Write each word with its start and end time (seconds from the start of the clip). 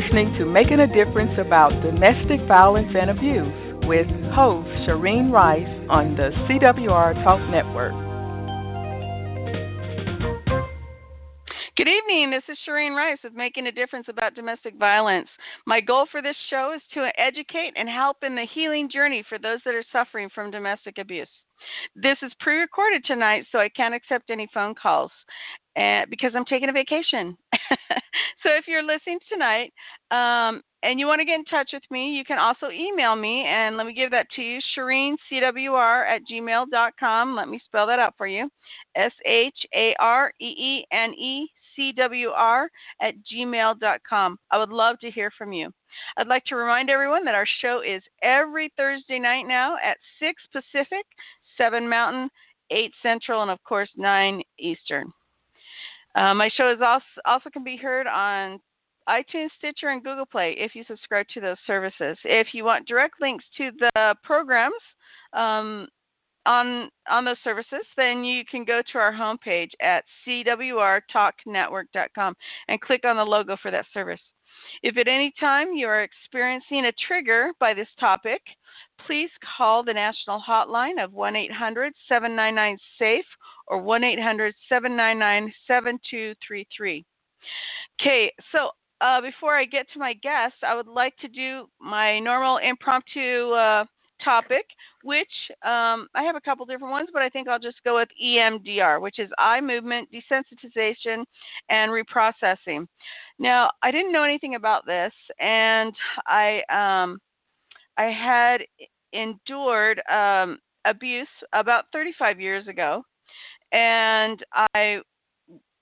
listening 0.00 0.32
to 0.38 0.46
Making 0.46 0.80
a 0.80 0.86
Difference 0.86 1.32
About 1.38 1.70
Domestic 1.82 2.40
Violence 2.48 2.88
and 2.98 3.10
Abuse 3.10 3.86
with 3.86 4.06
host 4.32 4.66
Shireen 4.88 5.30
Rice 5.30 5.68
on 5.90 6.16
the 6.16 6.30
CWR 6.48 7.22
Talk 7.22 7.40
Network. 7.50 7.92
Good 11.76 11.88
evening. 11.88 12.30
This 12.30 12.44
is 12.48 12.56
Shireen 12.66 12.96
Rice 12.96 13.18
with 13.22 13.34
Making 13.34 13.66
a 13.66 13.72
Difference 13.72 14.06
About 14.08 14.34
Domestic 14.34 14.74
Violence. 14.78 15.28
My 15.66 15.82
goal 15.82 16.06
for 16.10 16.22
this 16.22 16.36
show 16.48 16.72
is 16.74 16.82
to 16.94 17.10
educate 17.20 17.72
and 17.76 17.88
help 17.88 18.18
in 18.22 18.34
the 18.34 18.46
healing 18.54 18.88
journey 18.90 19.22
for 19.28 19.38
those 19.38 19.58
that 19.66 19.74
are 19.74 19.84
suffering 19.92 20.30
from 20.34 20.50
domestic 20.50 20.96
abuse. 20.96 21.28
This 21.94 22.16
is 22.22 22.32
pre 22.40 22.58
recorded 22.58 23.04
tonight, 23.04 23.44
so 23.52 23.58
I 23.58 23.68
can't 23.68 23.94
accept 23.94 24.30
any 24.30 24.48
phone 24.54 24.74
calls 24.74 25.10
uh, 25.76 26.02
because 26.08 26.32
I'm 26.34 26.44
taking 26.44 26.68
a 26.68 26.72
vacation. 26.72 27.36
so 28.42 28.50
if 28.50 28.66
you're 28.66 28.82
listening 28.82 29.18
tonight 29.30 29.72
um, 30.10 30.62
and 30.82 30.98
you 30.98 31.06
want 31.06 31.20
to 31.20 31.24
get 31.24 31.38
in 31.38 31.44
touch 31.44 31.70
with 31.72 31.82
me, 31.90 32.10
you 32.10 32.24
can 32.24 32.38
also 32.38 32.70
email 32.70 33.16
me. 33.16 33.44
And 33.46 33.76
let 33.76 33.86
me 33.86 33.94
give 33.94 34.10
that 34.10 34.26
to 34.36 34.42
you 34.42 34.60
Shireen, 34.76 35.16
C-W-R, 35.28 36.06
at 36.06 36.22
gmail.com. 36.30 37.36
Let 37.36 37.48
me 37.48 37.60
spell 37.64 37.86
that 37.86 37.98
out 37.98 38.14
for 38.16 38.26
you 38.26 38.48
S 38.96 39.12
H 39.24 39.66
A 39.74 39.94
R 40.00 40.32
E 40.40 40.46
E 40.46 40.86
N 40.92 41.12
E 41.14 41.48
CWR 41.78 42.66
at 43.00 43.14
gmail.com. 43.32 44.38
I 44.50 44.58
would 44.58 44.70
love 44.70 44.98
to 45.00 45.10
hear 45.10 45.30
from 45.36 45.52
you. 45.52 45.70
I'd 46.16 46.26
like 46.26 46.44
to 46.46 46.56
remind 46.56 46.90
everyone 46.90 47.24
that 47.24 47.34
our 47.34 47.46
show 47.60 47.82
is 47.86 48.02
every 48.22 48.72
Thursday 48.76 49.18
night 49.18 49.44
now 49.44 49.76
at 49.82 49.96
6 50.18 50.42
Pacific, 50.52 51.06
7 51.56 51.88
Mountain, 51.88 52.28
8 52.70 52.92
Central, 53.02 53.42
and 53.42 53.50
of 53.50 53.62
course 53.64 53.90
9 53.96 54.42
Eastern. 54.58 55.12
Uh, 56.14 56.34
my 56.34 56.48
show 56.56 56.70
is 56.72 56.78
also, 56.84 57.04
also 57.24 57.50
can 57.50 57.64
be 57.64 57.76
heard 57.76 58.06
on 58.06 58.60
iTunes, 59.08 59.48
Stitcher, 59.58 59.88
and 59.88 60.04
Google 60.04 60.26
Play 60.26 60.54
if 60.58 60.74
you 60.74 60.84
subscribe 60.86 61.26
to 61.34 61.40
those 61.40 61.56
services. 61.66 62.18
If 62.24 62.48
you 62.52 62.64
want 62.64 62.86
direct 62.86 63.14
links 63.20 63.44
to 63.56 63.70
the 63.78 64.14
programs 64.22 64.74
um, 65.32 65.88
on 66.46 66.88
on 67.08 67.24
those 67.24 67.38
services, 67.42 67.80
then 67.96 68.22
you 68.24 68.44
can 68.48 68.64
go 68.64 68.82
to 68.92 68.98
our 68.98 69.12
homepage 69.12 69.70
at 69.82 70.04
cwrtalknetwork.com 70.26 72.34
and 72.68 72.80
click 72.80 73.04
on 73.04 73.16
the 73.16 73.24
logo 73.24 73.56
for 73.60 73.70
that 73.70 73.86
service. 73.92 74.20
If 74.82 74.96
at 74.96 75.08
any 75.08 75.32
time 75.38 75.72
you 75.72 75.86
are 75.88 76.02
experiencing 76.02 76.86
a 76.86 76.92
trigger 77.06 77.52
by 77.58 77.74
this 77.74 77.88
topic, 77.98 78.40
please 79.06 79.30
call 79.56 79.82
the 79.82 79.94
national 79.94 80.42
hotline 80.46 81.02
of 81.02 81.12
1 81.12 81.36
800 81.36 81.92
799 82.08 82.78
SAFE 82.98 83.24
or 83.68 83.78
1 83.78 84.04
800 84.04 84.54
799 84.68 85.52
7233. 85.66 87.04
Okay, 88.00 88.32
so 88.52 88.70
uh, 89.00 89.20
before 89.20 89.56
I 89.56 89.64
get 89.64 89.86
to 89.92 89.98
my 89.98 90.14
guest, 90.14 90.54
I 90.66 90.74
would 90.74 90.86
like 90.86 91.16
to 91.18 91.28
do 91.28 91.68
my 91.80 92.18
normal 92.18 92.58
impromptu 92.58 93.52
uh, 93.52 93.84
topic, 94.24 94.66
which 95.02 95.28
um, 95.62 96.08
I 96.14 96.22
have 96.22 96.36
a 96.36 96.40
couple 96.40 96.66
different 96.66 96.92
ones, 96.92 97.08
but 97.12 97.22
I 97.22 97.28
think 97.28 97.48
I'll 97.48 97.58
just 97.58 97.82
go 97.84 97.96
with 97.96 98.08
EMDR, 98.22 99.00
which 99.00 99.18
is 99.18 99.30
eye 99.38 99.60
movement 99.60 100.08
desensitization 100.12 101.24
and 101.68 101.90
reprocessing. 101.90 102.86
Now, 103.38 103.70
I 103.82 103.90
didn't 103.90 104.12
know 104.12 104.24
anything 104.24 104.54
about 104.54 104.86
this, 104.86 105.12
and 105.38 105.94
I 106.26 106.62
um, 106.70 107.18
I 107.96 108.04
had 108.04 108.62
endured 109.12 110.02
um, 110.10 110.58
abuse 110.84 111.28
about 111.52 111.84
35 111.92 112.40
years 112.40 112.68
ago, 112.68 113.02
and 113.72 114.44
I 114.52 115.00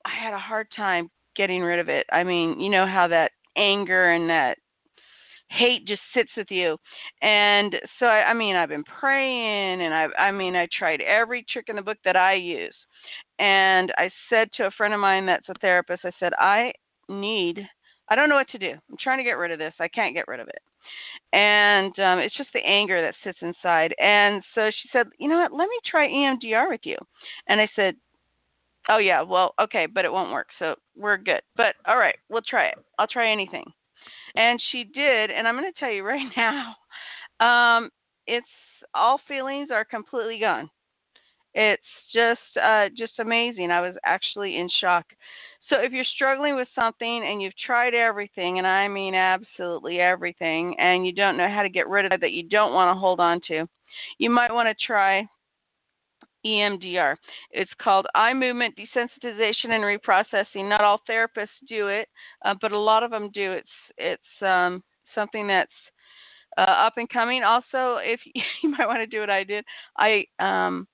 I 0.05 0.11
had 0.23 0.35
a 0.35 0.39
hard 0.39 0.69
time 0.75 1.11
getting 1.37 1.62
rid 1.62 1.79
of 1.79 1.89
it. 1.89 2.07
I 2.11 2.25
mean, 2.25 2.59
you 2.61 2.71
know 2.71 2.87
how 2.87 3.09
that 3.09 3.33
anger 3.57 4.12
and 4.12 4.29
that 4.31 4.59
hate 5.51 5.87
just 5.87 6.03
sits 6.15 6.31
with 6.37 6.51
you. 6.51 6.77
And 7.23 7.75
so 7.99 8.07
I, 8.07 8.31
I 8.31 8.35
mean, 8.35 8.57
I've 8.57 8.69
been 8.69 8.85
praying 8.85 9.83
and 9.83 9.95
I 9.95 10.07
I 10.19 10.33
mean, 10.33 10.57
I 10.57 10.69
tried 10.77 11.01
every 11.01 11.45
trick 11.51 11.67
in 11.69 11.77
the 11.77 11.83
book 11.83 11.99
that 12.05 12.17
I 12.17 12.35
use. 12.35 12.75
And 13.39 13.93
I 13.97 14.11
said 14.29 14.49
to 14.55 14.67
a 14.67 14.71
friend 14.73 14.93
of 14.93 15.01
mine 15.01 15.27
that's 15.27 15.49
a 15.49 15.55
therapist, 15.61 16.05
I 16.05 16.13
said, 16.19 16.33
I 16.39 16.73
need 17.09 17.67
I 18.11 18.15
don't 18.15 18.29
know 18.29 18.37
what 18.37 18.49
to 18.51 18.59
do. 18.59 18.71
I'm 18.71 18.97
trying 19.01 19.19
to 19.19 19.25
get 19.25 19.33
rid 19.33 19.51
of 19.51 19.59
this. 19.59 19.75
I 19.79 19.89
can't 19.89 20.15
get 20.15 20.29
rid 20.29 20.41
of 20.41 20.49
it. 20.49 20.63
And 21.33 21.99
um, 21.99 22.19
it's 22.19 22.37
just 22.37 22.51
the 22.55 22.65
anger 22.65 23.03
that 23.03 23.15
sits 23.23 23.39
inside. 23.43 23.95
And 23.99 24.43
so 24.55 24.71
she 24.71 24.89
said, 24.93 25.09
You 25.19 25.29
know 25.29 25.39
what? 25.39 25.53
Let 25.53 25.69
me 25.69 25.79
try 25.87 26.09
EMDR 26.09 26.69
with 26.71 26.81
you. 26.85 26.97
And 27.49 27.61
I 27.61 27.69
said, 27.77 27.95
Oh, 28.89 28.99
yeah. 28.99 29.21
Well, 29.21 29.55
okay, 29.61 29.87
but 29.87 30.07
it 30.07 30.13
won't 30.13 30.33
work. 30.33 30.49
So 30.59 30.75
we're 30.97 31.19
good. 31.19 31.43
But 31.57 31.75
all 31.87 31.99
right, 31.99 32.17
we'll 32.31 32.43
try 32.43 32.69
it. 32.69 32.79
I'll 32.99 33.07
try 33.07 33.31
anything. 33.31 33.65
And 34.38 34.62
she 34.71 34.84
did. 34.84 35.31
And 35.31 35.47
I'm 35.47 35.56
going 35.56 35.71
to 35.71 35.78
tell 35.78 35.91
you 35.91 36.03
right 36.04 36.31
now 36.37 36.75
um, 37.41 37.91
it's 38.26 38.47
all 38.94 39.21
feelings 39.28 39.69
are 39.71 39.84
completely 39.84 40.38
gone. 40.38 40.71
It's 41.54 41.82
just 42.15 42.41
uh, 42.62 42.88
just 42.97 43.19
amazing. 43.19 43.71
I 43.71 43.81
was 43.81 43.94
actually 44.04 44.56
in 44.56 44.69
shock. 44.81 45.06
So 45.69 45.76
if 45.81 45.93
you're 45.93 46.04
struggling 46.15 46.56
with 46.56 46.69
something 46.75 47.25
and 47.26 47.43
you've 47.43 47.56
tried 47.56 47.94
everything, 47.94 48.59
and 48.59 48.66
I 48.66 48.87
mean 48.87 49.15
absolutely 49.15 49.99
everything, 49.99 50.75
and 50.78 51.06
you 51.06 51.12
don't 51.12 51.37
know 51.37 51.49
how 51.49 51.62
to 51.62 51.69
get 51.69 51.88
rid 51.88 52.06
of 52.06 52.12
it 52.12 52.20
that 52.20 52.32
you 52.32 52.49
don't 52.49 52.72
want 52.72 52.94
to 52.94 52.99
hold 52.99 53.20
on 53.20 53.41
to, 53.49 53.66
you 54.19 54.31
might 54.31 54.53
want 54.53 54.69
to 54.69 54.87
try 54.87 55.26
EMDR. 56.47 57.16
It's 57.50 57.71
called 57.81 58.06
eye 58.15 58.34
movement 58.34 58.75
desensitization 58.76 59.71
and 59.71 59.84
reprocessing. 59.84 60.69
Not 60.69 60.82
all 60.82 61.00
therapists 61.09 61.49
do 61.69 61.88
it, 61.88 62.09
uh, 62.44 62.54
but 62.60 62.72
a 62.72 62.78
lot 62.78 63.03
of 63.03 63.10
them 63.10 63.31
do. 63.32 63.53
It's 63.53 63.69
it's 63.97 64.43
um, 64.43 64.82
something 65.15 65.47
that's 65.47 65.71
uh, 66.56 66.62
up 66.62 66.94
and 66.97 67.09
coming. 67.09 67.43
Also, 67.43 67.99
if 68.03 68.21
you 68.62 68.71
might 68.71 68.87
want 68.87 69.00
to 69.00 69.06
do 69.06 69.21
what 69.21 69.31
I 69.31 69.44
did, 69.44 69.65
I 69.97 70.25
um, 70.38 70.87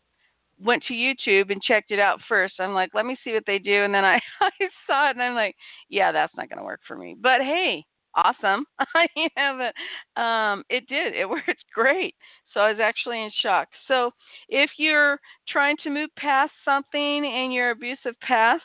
went 0.63 0.83
to 0.85 0.95
YouTube 0.95 1.51
and 1.51 1.63
checked 1.63 1.91
it 1.91 1.99
out 1.99 2.21
first. 2.29 2.55
I'm 2.59 2.75
like, 2.75 2.91
let 2.95 3.07
me 3.07 3.17
see 3.25 3.33
what 3.33 3.45
they 3.47 3.59
do, 3.59 3.85
and 3.85 3.95
then 3.95 4.05
I, 4.05 4.21
I 4.41 4.51
saw 4.87 5.09
it, 5.09 5.17
and 5.17 5.23
I'm 5.23 5.35
like, 5.35 5.57
yeah, 5.89 6.13
that's 6.13 6.35
not 6.37 6.49
going 6.49 6.59
to 6.59 6.65
work 6.65 6.81
for 6.87 6.97
me. 6.97 7.17
But 7.21 7.41
hey, 7.41 7.85
awesome. 8.17 8.65
I 8.95 9.07
have 9.37 9.61
it. 9.61 9.75
Um, 10.21 10.65
it 10.69 10.87
did. 10.89 11.15
It 11.15 11.29
worked 11.29 11.65
great. 11.75 12.15
So 12.53 12.61
I 12.61 12.71
was 12.71 12.81
actually 12.81 13.23
in 13.23 13.31
shock. 13.43 13.69
So 13.89 14.11
if 14.49 14.71
you're 14.79 15.19
trying 15.49 15.77
to 15.83 15.91
move 15.91 16.11
past 16.17 16.53
something 16.65 17.25
in 17.25 17.51
your 17.53 17.71
abusive 17.71 18.15
past, 18.21 18.63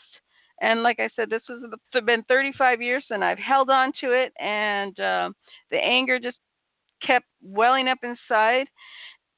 and 0.61 0.83
like 0.83 0.99
I 0.99 1.09
said, 1.15 1.29
this 1.29 1.41
has 1.47 2.03
been 2.03 2.23
35 2.23 2.81
years, 2.81 3.05
and 3.09 3.23
I've 3.23 3.39
held 3.39 3.69
on 3.69 3.93
to 4.01 4.11
it, 4.11 4.33
and 4.39 4.99
uh, 4.99 5.29
the 5.71 5.77
anger 5.77 6.19
just 6.19 6.37
kept 7.05 7.25
welling 7.41 7.87
up 7.87 7.99
inside. 8.03 8.67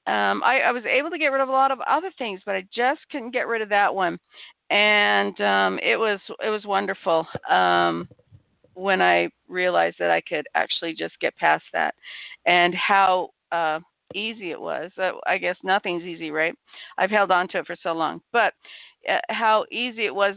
Um, 0.07 0.41
I, 0.43 0.61
I 0.65 0.71
was 0.71 0.83
able 0.85 1.11
to 1.11 1.19
get 1.19 1.27
rid 1.27 1.41
of 1.41 1.49
a 1.49 1.51
lot 1.51 1.71
of 1.71 1.79
other 1.87 2.11
things, 2.17 2.41
but 2.45 2.55
I 2.55 2.65
just 2.73 3.01
couldn't 3.11 3.31
get 3.31 3.47
rid 3.47 3.61
of 3.61 3.69
that 3.69 3.93
one, 3.93 4.17
and 4.71 5.39
um, 5.41 5.79
it 5.83 5.95
was 5.95 6.19
it 6.43 6.49
was 6.49 6.65
wonderful. 6.65 7.27
Um, 7.49 8.09
when 8.73 9.01
I 9.01 9.29
realized 9.47 9.97
that 9.99 10.11
I 10.11 10.21
could 10.21 10.45
actually 10.55 10.93
just 10.93 11.19
get 11.19 11.35
past 11.37 11.63
that 11.73 11.93
and 12.45 12.73
how 12.75 13.29
uh, 13.51 13.79
easy 14.15 14.51
it 14.51 14.59
was. 14.59 14.91
Uh, 14.97 15.11
I 15.27 15.37
guess 15.37 15.57
nothing's 15.63 16.03
easy, 16.03 16.31
right? 16.31 16.53
I've 16.97 17.11
held 17.11 17.31
on 17.31 17.47
to 17.49 17.59
it 17.59 17.67
for 17.67 17.75
so 17.81 17.93
long, 17.93 18.21
but 18.31 18.53
uh, 19.09 19.19
how 19.29 19.65
easy 19.71 20.05
it 20.05 20.15
was 20.15 20.35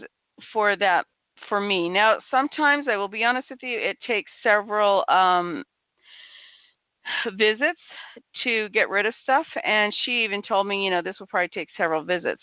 for 0.52 0.76
that 0.76 1.06
for 1.48 1.60
me. 1.60 1.88
Now, 1.88 2.18
sometimes 2.30 2.86
I 2.88 2.96
will 2.96 3.08
be 3.08 3.24
honest 3.24 3.50
with 3.50 3.60
you, 3.62 3.78
it 3.78 3.98
takes 4.06 4.30
several 4.42 5.04
um, 5.08 5.64
visits 7.36 7.80
to 8.44 8.68
get 8.70 8.88
rid 8.88 9.06
of 9.06 9.14
stuff, 9.22 9.46
and 9.64 9.94
she 10.04 10.24
even 10.24 10.42
told 10.42 10.66
me, 10.66 10.84
you 10.84 10.90
know, 10.90 11.02
this 11.02 11.16
will 11.20 11.26
probably 11.26 11.48
take 11.48 11.68
several 11.76 12.02
visits, 12.02 12.42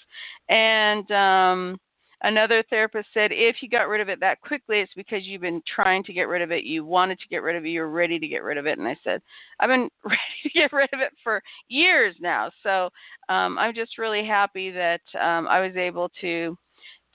and 0.49 1.09
um, 1.11 1.79
Another 2.23 2.63
therapist 2.69 3.07
said 3.15 3.31
if 3.31 3.57
you 3.62 3.69
got 3.69 3.88
rid 3.88 4.00
of 4.00 4.07
it 4.07 4.19
that 4.19 4.41
quickly, 4.41 4.79
it's 4.79 4.94
because 4.95 5.25
you've 5.25 5.41
been 5.41 5.62
trying 5.73 6.03
to 6.03 6.13
get 6.13 6.27
rid 6.27 6.44
of 6.44 6.51
it. 6.51 6.63
You 6.63 6.85
wanted 6.85 7.19
to 7.19 7.27
get 7.29 7.41
rid 7.41 7.56
of 7.56 7.65
it. 7.65 7.69
You're 7.69 7.89
ready 7.89 8.19
to 8.19 8.27
get 8.27 8.44
rid 8.44 8.59
of 8.59 8.68
it. 8.68 8.77
And 8.77 8.88
I 8.88 8.95
said, 9.03 9.21
I've 9.59 9.69
been 9.69 9.89
ready 10.06 10.19
to 10.44 10.50
get 10.50 10.71
rid 10.71 10.89
of 10.94 11.00
it 11.00 11.13
for 11.23 11.41
years 11.68 12.15
now. 12.19 12.51
So 12.62 12.89
um, 13.29 13.57
I'm 13.57 13.73
just 13.73 13.97
really 13.97 14.25
happy 14.25 14.69
that 14.69 15.01
um, 15.19 15.47
I 15.47 15.62
was 15.62 15.75
able 15.75 16.09
to 16.21 16.56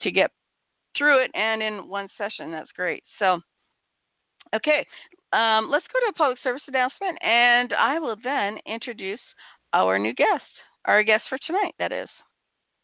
to 0.01 0.11
get 0.11 0.29
through 0.97 1.23
it 1.23 1.31
and 1.33 1.63
in 1.63 1.87
one 1.87 2.09
session. 2.17 2.51
That's 2.51 2.71
great. 2.75 3.03
So, 3.17 3.39
okay, 4.55 4.85
um, 5.31 5.69
let's 5.69 5.85
go 5.93 5.99
to 5.99 6.09
a 6.09 6.13
public 6.13 6.37
service 6.43 6.61
announcement, 6.67 7.17
and 7.23 7.73
I 7.73 7.99
will 7.99 8.17
then 8.23 8.57
introduce 8.67 9.19
our 9.73 9.97
new 9.97 10.13
guest, 10.13 10.43
our 10.85 11.01
guest 11.03 11.23
for 11.29 11.37
tonight. 11.45 11.75
That 11.79 11.91
is. 11.91 12.09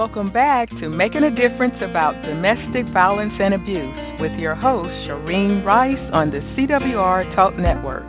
Welcome 0.00 0.32
back 0.32 0.70
to 0.80 0.88
Making 0.88 1.24
a 1.24 1.30
Difference 1.30 1.74
About 1.82 2.14
Domestic 2.22 2.90
Violence 2.90 3.34
and 3.38 3.52
Abuse 3.52 4.18
with 4.18 4.32
your 4.40 4.54
host, 4.54 4.88
Shireen 5.06 5.62
Rice 5.62 5.98
on 6.14 6.30
the 6.30 6.38
CWR 6.56 7.36
Talk 7.36 7.58
Network. 7.58 8.08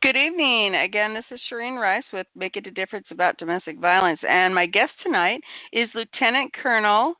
Good 0.00 0.16
evening. 0.16 0.76
Again, 0.76 1.12
this 1.12 1.24
is 1.32 1.40
Shireen 1.50 1.76
Rice 1.76 2.04
with 2.12 2.28
Make 2.36 2.56
It 2.56 2.68
a 2.68 2.70
Difference 2.70 3.06
About 3.10 3.36
Domestic 3.36 3.80
Violence. 3.80 4.20
And 4.22 4.54
my 4.54 4.66
guest 4.66 4.92
tonight 5.02 5.40
is 5.72 5.88
Lieutenant 5.92 6.52
Colonel 6.54 7.14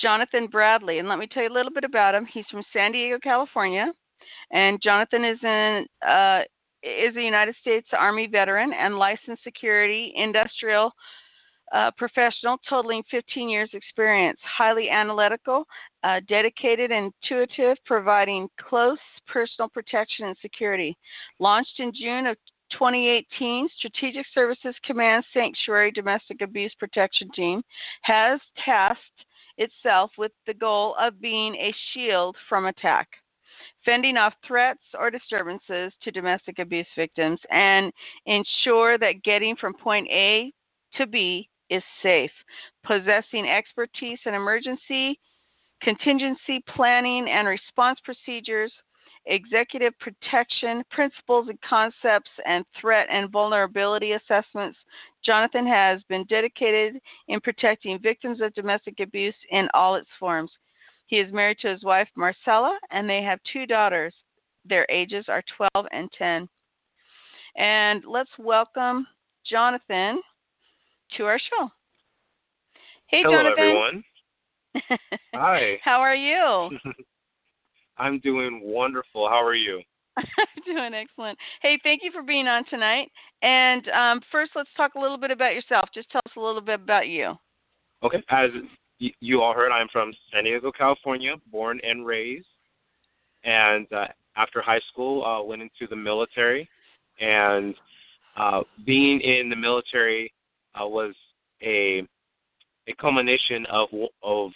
Johnathon 0.00 0.48
Bradley. 0.48 1.00
And 1.00 1.08
let 1.08 1.18
me 1.18 1.26
tell 1.26 1.42
you 1.42 1.48
a 1.48 1.52
little 1.52 1.72
bit 1.72 1.82
about 1.82 2.14
him. 2.14 2.24
He's 2.32 2.46
from 2.52 2.62
San 2.72 2.92
Diego, 2.92 3.18
California. 3.20 3.92
And 4.52 4.80
Johnathon 4.80 5.30
is 5.30 5.38
an 5.42 5.86
uh, 6.06 6.42
is 6.82 7.16
a 7.16 7.22
United 7.22 7.56
States 7.60 7.88
Army 7.92 8.26
veteran 8.26 8.72
and 8.72 8.98
licensed 8.98 9.42
security 9.42 10.12
industrial 10.16 10.92
uh, 11.72 11.90
professional, 11.96 12.56
totaling 12.68 13.02
15 13.10 13.48
years 13.48 13.68
experience. 13.72 14.38
Highly 14.42 14.88
analytical, 14.88 15.64
uh, 16.02 16.20
dedicated, 16.28 16.90
intuitive, 16.90 17.76
providing 17.84 18.48
close 18.60 18.98
personal 19.26 19.68
protection 19.68 20.26
and 20.26 20.36
security. 20.40 20.96
Launched 21.38 21.78
in 21.78 21.92
June 21.94 22.26
of 22.26 22.36
2018, 22.72 23.68
Strategic 23.78 24.26
Services 24.34 24.74
Command 24.84 25.24
Sanctuary 25.34 25.90
Domestic 25.90 26.40
Abuse 26.42 26.74
Protection 26.78 27.28
Team 27.34 27.62
has 28.02 28.40
tasked 28.64 29.02
itself 29.58 30.10
with 30.16 30.32
the 30.46 30.54
goal 30.54 30.94
of 31.00 31.20
being 31.20 31.54
a 31.56 31.74
shield 31.92 32.36
from 32.48 32.66
attack 32.66 33.08
fending 33.84 34.16
off 34.16 34.34
threats 34.46 34.82
or 34.98 35.10
disturbances 35.10 35.92
to 36.02 36.10
domestic 36.10 36.58
abuse 36.58 36.86
victims, 36.96 37.40
and 37.50 37.92
ensure 38.26 38.98
that 38.98 39.22
getting 39.22 39.56
from 39.56 39.74
point 39.74 40.08
A 40.10 40.52
to 40.96 41.06
B 41.06 41.48
is 41.70 41.82
safe. 42.02 42.30
Possessing 42.84 43.46
expertise 43.48 44.18
in 44.24 44.34
emergency, 44.34 45.18
contingency 45.82 46.62
planning 46.68 47.28
and 47.28 47.46
response 47.46 47.98
procedures, 48.04 48.72
executive 49.26 49.92
protection 49.98 50.82
principles 50.90 51.48
and 51.48 51.60
concepts, 51.60 52.30
and 52.46 52.64
threat 52.80 53.06
and 53.10 53.30
vulnerability 53.30 54.12
assessments, 54.12 54.78
Johnathon 55.26 55.66
has 55.66 56.02
been 56.08 56.24
dedicated 56.24 57.00
in 57.28 57.40
protecting 57.40 57.98
victims 58.00 58.40
of 58.40 58.54
domestic 58.54 59.00
abuse 59.00 59.34
in 59.50 59.68
all 59.74 59.96
its 59.96 60.08
forms. 60.18 60.50
He 61.08 61.16
is 61.16 61.32
married 61.32 61.58
to 61.60 61.68
his 61.68 61.82
wife, 61.82 62.08
Marcella, 62.16 62.78
and 62.90 63.08
they 63.08 63.22
have 63.22 63.40
two 63.50 63.66
daughters. 63.66 64.14
Their 64.66 64.86
ages 64.90 65.24
are 65.28 65.42
12 65.56 65.86
and 65.90 66.10
10. 66.16 66.48
And 67.56 68.04
let's 68.06 68.30
welcome 68.38 69.06
Johnathon 69.50 70.16
to 71.16 71.24
our 71.24 71.38
show. 71.38 71.70
Hey, 73.06 73.24
Johnathon. 73.24 73.24
Hello, 73.24 73.42
Johnathon. 73.42 73.58
everyone. 73.58 74.04
Hi. 75.34 75.78
How 75.82 76.00
are 76.00 76.14
you? 76.14 76.78
I'm 77.96 78.20
doing 78.20 78.60
wonderful. 78.62 79.28
How 79.30 79.42
are 79.42 79.54
you? 79.54 79.80
I'm 80.18 80.24
doing 80.66 80.92
excellent. 80.92 81.38
Hey, 81.62 81.78
thank 81.82 82.02
you 82.02 82.12
for 82.12 82.22
being 82.22 82.46
on 82.46 82.64
tonight. 82.68 83.08
And 83.40 83.88
um, 83.88 84.20
first, 84.30 84.52
let's 84.54 84.68
talk 84.76 84.94
a 84.94 85.00
little 85.00 85.18
bit 85.18 85.30
about 85.30 85.54
yourself. 85.54 85.88
Just 85.94 86.10
tell 86.10 86.20
us 86.26 86.32
a 86.36 86.40
little 86.40 86.60
bit 86.60 86.80
about 86.80 87.08
you. 87.08 87.34
Okay. 88.02 88.22
As 88.28 88.50
you 88.98 89.42
all 89.42 89.54
heard, 89.54 89.70
I'm 89.70 89.88
from 89.92 90.12
San 90.32 90.44
Diego, 90.44 90.72
California, 90.72 91.34
born 91.50 91.80
and 91.82 92.04
raised. 92.06 92.46
And 93.44 93.86
uh, 93.92 94.06
after 94.36 94.60
high 94.60 94.80
school, 94.92 95.24
uh, 95.24 95.42
went 95.42 95.62
into 95.62 95.86
the 95.88 95.96
military. 95.96 96.68
And 97.20 97.74
uh, 98.36 98.62
being 98.84 99.20
in 99.20 99.48
the 99.48 99.56
military 99.56 100.32
uh, 100.80 100.86
was 100.86 101.14
a 101.62 102.06
a 102.86 102.94
culmination 102.94 103.66
of 103.66 103.88
of 104.22 104.50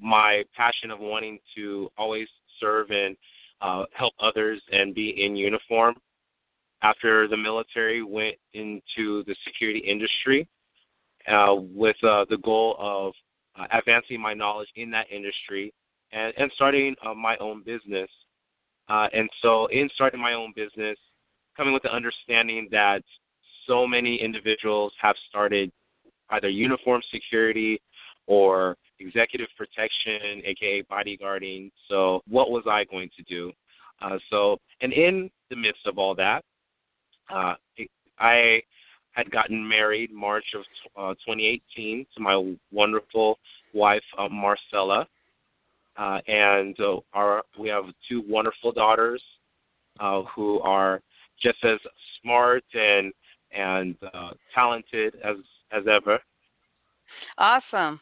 my 0.00 0.42
passion 0.54 0.90
of 0.90 0.98
wanting 0.98 1.38
to 1.54 1.88
always 1.96 2.28
serve 2.60 2.90
and 2.90 3.16
uh, 3.60 3.84
help 3.92 4.12
others 4.20 4.60
and 4.72 4.94
be 4.94 5.24
in 5.24 5.36
uniform. 5.36 5.94
After 6.82 7.28
the 7.28 7.36
military, 7.36 8.02
went 8.02 8.34
into 8.54 9.22
the 9.24 9.36
security 9.44 9.78
industry 9.78 10.48
uh, 11.28 11.54
with 11.54 11.96
uh, 12.02 12.24
the 12.28 12.38
goal 12.38 12.76
of 12.80 13.12
uh, 13.58 13.66
advancing 13.72 14.20
my 14.20 14.34
knowledge 14.34 14.68
in 14.76 14.90
that 14.90 15.06
industry 15.10 15.72
and, 16.12 16.32
and 16.36 16.50
starting 16.54 16.94
uh, 17.04 17.14
my 17.14 17.36
own 17.38 17.62
business. 17.62 18.08
Uh, 18.88 19.08
and 19.12 19.28
so, 19.40 19.66
in 19.66 19.88
starting 19.94 20.20
my 20.20 20.34
own 20.34 20.52
business, 20.54 20.98
coming 21.56 21.72
with 21.72 21.82
the 21.82 21.92
understanding 21.92 22.68
that 22.70 23.02
so 23.66 23.86
many 23.86 24.16
individuals 24.16 24.92
have 25.00 25.16
started 25.28 25.70
either 26.30 26.48
uniform 26.48 27.00
security 27.12 27.80
or 28.26 28.76
executive 28.98 29.48
protection, 29.56 30.42
aka 30.44 30.82
bodyguarding. 30.90 31.70
So, 31.88 32.22
what 32.28 32.50
was 32.50 32.64
I 32.68 32.84
going 32.84 33.10
to 33.16 33.22
do? 33.24 33.52
Uh, 34.00 34.18
so, 34.30 34.58
and 34.80 34.92
in 34.92 35.30
the 35.50 35.56
midst 35.56 35.86
of 35.86 35.98
all 35.98 36.14
that, 36.16 36.44
uh, 37.32 37.54
I 38.18 38.62
had 39.12 39.30
gotten 39.30 39.66
married 39.66 40.12
March 40.12 40.44
of 40.54 40.62
uh, 40.96 41.14
2018 41.26 42.06
to 42.14 42.20
my 42.22 42.54
wonderful 42.70 43.38
wife 43.74 44.02
uh, 44.18 44.28
Marcella, 44.28 45.06
uh, 45.96 46.18
and 46.26 46.78
uh, 46.80 46.96
our 47.12 47.42
we 47.58 47.68
have 47.68 47.84
two 48.08 48.22
wonderful 48.26 48.72
daughters 48.72 49.22
uh, 50.00 50.22
who 50.34 50.60
are 50.60 51.00
just 51.42 51.58
as 51.64 51.78
smart 52.20 52.64
and 52.74 53.12
and 53.52 53.96
uh, 54.14 54.30
talented 54.54 55.14
as 55.24 55.36
as 55.72 55.84
ever. 55.86 56.18
Awesome. 57.38 58.00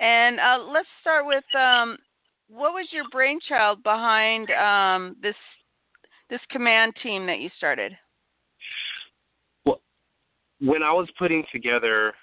And 0.00 0.38
uh, 0.40 0.58
let's 0.70 0.88
start 1.00 1.26
with 1.26 1.44
um, 1.58 1.96
what 2.48 2.72
was 2.72 2.86
your 2.92 3.04
brainchild 3.10 3.82
behind 3.82 4.50
um, 4.50 5.16
this 5.22 5.36
this 6.30 6.40
command 6.50 6.94
team 7.02 7.26
that 7.26 7.40
you 7.40 7.50
started? 7.56 7.96
When 10.64 10.82
I 10.82 10.92
was 10.92 11.06
putting 11.18 11.44
together 11.52 12.14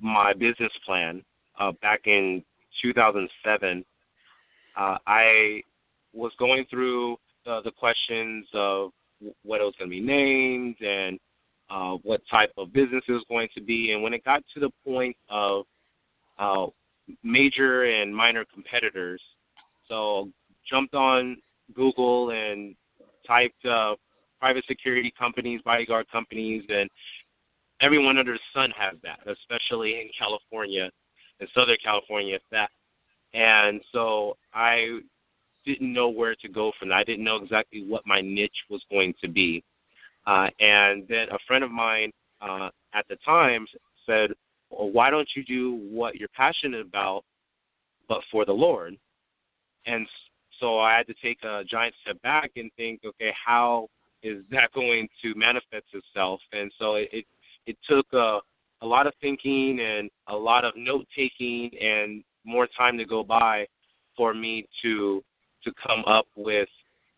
my 0.00 0.32
business 0.32 0.72
plan 0.84 1.22
uh, 1.56 1.70
back 1.80 2.00
in 2.06 2.42
2007, 2.82 3.84
uh, 4.76 4.96
I 5.06 5.62
was 6.12 6.32
going 6.36 6.64
through 6.68 7.12
uh, 7.46 7.60
the 7.60 7.70
questions 7.70 8.46
of 8.54 8.90
what 9.44 9.60
it 9.60 9.64
was 9.64 9.74
going 9.78 9.88
to 9.88 9.96
be 9.96 10.00
named 10.00 10.80
and 10.80 11.20
uh, 11.70 11.92
what 12.02 12.22
type 12.28 12.50
of 12.58 12.72
business 12.72 13.04
it 13.06 13.12
was 13.12 13.24
going 13.28 13.48
to 13.54 13.62
be. 13.62 13.92
And 13.92 14.02
when 14.02 14.14
it 14.14 14.24
got 14.24 14.42
to 14.54 14.58
the 14.58 14.70
point 14.84 15.16
of 15.28 15.64
uh, 16.40 16.66
major 17.22 17.84
and 17.84 18.12
minor 18.12 18.44
competitors, 18.52 19.22
so 19.88 20.28
jumped 20.68 20.94
on 20.94 21.36
Google 21.76 22.30
and 22.30 22.74
typed 23.24 23.64
uh, 23.64 23.94
private 24.40 24.64
security 24.66 25.12
companies, 25.16 25.60
bodyguard 25.64 26.10
companies, 26.10 26.64
and 26.68 26.90
everyone 27.80 28.18
under 28.18 28.34
the 28.34 28.38
sun 28.54 28.72
has 28.76 28.94
that, 29.02 29.20
especially 29.26 30.00
in 30.00 30.08
California, 30.18 30.90
in 31.40 31.46
Southern 31.54 31.76
California. 31.82 32.38
That 32.50 32.70
and 33.32 33.80
so 33.92 34.36
I 34.54 35.00
didn't 35.64 35.92
know 35.92 36.08
where 36.08 36.34
to 36.36 36.48
go 36.48 36.72
from 36.78 36.88
that. 36.88 36.96
I 36.96 37.04
didn't 37.04 37.24
know 37.24 37.36
exactly 37.36 37.84
what 37.86 38.06
my 38.06 38.20
niche 38.20 38.50
was 38.68 38.82
going 38.90 39.14
to 39.22 39.28
be. 39.28 39.62
Uh, 40.26 40.48
and 40.58 41.06
then 41.08 41.28
a 41.30 41.38
friend 41.46 41.64
of 41.64 41.70
mine 41.70 42.12
uh, 42.40 42.70
at 42.94 43.06
the 43.08 43.16
time 43.24 43.66
said, 44.06 44.30
well, 44.70 44.90
"Why 44.90 45.10
don't 45.10 45.28
you 45.34 45.44
do 45.44 45.76
what 45.90 46.16
you're 46.16 46.28
passionate 46.36 46.80
about, 46.80 47.24
but 48.08 48.20
for 48.30 48.44
the 48.44 48.52
Lord?" 48.52 48.96
And 49.86 50.06
so 50.60 50.78
I 50.78 50.96
had 50.96 51.06
to 51.06 51.14
take 51.22 51.42
a 51.42 51.64
giant 51.64 51.94
step 52.02 52.20
back 52.22 52.52
and 52.56 52.70
think, 52.76 53.00
okay, 53.04 53.32
how 53.44 53.88
is 54.22 54.42
that 54.50 54.72
going 54.74 55.08
to 55.22 55.34
manifest 55.34 55.86
itself? 55.92 56.40
And 56.52 56.70
so 56.78 56.96
it 56.96 57.08
it, 57.12 57.24
it 57.66 57.76
took 57.88 58.06
a 58.12 58.40
a 58.82 58.86
lot 58.86 59.06
of 59.06 59.12
thinking 59.20 59.78
and 59.80 60.10
a 60.28 60.34
lot 60.34 60.64
of 60.64 60.72
note 60.76 61.06
taking 61.14 61.70
and 61.80 62.24
more 62.44 62.66
time 62.78 62.96
to 62.96 63.04
go 63.04 63.22
by 63.22 63.66
for 64.16 64.32
me 64.32 64.66
to 64.82 65.22
to 65.64 65.72
come 65.86 66.02
up 66.06 66.26
with 66.36 66.68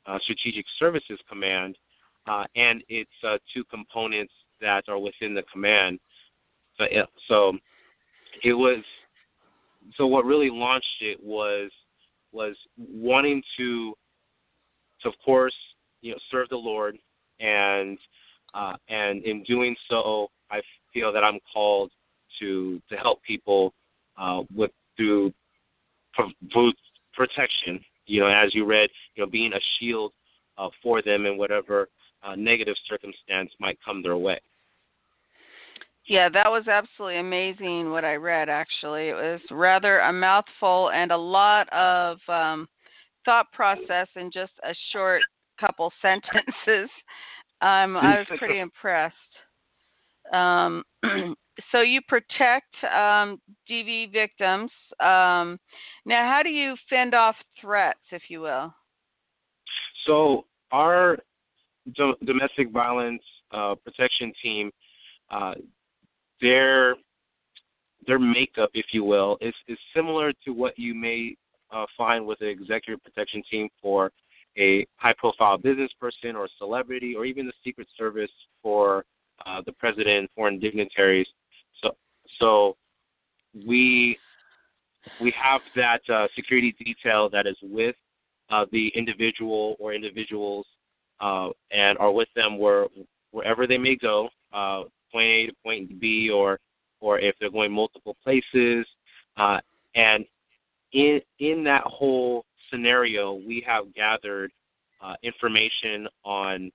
uh, 0.06 0.18
Strategic 0.22 0.64
Services 0.78 1.18
Command 1.28 1.76
uh, 2.26 2.44
and 2.56 2.82
its 2.88 3.10
uh, 3.26 3.38
two 3.54 3.64
components 3.64 4.32
that 4.60 4.84
are 4.88 4.98
within 4.98 5.34
the 5.34 5.42
command. 5.52 5.98
So, 6.76 6.84
so 7.28 7.52
it 8.42 8.52
was 8.52 8.82
so 9.96 10.06
what 10.06 10.24
really 10.24 10.50
launched 10.50 10.86
it 11.00 11.22
was 11.22 11.70
was 12.32 12.56
wanting 12.76 13.42
to, 13.58 13.94
to 15.02 15.08
of 15.08 15.14
course, 15.24 15.54
you 16.00 16.12
know, 16.12 16.18
serve 16.30 16.48
the 16.48 16.56
Lord, 16.56 16.96
and 17.40 17.98
uh, 18.54 18.74
and 18.88 19.24
in 19.24 19.42
doing 19.44 19.74
so, 19.88 20.28
I 20.50 20.60
feel 20.92 21.12
that 21.12 21.24
I'm 21.24 21.38
called 21.52 21.90
to 22.40 22.80
to 22.88 22.96
help 22.96 23.22
people 23.22 23.72
uh, 24.18 24.42
with 24.54 24.70
through 24.96 25.32
protection. 27.14 27.80
You 28.06 28.20
know, 28.20 28.28
as 28.28 28.54
you 28.54 28.64
read, 28.64 28.90
you 29.14 29.24
know, 29.24 29.30
being 29.30 29.52
a 29.52 29.60
shield 29.78 30.12
uh, 30.58 30.68
for 30.82 31.02
them 31.02 31.26
in 31.26 31.38
whatever 31.38 31.88
uh, 32.22 32.34
negative 32.34 32.76
circumstance 32.88 33.50
might 33.58 33.78
come 33.84 34.02
their 34.02 34.16
way. 34.16 34.40
Yeah, 36.06 36.28
that 36.30 36.50
was 36.50 36.66
absolutely 36.66 37.18
amazing 37.18 37.90
what 37.90 38.04
I 38.04 38.16
read, 38.16 38.48
actually. 38.48 39.10
It 39.10 39.14
was 39.14 39.40
rather 39.50 40.00
a 40.00 40.12
mouthful 40.12 40.90
and 40.90 41.12
a 41.12 41.16
lot 41.16 41.72
of 41.72 42.18
um, 42.28 42.68
thought 43.24 43.50
process 43.52 44.08
in 44.16 44.30
just 44.32 44.52
a 44.64 44.74
short 44.92 45.22
couple 45.60 45.92
sentences. 46.02 46.90
Um, 47.62 47.96
I 47.96 48.18
was 48.18 48.26
pretty 48.38 48.58
impressed. 48.58 49.14
Um, 50.32 50.82
so 51.70 51.80
you 51.80 52.00
protect 52.08 52.74
um, 52.84 53.40
DV 53.70 54.12
victims. 54.12 54.70
Um, 54.98 55.58
now, 56.04 56.28
how 56.28 56.40
do 56.42 56.50
you 56.50 56.74
fend 56.90 57.14
off 57.14 57.36
threats, 57.60 58.00
if 58.10 58.22
you 58.28 58.40
will? 58.40 58.74
So 60.06 60.44
our 60.72 61.18
do- 61.94 62.16
domestic 62.24 62.70
violence 62.70 63.22
uh, 63.52 63.76
protection 63.76 64.32
team, 64.42 64.70
uh, 65.30 65.54
their 66.40 66.96
their 68.08 68.18
makeup, 68.18 68.70
if 68.74 68.86
you 68.90 69.04
will, 69.04 69.38
is 69.40 69.54
is 69.68 69.78
similar 69.94 70.32
to 70.44 70.50
what 70.50 70.76
you 70.76 70.94
may 70.94 71.36
uh, 71.70 71.86
find 71.96 72.26
with 72.26 72.40
an 72.40 72.48
executive 72.48 73.02
protection 73.04 73.42
team 73.48 73.68
for 73.80 74.10
a 74.58 74.86
high-profile 74.96 75.58
business 75.58 75.90
person 76.00 76.36
or 76.36 76.44
a 76.44 76.48
celebrity, 76.58 77.14
or 77.16 77.24
even 77.24 77.46
the 77.46 77.52
Secret 77.64 77.88
Service 77.96 78.30
for 78.62 79.04
uh, 79.46 79.60
the 79.64 79.72
president, 79.72 80.30
foreign 80.34 80.58
dignitaries. 80.58 81.26
So, 81.82 81.90
so 82.38 82.76
we 83.66 84.18
we 85.20 85.32
have 85.40 85.60
that 85.74 86.00
uh, 86.08 86.28
security 86.36 86.74
detail 86.78 87.28
that 87.30 87.46
is 87.46 87.56
with 87.62 87.96
uh, 88.50 88.66
the 88.70 88.88
individual 88.94 89.76
or 89.80 89.94
individuals 89.94 90.66
uh, 91.20 91.48
and 91.70 91.98
are 91.98 92.12
with 92.12 92.28
them 92.36 92.58
where 92.58 92.86
wherever 93.30 93.66
they 93.66 93.78
may 93.78 93.96
go, 93.96 94.28
uh, 94.52 94.82
point 95.10 95.26
A 95.26 95.46
to 95.46 95.52
point 95.64 96.00
B, 96.00 96.30
or 96.30 96.58
or 97.00 97.18
if 97.18 97.34
they're 97.40 97.50
going 97.50 97.72
multiple 97.72 98.16
places. 98.22 98.86
Uh, 99.36 99.58
and 99.94 100.24
in 100.92 101.20
in 101.38 101.64
that 101.64 101.82
whole 101.84 102.44
scenario, 102.72 103.34
we 103.34 103.62
have 103.66 103.92
gathered 103.94 104.50
uh, 105.02 105.14
information 105.22 106.08
on 106.24 106.70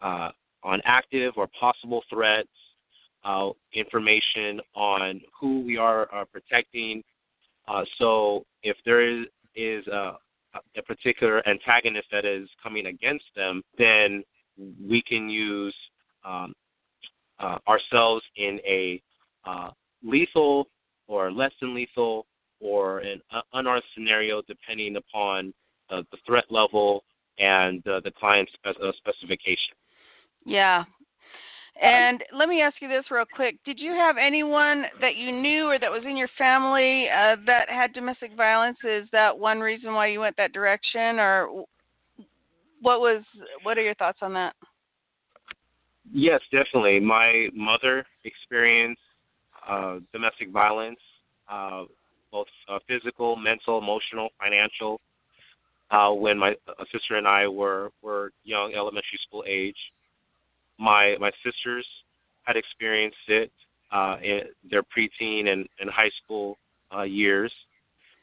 uh, 0.00 0.30
on 0.64 0.80
active 0.84 1.34
or 1.36 1.48
possible 1.58 2.02
threats, 2.10 2.48
uh, 3.24 3.50
information 3.74 4.60
on 4.74 5.20
who 5.38 5.60
we 5.60 5.76
are, 5.76 6.08
are 6.12 6.26
protecting. 6.26 7.02
Uh, 7.66 7.84
so 7.98 8.44
if 8.62 8.76
there 8.84 9.02
is, 9.06 9.26
is 9.54 9.86
a, 9.86 10.12
a 10.76 10.82
particular 10.82 11.46
antagonist 11.48 12.08
that 12.10 12.24
is 12.24 12.48
coming 12.62 12.86
against 12.86 13.24
them, 13.36 13.62
then 13.76 14.24
we 14.88 15.02
can 15.02 15.28
use 15.28 15.74
um, 16.24 16.54
uh, 17.38 17.58
ourselves 17.68 18.22
in 18.36 18.58
a 18.66 19.00
uh, 19.46 19.70
lethal 20.02 20.68
or 21.06 21.30
less 21.30 21.52
than 21.60 21.74
lethal 21.74 22.26
or 22.78 22.98
an 23.00 23.20
unarmed 23.52 23.82
scenario, 23.94 24.42
depending 24.46 24.96
upon 24.96 25.52
uh, 25.90 26.02
the 26.12 26.18
threat 26.26 26.44
level 26.50 27.02
and 27.38 27.86
uh, 27.86 28.00
the 28.04 28.12
client's 28.20 28.52
spe- 28.54 28.80
uh, 28.82 28.92
specification. 28.98 29.74
Yeah. 30.44 30.84
And 31.80 32.24
let 32.36 32.48
me 32.48 32.60
ask 32.60 32.76
you 32.80 32.88
this 32.88 33.04
real 33.10 33.24
quick. 33.36 33.56
Did 33.64 33.78
you 33.78 33.92
have 33.92 34.16
anyone 34.16 34.84
that 35.00 35.14
you 35.16 35.30
knew 35.30 35.66
or 35.66 35.78
that 35.78 35.90
was 35.90 36.02
in 36.04 36.16
your 36.16 36.28
family 36.36 37.06
uh, 37.08 37.36
that 37.46 37.68
had 37.68 37.92
domestic 37.92 38.36
violence? 38.36 38.78
Is 38.82 39.08
that 39.12 39.36
one 39.36 39.60
reason 39.60 39.94
why 39.94 40.08
you 40.08 40.18
went 40.20 40.36
that 40.38 40.52
direction, 40.52 41.20
or 41.20 41.64
what 42.80 43.00
was? 43.00 43.22
What 43.62 43.78
are 43.78 43.82
your 43.82 43.94
thoughts 43.94 44.18
on 44.22 44.34
that? 44.34 44.54
Yes, 46.12 46.40
definitely. 46.50 46.98
My 46.98 47.48
mother 47.54 48.04
experienced 48.24 49.00
uh, 49.68 49.98
domestic 50.12 50.50
violence, 50.50 50.98
uh, 51.48 51.84
both 52.30 52.46
uh, 52.68 52.78
physical, 52.86 53.36
mental, 53.36 53.78
emotional, 53.78 54.28
financial, 54.38 55.00
uh, 55.90 56.10
when 56.10 56.38
my 56.38 56.54
sister 56.92 57.16
and 57.16 57.26
I 57.26 57.48
were 57.48 57.90
were 58.02 58.32
young, 58.44 58.74
elementary 58.74 59.18
school 59.26 59.44
age. 59.46 59.76
My 60.78 61.16
my 61.20 61.30
sisters 61.44 61.86
had 62.44 62.56
experienced 62.56 63.16
it 63.28 63.50
uh, 63.90 64.16
in 64.22 64.40
their 64.70 64.82
preteen 64.82 65.48
and, 65.48 65.66
and 65.80 65.90
high 65.90 66.10
school 66.22 66.58
uh, 66.94 67.02
years, 67.02 67.52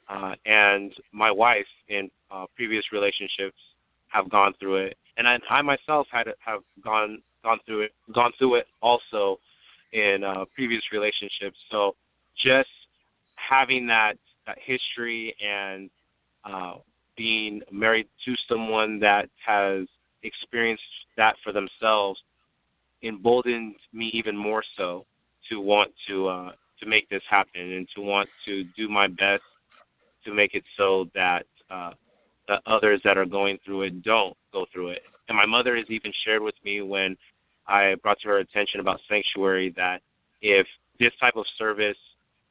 uh, 0.10 0.34
and 0.46 0.94
my 1.12 1.32
wife 1.32 1.66
in 1.90 2.10
uh, 2.32 2.46
previous 2.56 2.84
relationships 2.92 3.58
have 4.10 4.30
gone 4.30 4.54
through 4.60 4.76
it, 4.78 4.98
and 5.18 5.28
I, 5.28 5.40
I 5.50 5.62
myself 5.62 6.08
had 6.12 6.28
have 6.40 6.62
gone 6.84 7.22
gone 7.44 7.60
through 7.66 7.82
it 7.82 7.92
gone 8.14 8.32
through 8.38 8.56
it 8.56 8.68
also 8.82 9.40
in 9.94 10.24
uh, 10.24 10.46
previous 10.54 10.84
relationships. 10.92 11.58
So 11.72 11.96
just 12.44 12.70
having 13.48 13.88
that 13.88 14.18
that 14.48 14.58
history 14.64 15.36
and 15.44 15.90
uh, 16.44 16.76
being 17.18 17.62
married 17.72 18.08
to 18.24 18.36
someone 18.48 19.00
that 19.00 19.30
has 19.44 19.88
experienced 20.24 20.84
that 21.18 21.36
for 21.44 21.52
themselves 21.52 22.20
emboldened 23.04 23.76
me 23.94 24.10
even 24.14 24.36
more 24.36 24.64
so 24.78 25.06
to 25.50 25.60
want 25.60 25.92
to 26.08 26.28
uh, 26.28 26.52
to 26.80 26.86
make 26.86 27.08
this 27.10 27.24
happen 27.30 27.62
and 27.74 27.88
to 27.96 28.02
want 28.02 28.30
to 28.46 28.64
do 28.78 28.90
my 28.90 29.08
best 29.08 29.44
to 30.26 30.34
make 30.34 30.54
it 30.56 30.64
so 30.78 31.08
that 31.14 31.46
uh, 31.70 31.92
the 32.48 32.60
others 32.66 33.02
that 33.04 33.18
are 33.18 33.26
going 33.26 33.58
through 33.64 33.84
it 33.84 34.04
don't 34.04 34.36
go 34.52 34.66
through 34.74 34.90
it. 34.90 35.02
And 35.30 35.38
my 35.38 35.46
mother 35.46 35.76
has 35.76 35.86
even 35.90 36.12
shared 36.24 36.42
with 36.42 36.56
me 36.64 36.82
when 36.82 37.16
I 37.68 37.96
brought 38.04 38.20
to 38.22 38.30
her 38.30 38.40
attention 38.40 38.80
about 38.80 39.00
sanctuary 39.10 39.74
that 39.78 40.02
if 40.42 40.68
this 41.00 41.12
type 41.20 41.36
of 41.36 41.46
service 41.58 41.98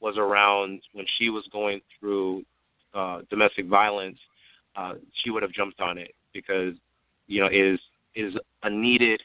was 0.05 0.17
around 0.19 0.83
when 0.93 1.07
she 1.19 1.31
was 1.31 1.45
going 1.51 1.81
through 1.99 2.45
uh, 2.93 3.23
domestic 3.31 3.67
violence, 3.67 4.19
uh, 4.77 4.93
she 5.23 5.31
would 5.31 5.43
have 5.43 5.53
jumped 5.53 5.81
on 5.81 5.97
it 5.97 6.13
because 6.35 6.75
you 7.27 7.41
know 7.41 7.49
is 7.51 7.81
is 8.15 8.35
a 8.65 8.71
needed 8.71 9.21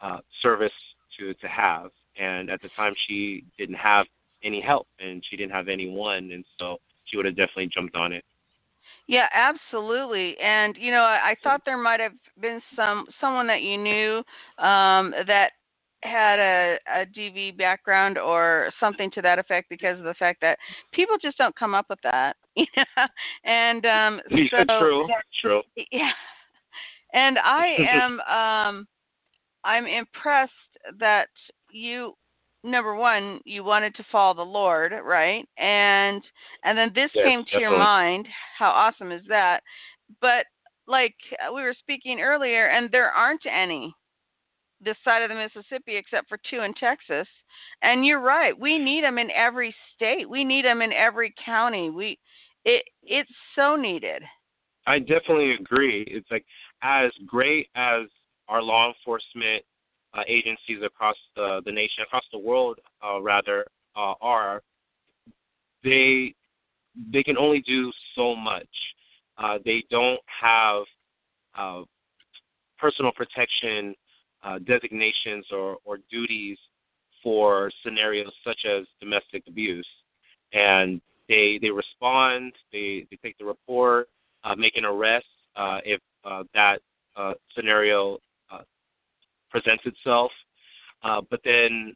uh, 0.00 0.18
service 0.42 0.72
to 1.16 1.32
to 1.34 1.48
have. 1.48 1.90
And 2.18 2.50
at 2.50 2.60
the 2.60 2.70
time, 2.76 2.94
she 3.06 3.44
didn't 3.56 3.76
have 3.76 4.06
any 4.42 4.60
help, 4.60 4.88
and 4.98 5.22
she 5.28 5.36
didn't 5.36 5.52
have 5.52 5.68
anyone, 5.68 6.30
and 6.32 6.44
so 6.58 6.78
she 7.04 7.16
would 7.16 7.26
have 7.26 7.36
definitely 7.36 7.68
jumped 7.72 7.94
on 7.94 8.12
it. 8.12 8.24
Yeah, 9.06 9.28
absolutely. 9.32 10.36
And 10.42 10.76
you 10.76 10.90
know, 10.90 11.02
I, 11.02 11.30
I 11.30 11.36
thought 11.44 11.62
there 11.64 11.78
might 11.78 12.00
have 12.00 12.14
been 12.40 12.60
some 12.74 13.06
someone 13.20 13.46
that 13.46 13.62
you 13.62 13.76
knew 13.78 14.24
um, 14.58 15.14
that 15.26 15.52
had 16.06 16.38
a, 16.38 16.78
a 16.94 17.06
DV 17.06 17.58
background 17.58 18.18
or 18.18 18.70
something 18.80 19.10
to 19.12 19.22
that 19.22 19.38
effect 19.38 19.68
because 19.68 19.98
of 19.98 20.04
the 20.04 20.14
fact 20.14 20.40
that 20.40 20.58
people 20.92 21.16
just 21.20 21.38
don't 21.38 21.56
come 21.56 21.74
up 21.74 21.86
with 21.88 22.00
that. 22.02 22.36
Yeah. 22.56 23.06
and 23.44 23.84
um 23.84 24.20
so 24.50 24.64
true. 24.78 25.08
True. 25.42 25.62
Yeah. 25.92 26.10
And 27.12 27.38
I 27.38 27.66
am 27.90 28.20
um 28.20 28.86
I'm 29.64 29.86
impressed 29.86 30.52
that 30.98 31.28
you 31.70 32.14
number 32.64 32.94
one, 32.94 33.40
you 33.44 33.62
wanted 33.62 33.94
to 33.96 34.06
follow 34.10 34.34
the 34.34 34.42
Lord, 34.42 34.92
right? 35.04 35.46
And 35.58 36.22
and 36.64 36.76
then 36.76 36.90
this 36.94 37.10
Yes, 37.14 37.24
came 37.24 37.40
to 37.40 37.44
definitely. 37.44 37.60
your 37.62 37.78
mind. 37.78 38.28
How 38.58 38.70
awesome 38.70 39.12
is 39.12 39.22
that? 39.28 39.60
But 40.20 40.46
like 40.86 41.14
we 41.54 41.62
were 41.62 41.74
speaking 41.78 42.20
earlier, 42.20 42.68
and 42.68 42.90
there 42.90 43.10
aren't 43.10 43.44
any 43.46 43.94
this 44.80 44.96
side 45.04 45.22
of 45.22 45.30
the 45.30 45.34
Mississippi 45.34 45.96
except 45.96 46.28
for 46.28 46.38
two 46.50 46.60
in 46.60 46.74
Texas. 46.74 47.26
And 47.82 48.04
you're 48.04 48.20
right. 48.20 48.58
We 48.58 48.78
need 48.78 49.04
them 49.04 49.18
in 49.18 49.30
every 49.30 49.74
state. 49.94 50.28
We 50.28 50.44
need 50.44 50.64
them 50.64 50.82
in 50.82 50.92
every 50.92 51.34
county. 51.44 51.90
We 51.90 52.18
it 52.64 52.84
it's 53.02 53.30
so 53.54 53.76
needed. 53.76 54.22
I 54.86 54.98
definitely 54.98 55.54
agree. 55.54 56.04
It's 56.06 56.30
like 56.30 56.44
as 56.82 57.10
great 57.26 57.68
as 57.74 58.02
our 58.48 58.62
law 58.62 58.88
enforcement 58.88 59.64
uh, 60.14 60.22
agencies 60.26 60.78
across 60.84 61.16
the, 61.34 61.60
the 61.64 61.72
nation, 61.72 62.02
across 62.02 62.24
the 62.32 62.38
world, 62.38 62.78
uh, 63.04 63.20
rather, 63.20 63.66
uh, 63.96 64.14
are. 64.20 64.62
They 65.82 66.34
they 67.12 67.22
can 67.22 67.36
only 67.36 67.60
do 67.60 67.92
so 68.14 68.34
much. 68.34 68.68
Uh, 69.38 69.58
they 69.64 69.84
don't 69.90 70.20
have 70.26 70.82
uh, 71.56 71.82
personal 72.78 73.12
protection 73.12 73.94
uh, 74.46 74.58
designations 74.60 75.44
or, 75.50 75.78
or 75.84 75.98
duties 76.10 76.56
for 77.22 77.70
scenarios 77.82 78.32
such 78.44 78.60
as 78.64 78.86
domestic 79.00 79.42
abuse, 79.48 79.86
and 80.52 81.00
they 81.28 81.58
they 81.60 81.70
respond. 81.70 82.52
They 82.72 83.06
they 83.10 83.18
take 83.22 83.36
the 83.38 83.44
report, 83.44 84.08
uh, 84.44 84.54
make 84.54 84.76
an 84.76 84.84
arrest 84.84 85.26
uh, 85.56 85.80
if 85.84 86.00
uh, 86.24 86.44
that 86.54 86.80
uh, 87.16 87.34
scenario 87.56 88.18
presents 89.50 89.84
itself. 89.86 90.30
But 91.02 91.40
then, 91.44 91.94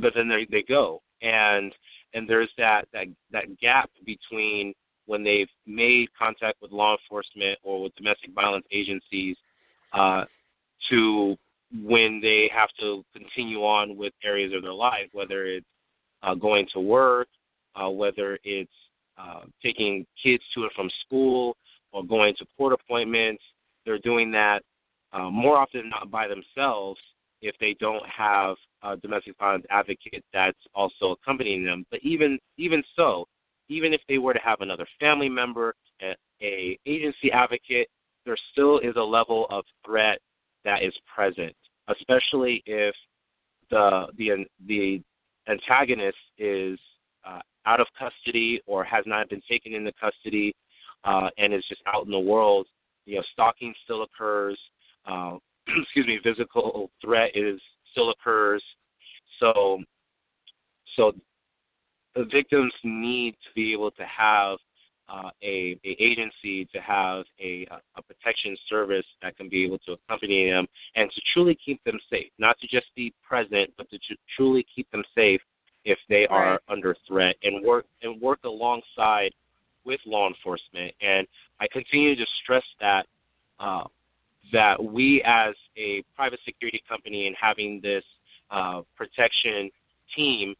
but 0.00 0.12
then 0.14 0.28
they, 0.28 0.46
they 0.50 0.62
go, 0.62 1.02
and 1.20 1.74
and 2.14 2.28
there's 2.28 2.50
that 2.56 2.88
that 2.94 3.06
that 3.32 3.58
gap 3.60 3.90
between 4.06 4.72
when 5.06 5.22
they've 5.22 5.48
made 5.66 6.08
contact 6.18 6.62
with 6.62 6.72
law 6.72 6.96
enforcement 6.96 7.58
or 7.62 7.82
with 7.82 7.94
domestic 7.96 8.32
violence 8.34 8.64
agencies 8.72 9.36
uh, 9.92 10.24
to 10.90 11.36
when 11.82 12.20
they 12.20 12.50
have 12.54 12.68
to 12.80 13.04
continue 13.12 13.64
on 13.64 13.96
with 13.96 14.12
areas 14.22 14.52
of 14.54 14.62
their 14.62 14.74
life, 14.74 15.08
whether 15.12 15.46
it's 15.46 15.66
uh, 16.22 16.34
going 16.34 16.66
to 16.72 16.80
work, 16.80 17.28
uh, 17.74 17.88
whether 17.88 18.38
it's 18.44 18.70
uh, 19.18 19.40
taking 19.62 20.06
kids 20.22 20.42
to 20.54 20.62
and 20.62 20.72
from 20.72 20.90
school, 21.04 21.56
or 21.92 22.04
going 22.04 22.34
to 22.36 22.46
court 22.56 22.72
appointments. 22.72 23.42
They're 23.84 23.98
doing 23.98 24.30
that 24.32 24.62
uh, 25.12 25.30
more 25.30 25.58
often 25.58 25.82
than 25.82 25.90
not 25.90 26.10
by 26.10 26.28
themselves 26.28 27.00
if 27.42 27.54
they 27.60 27.76
don't 27.78 28.04
have 28.08 28.56
a 28.82 28.96
domestic 28.96 29.36
violence 29.38 29.66
advocate 29.70 30.24
that's 30.32 30.58
also 30.74 31.12
accompanying 31.12 31.64
them. 31.64 31.84
But 31.90 32.00
even 32.02 32.38
even 32.56 32.82
so, 32.96 33.26
even 33.68 33.92
if 33.92 34.00
they 34.08 34.18
were 34.18 34.32
to 34.32 34.40
have 34.40 34.60
another 34.60 34.86
family 34.98 35.28
member, 35.28 35.74
a, 36.02 36.14
a 36.42 36.78
agency 36.86 37.30
advocate, 37.32 37.88
there 38.24 38.36
still 38.52 38.78
is 38.78 38.96
a 38.96 39.02
level 39.02 39.46
of 39.50 39.64
threat 39.84 40.18
that 40.64 40.82
is 40.82 40.94
present, 41.14 41.54
especially 41.88 42.62
if 42.66 42.94
the 43.70 44.06
the 44.18 44.44
the 44.66 45.02
antagonist 45.48 46.16
is 46.38 46.78
uh, 47.26 47.40
out 47.66 47.80
of 47.80 47.86
custody 47.98 48.60
or 48.66 48.84
has 48.84 49.04
not 49.06 49.28
been 49.28 49.42
taken 49.48 49.74
into 49.74 49.92
custody 50.00 50.54
uh, 51.04 51.28
and 51.38 51.52
is 51.52 51.64
just 51.68 51.82
out 51.86 52.04
in 52.04 52.10
the 52.10 52.18
world. 52.18 52.66
You 53.06 53.16
know, 53.16 53.22
stalking 53.32 53.74
still 53.84 54.02
occurs. 54.02 54.58
Uh, 55.06 55.36
excuse 55.82 56.06
me, 56.06 56.18
physical 56.22 56.90
threat 57.02 57.30
is 57.34 57.60
still 57.92 58.10
occurs. 58.10 58.62
So, 59.40 59.82
so 60.96 61.12
the 62.14 62.24
victims 62.24 62.72
need 62.82 63.32
to 63.32 63.48
be 63.54 63.72
able 63.72 63.90
to 63.92 64.04
have 64.04 64.58
uh, 65.08 65.30
a, 65.42 65.78
a 65.84 65.96
agency 66.02 66.64
to 66.66 66.80
have 66.80 67.24
a, 67.40 67.66
a 67.96 68.02
protection 68.02 68.56
service 68.68 69.04
that 69.22 69.36
can 69.36 69.48
be 69.48 69.64
able 69.64 69.78
to 69.78 69.92
accompany 69.92 70.50
them 70.50 70.66
and 70.96 71.10
to 71.10 71.20
truly 71.32 71.56
keep 71.64 71.82
them 71.84 71.98
safe, 72.10 72.30
not 72.38 72.58
to 72.60 72.66
just 72.66 72.86
be 72.94 73.12
present, 73.26 73.70
but 73.76 73.88
to 73.90 73.98
tr- 73.98 74.14
truly 74.36 74.64
keep 74.74 74.90
them 74.90 75.04
safe 75.14 75.40
if 75.84 75.98
they 76.08 76.26
are 76.28 76.52
Right. 76.52 76.60
under 76.68 76.96
threat 77.06 77.36
and 77.42 77.64
work 77.64 77.86
and 78.02 78.20
work 78.20 78.40
alongside 78.44 79.32
with 79.84 80.00
law 80.06 80.26
enforcement. 80.26 80.94
And 81.00 81.26
I 81.60 81.66
continue 81.68 82.16
to 82.16 82.26
stress 82.42 82.64
that 82.80 83.06
uh, 83.60 83.84
that 84.52 84.82
we 84.82 85.22
as 85.24 85.54
a 85.76 86.02
private 86.16 86.40
security 86.44 86.82
company 86.88 87.26
and 87.26 87.36
having 87.38 87.80
this 87.82 88.04
uh, 88.50 88.82
protection 88.96 89.70
team 90.14 90.54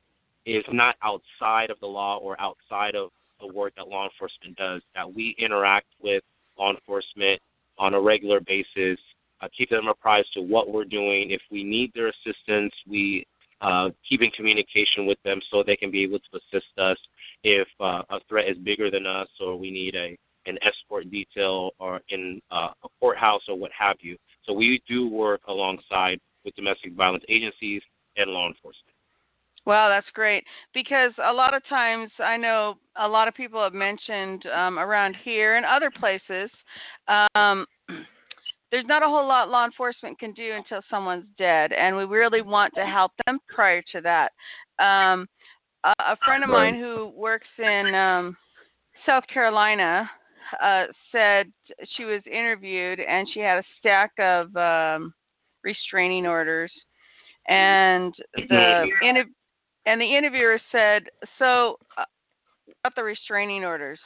is 0.47 0.65
not 0.73 0.97
outside 1.03 1.71
of 1.71 1.81
the 1.81 1.87
law 1.87 2.19
or 2.19 2.39
outside 2.41 2.95
of 2.95 3.11
the 3.45 3.53
work 3.53 3.75
that 3.77 3.89
law 3.89 4.05
enforcement 4.05 4.57
does. 4.57 4.83
That 4.95 5.13
we 5.13 5.35
interact 5.39 5.87
with 6.03 6.23
law 6.59 6.73
enforcement 6.73 7.41
on 7.79 7.95
a 7.95 8.01
regular 8.01 8.41
basis, 8.41 8.99
uh, 9.41 9.49
keep 9.57 9.71
them 9.71 9.89
apprised 9.89 10.33
to 10.35 10.41
what 10.41 10.71
we're 10.71 10.85
doing. 10.85 11.31
If 11.31 11.43
we 11.51 11.65
need 11.65 11.93
their 11.95 12.09
assistance, 12.09 12.73
we 12.89 13.27
uh, 13.61 13.91
keep 14.09 14.23
in 14.23 14.31
communication 14.31 15.07
with 15.07 15.19
them 15.25 15.41
so 15.51 15.63
they 15.63 15.77
can 15.77 15.91
be 15.91 16.03
able 16.03 16.19
to 16.19 16.39
assist 16.39 16.79
us 16.79 16.99
if 17.43 17.69
uh, 17.81 18.03
a 18.11 18.21
threat 18.29 18.49
is 18.49 18.57
bigger 18.59 18.91
than 18.91 19.07
us 19.07 19.29
or 19.41 19.57
we 19.57 19.71
need 19.71 19.95
a 19.95 20.17
an 20.47 20.59
escort 20.63 21.11
detail 21.11 21.71
or 21.79 22.03
in 22.11 22.39
uh, 22.51 22.69
a 22.85 22.89
courthouse 23.01 23.41
or 23.49 23.57
what 23.57 23.71
have 23.77 23.97
you. 24.01 24.15
So 24.45 24.53
we 24.53 24.83
do 24.87 25.09
work 25.09 25.41
alongside 25.49 26.21
with 26.45 26.55
domestic 26.55 26.93
violence 26.93 27.25
agencies 27.31 27.81
and 28.19 28.31
law 28.31 28.47
enforcement. 28.47 28.94
Wow, 29.67 29.89
that's 29.89 30.07
great. 30.13 30.45
Because 30.75 31.13
a 31.25 31.33
lot 31.33 31.55
of 31.55 31.67
times 31.69 32.11
I 32.19 32.37
know 32.37 32.75
a 32.97 33.09
lot 33.09 33.29
of 33.29 33.35
people 33.35 33.63
have 33.63 33.73
mentioned 33.73 34.45
um, 34.47 34.79
around 34.79 35.17
here 35.25 35.57
and 35.57 35.65
other 35.65 35.91
places, 35.91 36.51
um, 37.35 37.67
there's 38.71 38.87
not 38.87 39.03
a 39.03 39.07
whole 39.07 39.27
lot 39.27 39.49
law 39.49 39.65
enforcement 39.65 40.19
can 40.19 40.33
do 40.33 40.53
until 40.55 40.83
someone's 40.91 41.27
dead, 41.39 41.73
and 41.73 41.97
we 41.97 42.05
really 42.05 42.43
want 42.43 42.75
to 42.75 42.85
help 42.85 43.13
them 43.25 43.39
prior 43.49 43.83
to 43.93 44.01
that. 44.01 44.33
Um, 44.85 45.27
a, 45.85 45.95
a 46.01 46.17
friend 46.25 46.43
of 46.43 46.51
mine 46.51 46.75
who 46.75 47.13
works 47.17 47.47
in 47.59 47.95
um, 47.95 48.37
South 49.07 49.25
Carolina 49.33 50.11
uh, 50.63 50.85
said 51.13 51.47
she 51.97 52.05
was 52.05 52.21
interviewed 52.27 53.01
and 53.01 53.29
she 53.33 53.41
had 53.41 53.59
a 53.59 53.65
stack 53.79 54.11
of 54.19 54.55
um, 54.57 55.15
restraining 55.63 56.27
orders, 56.27 56.73
and 57.49 58.13
the 58.35 58.89
interview 59.03 59.33
and 59.87 60.01
the 60.01 60.17
interviewer 60.17 60.61
said, 60.73 61.09
"So, 61.39 61.79
uh, 61.97 62.05
about 62.83 62.95
the 62.95 63.03
restraining 63.03 63.65
orders," 63.65 64.01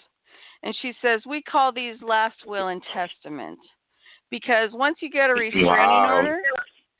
and 0.62 0.74
she 0.76 0.92
says, 1.00 1.24
"We 1.26 1.42
call 1.42 1.72
these 1.72 2.00
last 2.02 2.44
will 2.46 2.68
and 2.68 2.82
testament 2.92 3.58
because 4.30 4.70
once 4.72 4.98
you 5.00 5.10
get 5.10 5.30
a 5.30 5.34
restraining 5.34 6.04
Wow. 6.04 6.16
order, 6.16 6.42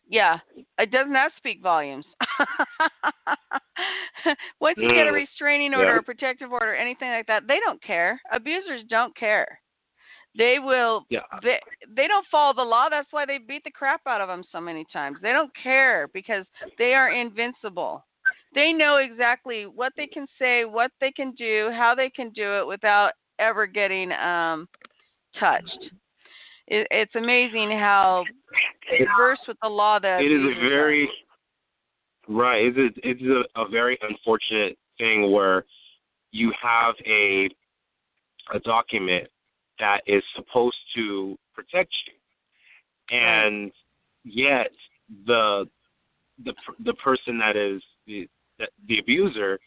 yeah, 0.09 0.39
it 0.79 0.91
does 0.91 1.09
not 1.09 1.33
speak 1.37 1.61
volumes. 1.61 2.07
once 4.61 4.79
you 4.79 4.93
get 4.95 5.07
a 5.07 5.11
Mm. 5.11 5.15
restraining 5.15 5.75
order, 5.75 5.95
Yeah. 5.95 5.99
a 5.99 6.03
protective 6.03 6.53
order, 6.53 6.75
anything 6.75 7.11
like 7.11 7.27
that, 7.27 7.47
they 7.47 7.61
don't 7.61 7.81
care. 7.83 8.21
Abusers 8.31 8.85
don't 8.85 9.15
care. 9.17 9.61
They 10.35 10.59
will 10.59 11.07
Yeah. 11.11 11.21
they 11.43 11.61
they 11.89 12.07
don't 12.07 12.27
follow 12.29 12.53
the 12.53 12.65
law. 12.65 12.89
That's 12.89 13.11
why 13.13 13.27
they 13.27 13.39
beat 13.39 13.65
the 13.65 13.71
crap 13.71 14.07
out 14.07 14.21
of 14.21 14.29
them 14.29 14.45
so 14.45 14.61
many 14.61 14.85
times. 14.93 15.21
They 15.21 15.33
don't 15.33 15.53
care 15.55 16.09
because 16.09 16.47
they 16.77 16.95
are 16.95 17.11
invincible. 17.11 18.05
They 18.55 18.73
know 18.73 18.97
exactly 18.97 19.67
what 19.67 19.93
they 19.97 20.07
can 20.07 20.27
say, 20.39 20.65
what 20.65 20.91
they 21.01 21.11
can 21.13 21.33
do, 21.33 21.71
how 21.73 21.95
they 21.95 22.11
can 22.11 22.31
do 22.31 22.59
it 22.59 22.67
without 22.67 23.13
ever 23.39 23.67
getting 23.67 24.13
um, 24.13 24.69
touched. 25.39 25.91
It, 26.67 26.87
it's 26.91 27.15
amazing 27.15 27.71
how 27.71 28.25
versed 29.17 29.43
with 29.49 29.57
the 29.63 29.69
law 29.69 29.99
that 29.99 30.21
it 30.21 30.31
is 30.31 30.43
a 30.43 30.59
are. 30.59 30.69
very 30.69 31.09
right. 32.29 32.67
It's 32.67 32.79
a, 32.79 33.09
it's 33.09 33.23
a, 33.23 33.61
a 33.61 33.69
very 33.69 33.99
unfortunate 34.03 34.77
thing 34.99 35.33
where 35.33 35.65
you 36.33 36.53
have 36.61 36.95
a 37.07 37.49
a 38.53 38.59
document 38.61 39.29
that 39.79 40.01
is 40.07 40.23
supposed 40.35 40.77
to 40.97 41.39
protect 41.55 41.95
you, 42.07 43.17
and 43.17 43.73
yet 44.25 44.71
the 45.27 45.67
the 46.45 46.53
the 46.85 46.95
person 46.95 47.39
that 47.39 47.57
is 47.57 47.83
the 48.07 48.29
the, 48.59 48.67
the 48.89 48.99
abuser, 48.99 49.59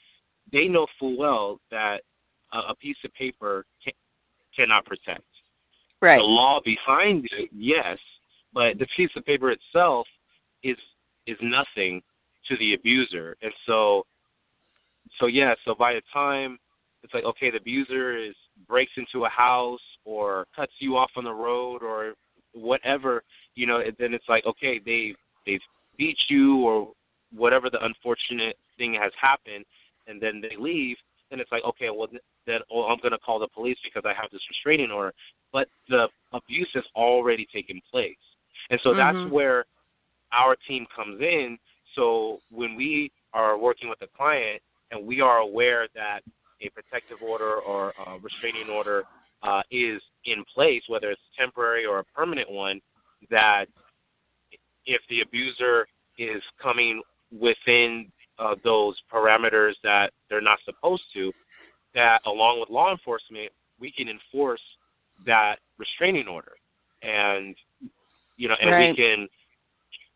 they 0.52 0.68
know 0.68 0.88
full 1.00 1.18
well 1.18 1.60
that 1.72 2.02
a, 2.54 2.60
a 2.70 2.76
piece 2.76 2.98
of 3.04 3.14
paper 3.14 3.66
can, 3.84 3.94
cannot 4.56 4.86
protect. 4.86 5.24
right. 6.02 6.18
The 6.18 6.24
law 6.24 6.60
behind 6.64 7.28
it, 7.32 7.50
yes, 7.54 7.98
but 8.54 8.78
the 8.80 8.88
piece 8.96 9.12
of 9.16 9.26
paper 9.26 9.52
itself 9.52 10.08
is 10.64 10.78
is 11.28 11.38
nothing 11.42 12.02
to 12.48 12.58
the 12.58 12.74
abuser. 12.74 13.38
And 13.42 13.54
so 13.66 14.06
so 15.20 15.28
yeah, 15.28 15.54
so 15.66 15.76
by 15.76 15.94
the 15.94 16.02
time 16.14 16.58
it's 17.04 17.14
like 17.14 17.24
okay, 17.24 17.52
the 17.52 17.58
abuser 17.58 18.18
is 18.18 18.36
breaks 18.68 18.92
into 18.98 19.26
a 19.26 19.30
house 19.30 19.80
or 20.06 20.48
cuts 20.56 20.74
you 20.80 20.98
off 20.98 21.12
on 21.16 21.24
the 21.24 21.34
road 21.34 21.82
or 21.84 22.14
whatever, 22.54 23.24
you 23.56 23.66
know, 23.66 23.80
and 23.80 23.96
then 24.00 24.14
it's 24.14 24.28
like 24.28 24.46
okay, 24.46 24.80
they 24.84 25.16
they've 25.46 25.62
beat 25.98 26.18
you 26.28 26.58
or 26.58 26.92
whatever 27.34 27.70
the 27.70 27.84
unfortunate 27.86 28.58
thing 28.78 28.94
has 28.94 29.12
happened, 29.20 29.66
and 30.08 30.22
then 30.22 30.42
they 30.42 30.56
leave, 30.58 30.98
then 31.30 31.40
it's 31.40 31.52
like, 31.52 31.64
okay, 31.64 31.90
well 31.90 32.08
then 32.48 32.60
oh, 32.72 32.84
I'm 32.84 33.00
going 33.00 33.12
to 33.12 33.20
call 33.20 33.40
the 33.40 33.48
police 33.48 33.78
because 33.84 34.04
I 34.06 34.20
have 34.20 34.32
this 34.32 34.42
restraining 34.50 34.92
order. 34.92 35.14
But 35.54 35.68
the 35.90 36.08
abuse 36.34 36.70
has 36.74 36.84
already 36.96 37.48
taken 37.54 37.82
place, 37.92 38.16
and 38.70 38.80
so 38.84 38.92
mm-hmm. 38.92 39.20
that's 39.20 39.34
where 39.34 39.66
our 40.32 40.56
team 40.68 40.86
comes 40.96 41.22
in. 41.22 41.58
So 41.96 42.40
when 42.50 42.76
we 42.76 43.12
are 43.34 43.58
working 43.58 43.90
with 43.90 44.02
a 44.02 44.08
client 44.16 44.62
and 44.92 45.06
we 45.06 45.22
are 45.22 45.40
aware 45.40 45.88
that 45.94 46.22
a 46.62 46.70
protective 46.70 47.18
order 47.22 47.56
or 47.56 47.94
a 48.08 48.20
restraining 48.20 48.70
order 48.70 49.04
uh, 49.44 49.62
is 49.72 50.02
in 50.26 50.44
place, 50.54 50.84
whether 50.88 51.12
it's 51.12 51.22
temporary 51.38 51.86
or 51.86 52.00
a 52.00 52.04
permanent 52.16 52.50
one, 52.50 52.80
that 53.30 53.66
if 54.86 55.02
the 55.10 55.22
abuser 55.22 55.88
is 56.18 56.42
coming 56.62 57.02
within 57.32 58.12
uh, 58.40 58.56
those 58.64 58.96
parameters 59.14 59.74
that 59.84 60.12
they're 60.30 60.42
not 60.42 60.60
supposed 60.66 61.04
to, 61.14 61.32
that 61.94 62.22
along 62.26 62.60
with 62.60 62.70
law 62.70 62.92
enforcement, 62.92 63.52
we 63.80 63.92
can 63.92 64.08
enforce 64.08 64.62
that 65.26 65.58
restraining 65.78 66.28
order, 66.28 66.54
and 67.02 67.56
you 68.38 68.48
know, 68.48 68.56
and 68.62 68.72
right. 68.72 68.90
we 68.90 68.96
can 68.96 69.28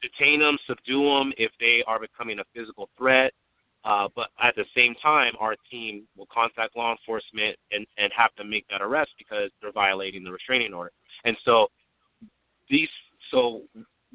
detain 0.01 0.39
them, 0.39 0.57
subdue 0.67 1.03
them 1.03 1.33
if 1.37 1.51
they 1.59 1.83
are 1.87 1.99
becoming 1.99 2.39
a 2.39 2.43
physical 2.55 2.89
threat. 2.97 3.33
Uh, 3.83 4.07
but 4.15 4.29
at 4.41 4.55
the 4.55 4.65
same 4.75 4.95
time, 4.95 5.33
our 5.39 5.55
team 5.69 6.07
will 6.17 6.27
contact 6.33 6.75
law 6.75 6.91
enforcement 6.91 7.55
and, 7.71 7.85
and 7.99 8.11
have 8.17 8.33
to 8.35 8.43
make 8.43 8.65
that 8.69 8.81
arrest 8.81 9.11
because 9.17 9.51
they're 9.61 9.71
violating 9.71 10.23
the 10.23 10.31
restraining 10.31 10.73
order. 10.73 10.91
And 11.23 11.37
so 11.45 11.67
these, 12.67 12.89
so 13.29 13.61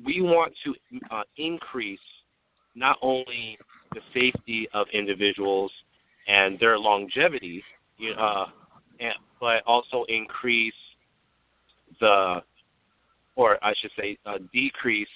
we 0.04 0.22
want 0.22 0.52
to 0.64 0.74
uh, 1.12 1.22
increase 1.36 2.00
not 2.74 2.96
only 3.00 3.58
the 3.92 4.00
safety 4.14 4.68
of 4.72 4.87
individuals 4.92 5.72
and 6.29 6.59
their 6.61 6.79
longevity, 6.79 7.62
uh, 8.18 8.46
and, 9.00 9.14
but 9.40 9.62
also 9.66 10.05
increase 10.09 10.72
the, 12.00 12.42
or 13.37 13.59
I 13.64 13.74
should 13.81 13.90
say, 13.98 14.18
uh, 14.26 14.38
decrease 14.53 15.09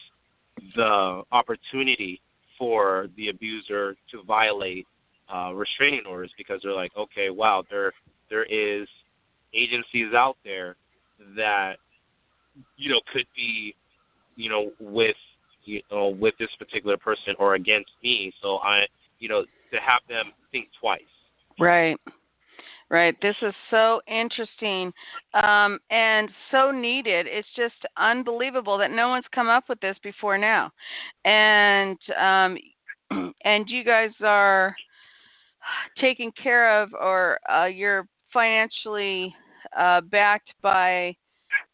the 0.76 1.22
opportunity 1.32 2.20
for 2.58 3.08
the 3.16 3.28
abuser 3.28 3.96
to 4.10 4.22
violate 4.22 4.86
uh, 5.32 5.52
restraining 5.54 6.04
orders 6.06 6.32
because 6.36 6.60
they're 6.62 6.72
like, 6.74 6.92
okay, 6.96 7.30
wow, 7.30 7.64
there 7.70 7.92
there 8.30 8.44
is 8.44 8.88
agencies 9.54 10.12
out 10.14 10.36
there 10.44 10.76
that 11.36 11.76
you 12.76 12.90
know 12.90 13.00
could 13.12 13.26
be 13.36 13.74
you 14.36 14.48
know 14.48 14.72
with 14.80 15.16
you 15.64 15.82
know 15.90 16.08
with 16.08 16.34
this 16.38 16.50
particular 16.58 16.96
person 16.96 17.34
or 17.38 17.54
against 17.54 17.90
me. 18.02 18.32
So 18.42 18.58
I 18.58 18.86
you 19.18 19.28
know 19.28 19.42
to 19.42 19.76
have 19.80 20.00
them 20.08 20.32
think 20.52 20.68
twice. 20.80 21.00
Right. 21.58 21.96
Right. 22.90 23.16
This 23.22 23.34
is 23.42 23.54
so 23.70 24.02
interesting 24.06 24.92
um, 25.32 25.78
and 25.90 26.28
so 26.50 26.70
needed. 26.70 27.26
It's 27.28 27.48
just 27.56 27.74
unbelievable 27.96 28.76
that 28.78 28.90
no 28.90 29.08
one's 29.08 29.24
come 29.34 29.48
up 29.48 29.64
with 29.68 29.80
this 29.80 29.96
before 30.02 30.36
now. 30.36 30.70
And 31.24 31.98
um, 32.20 32.58
and 33.44 33.68
you 33.68 33.84
guys 33.84 34.10
are 34.22 34.76
taken 35.98 36.30
care 36.40 36.82
of, 36.82 36.90
or 36.92 37.38
uh, 37.50 37.64
you're 37.64 38.06
financially 38.32 39.34
uh, 39.76 40.02
backed 40.02 40.52
by 40.62 41.14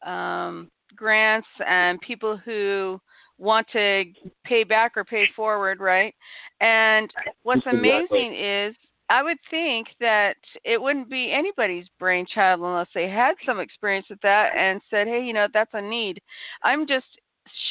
um, 0.07 0.71
grants 0.95 1.49
and 1.67 2.01
people 2.01 2.37
who 2.37 3.01
want 3.41 3.67
to 3.73 4.05
pay 4.45 4.65
back 4.65 4.93
or 4.97 5.05
pay 5.05 5.25
forward, 5.35 5.81
right? 5.81 6.15
And 6.61 7.11
what's 7.43 7.67
amazing 7.67 8.37
is 8.39 8.77
I 9.09 9.23
would 9.23 9.39
think 9.51 9.89
that 9.99 10.37
it 10.65 10.81
wouldn't 10.81 11.11
be 11.11 11.33
anybody's 11.33 11.87
brainchild 11.99 12.61
unless 12.61 12.87
they 12.95 13.09
had 13.09 13.35
some 13.45 13.59
experience 13.59 14.07
with 14.11 14.21
that 14.21 14.51
and 14.57 14.81
said, 14.91 15.09
hey, 15.09 15.25
you 15.25 15.33
know, 15.33 15.49
that's 15.53 15.71
a 15.73 15.81
need. 15.81 16.21
I'm 16.63 16.87
just 16.87 17.07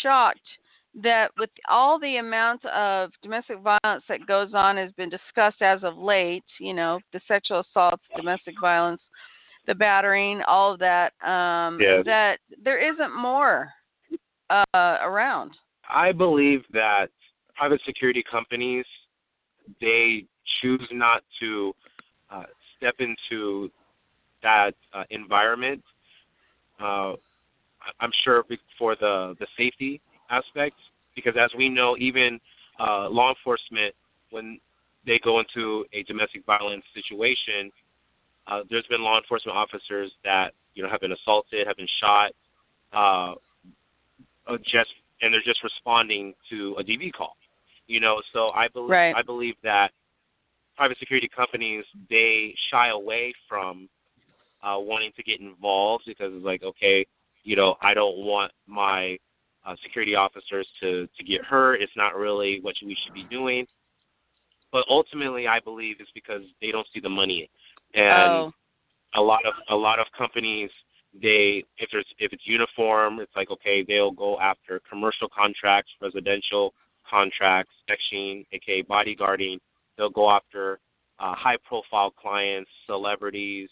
shocked 0.02 0.40
that 1.02 1.30
with 1.38 1.52
all 1.70 2.00
the 2.00 2.18
amount 2.18 2.66
of 2.66 3.12
domestic 3.22 3.58
violence 3.60 4.04
that 4.10 4.26
goes 4.28 4.50
on 4.56 4.76
has 4.76 4.92
been 4.94 5.10
discussed 5.10 5.62
as 5.62 5.84
of 5.84 5.98
late, 5.98 6.44
you 6.60 6.74
know, 6.74 7.00
the 7.14 7.22
sexual 7.28 7.60
assaults, 7.62 8.04
domestic 8.18 8.56
violence, 8.60 9.02
the 9.68 9.76
battering, 9.76 10.42
all 10.48 10.74
of 10.74 10.80
that, 10.80 11.14
um, 11.24 11.78
yes. 11.80 12.04
that 12.06 12.40
there 12.64 12.80
isn't 12.92 13.16
more 13.16 13.70
uh, 14.50 14.66
around. 14.74 15.52
I 15.90 16.12
believe 16.12 16.64
that 16.74 17.10
private 17.56 17.82
security 17.86 18.24
companies, 18.30 18.86
they 19.82 20.26
choose 20.62 20.88
not 20.92 21.24
to 21.40 21.76
uh, 22.32 22.44
step 22.78 22.96
into 23.00 23.70
that 24.42 24.74
uh, 24.94 25.04
environment. 25.10 25.84
Uh, 26.80 27.14
I'm 28.00 28.12
sure 28.24 28.46
for 28.78 28.96
the 28.96 29.36
the 29.40 29.48
safety 29.58 30.02
aspect, 30.30 30.76
because 31.16 31.34
as 31.40 31.52
we 31.58 31.70
know, 31.70 31.96
even 31.98 32.40
uh, 32.80 33.10
law 33.10 33.30
enforcement, 33.30 33.94
when 34.30 34.60
they 35.06 35.20
go 35.24 35.40
into 35.40 35.86
a 35.94 36.04
domestic 36.04 36.46
violence 36.46 36.84
situation, 36.94 37.72
uh, 38.48 38.62
there's 38.70 38.86
been 38.88 39.02
law 39.02 39.18
enforcement 39.18 39.58
officers 39.58 40.12
that 40.24 40.54
you 40.76 40.84
know 40.84 40.90
have 40.90 41.02
been 41.02 41.12
assaulted, 41.12 41.68
have 41.68 41.78
been 41.78 41.88
shot, 42.00 42.32
uh, 42.94 43.34
just 44.58 44.90
and 45.22 45.34
they're 45.34 45.42
just 45.46 45.64
responding 45.64 46.34
to 46.50 46.76
a 46.80 46.84
DV 46.84 47.14
call. 47.14 47.36
You 47.88 48.00
know, 48.00 48.22
so 48.34 48.50
I 48.50 48.68
believe 48.68 48.90
right. 48.90 49.16
I 49.16 49.22
believe 49.22 49.56
that 49.64 49.92
private 50.78 50.98
security 51.00 51.30
companies 51.36 51.84
they 52.10 52.54
shy 52.72 52.90
away 52.90 53.34
from 53.48 53.90
uh, 54.64 54.76
wanting 54.78 55.12
to 55.16 55.24
get 55.24 55.40
involved 55.40 56.04
because 56.08 56.32
it's 56.34 56.46
like, 56.46 56.64
okay, 56.64 57.06
you 57.44 57.56
know, 57.56 57.76
I 57.82 57.94
don't 57.94 58.18
want 58.18 58.52
my 58.68 59.18
uh, 59.66 59.76
security 59.84 60.16
officers 60.16 60.68
to 60.82 61.08
to 61.18 61.24
get 61.24 61.44
hurt. 61.44 61.82
It's 61.82 61.92
not 61.96 62.16
really 62.16 62.60
what 62.62 62.76
we 62.84 62.96
should 63.04 63.14
be 63.14 63.26
doing. 63.30 63.66
But 64.72 64.86
ultimately, 64.90 65.48
I 65.48 65.60
believe 65.60 65.96
it's 66.00 66.12
because 66.14 66.44
they 66.62 66.72
don't 66.72 66.88
see 66.94 67.00
the 67.00 67.10
money, 67.10 67.50
and 67.96 68.32
oh. 68.32 68.52
a 69.16 69.22
lot 69.22 69.40
of 69.46 69.54
a 69.70 69.76
lot 69.76 70.00
of 70.00 70.06
companies 70.18 70.70
they 71.14 71.64
if 71.78 71.90
there's 71.92 72.06
if 72.20 72.34
it's 72.34 72.46
uniform, 72.46 73.20
it's 73.20 73.36
like 73.36 73.50
okay, 73.52 73.84
they'll 73.88 74.12
go 74.12 74.40
after 74.40 74.82
commercial 74.90 75.28
contracts, 75.30 75.92
residential 76.02 76.74
contracts, 77.10 77.72
section, 77.88 78.46
aka 78.52 78.84
bodyguarding, 78.84 79.58
They'll 80.00 80.10
go 80.10 80.32
after 80.32 80.80
uh, 81.20 81.36
high 81.36 81.58
profile 81.68 82.10
clients, 82.10 82.72
celebrities, 82.88 83.70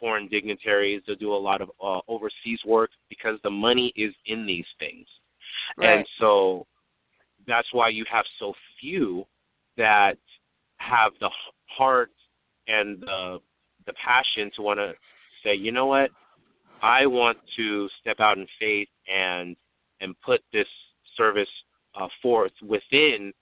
foreign 0.00 0.26
dignitaries. 0.26 1.02
They'll 1.06 1.16
do 1.16 1.34
a 1.34 1.36
lot 1.36 1.60
of 1.60 1.70
uh, 1.84 2.00
overseas 2.08 2.60
work 2.66 2.90
because 3.10 3.38
the 3.44 3.50
money 3.50 3.92
is 3.94 4.14
in 4.24 4.46
these 4.46 4.64
things. 4.78 5.06
Right. 5.76 5.98
And 5.98 6.06
so 6.18 6.66
that's 7.46 7.68
why 7.72 7.90
you 7.90 8.06
have 8.10 8.24
so 8.40 8.54
few 8.80 9.26
that 9.76 10.16
have 10.78 11.12
the 11.20 11.30
heart 11.68 12.10
and 12.66 13.02
the 13.02 13.38
the 13.86 13.92
passion 14.04 14.50
to 14.56 14.62
want 14.62 14.80
to 14.80 14.94
say, 15.44 15.54
you 15.54 15.70
know 15.70 15.86
what, 15.86 16.10
I 16.82 17.06
want 17.06 17.38
to 17.56 17.88
step 18.00 18.20
out 18.20 18.38
in 18.38 18.46
faith 18.58 18.88
and 19.12 19.56
and 20.00 20.14
put 20.20 20.42
this 20.52 20.66
service 21.16 21.48
uh, 21.98 22.08
forth 22.22 22.52
within 22.62 23.32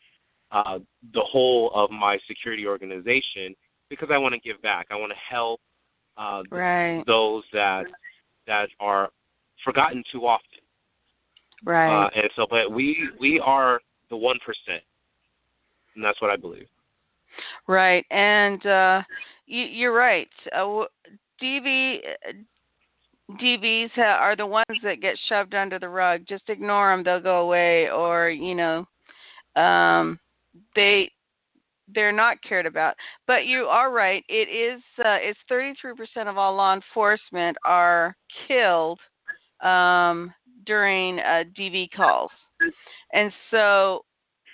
uh, 0.53 0.79
the 1.13 1.21
whole 1.21 1.71
of 1.75 1.91
my 1.91 2.19
security 2.29 2.67
organization 2.67 3.55
because 3.91 4.09
I 4.13 4.19
want 4.19 4.35
to 4.35 4.41
give 4.41 4.61
back. 4.63 4.87
I 4.91 4.97
want 4.97 5.11
to 5.11 5.19
help 5.35 5.61
uh, 6.17 6.43
right. 6.51 7.03
those 7.07 7.43
that 7.53 7.85
that 8.47 8.69
are 8.81 9.11
forgotten 9.65 10.03
too 10.13 10.27
often. 10.27 10.47
Right. 11.65 12.07
Uh, 12.07 12.11
and 12.15 12.31
so, 12.37 12.47
but 12.49 12.71
we 12.71 13.09
we 13.19 13.41
are 13.41 13.81
the 14.11 14.17
one 14.17 14.39
percent, 14.45 14.83
and 15.95 16.05
that's 16.05 16.21
what 16.21 16.31
I 16.31 16.37
believe. 16.37 16.67
Right, 17.67 18.05
and 18.11 18.65
uh, 18.65 19.03
you, 19.47 19.65
you're 19.65 19.95
right. 19.95 20.29
Uh, 20.55 20.85
DV 21.43 21.99
DVs 23.33 23.97
are 23.99 24.37
the 24.37 24.47
ones 24.47 24.79
that 24.83 25.01
get 25.01 25.17
shoved 25.29 25.55
under 25.55 25.79
the 25.79 25.89
rug. 25.89 26.23
Just 26.29 26.49
ignore 26.49 26.95
them; 26.95 27.03
they'll 27.03 27.21
go 27.21 27.41
away. 27.41 27.89
Or 27.91 28.29
you 28.29 28.55
know, 28.55 28.87
um, 29.57 30.19
they 30.77 31.11
they're 31.95 32.13
not 32.13 32.43
cared 32.43 32.67
about. 32.67 32.95
But 33.27 33.47
you 33.47 33.65
are 33.65 33.91
right. 33.91 34.25
It 34.29 34.49
is 34.49 34.83
uh, 34.99 35.19
it's 35.21 35.39
33% 35.51 36.29
of 36.29 36.39
all 36.39 36.55
law 36.55 36.75
enforcement 36.75 37.57
are 37.65 38.17
killed 38.47 39.01
um, 39.63 40.33
during 40.67 41.19
uh, 41.21 41.45
DV 41.59 41.91
calls, 41.97 42.31
and 43.13 43.33
so 43.51 44.05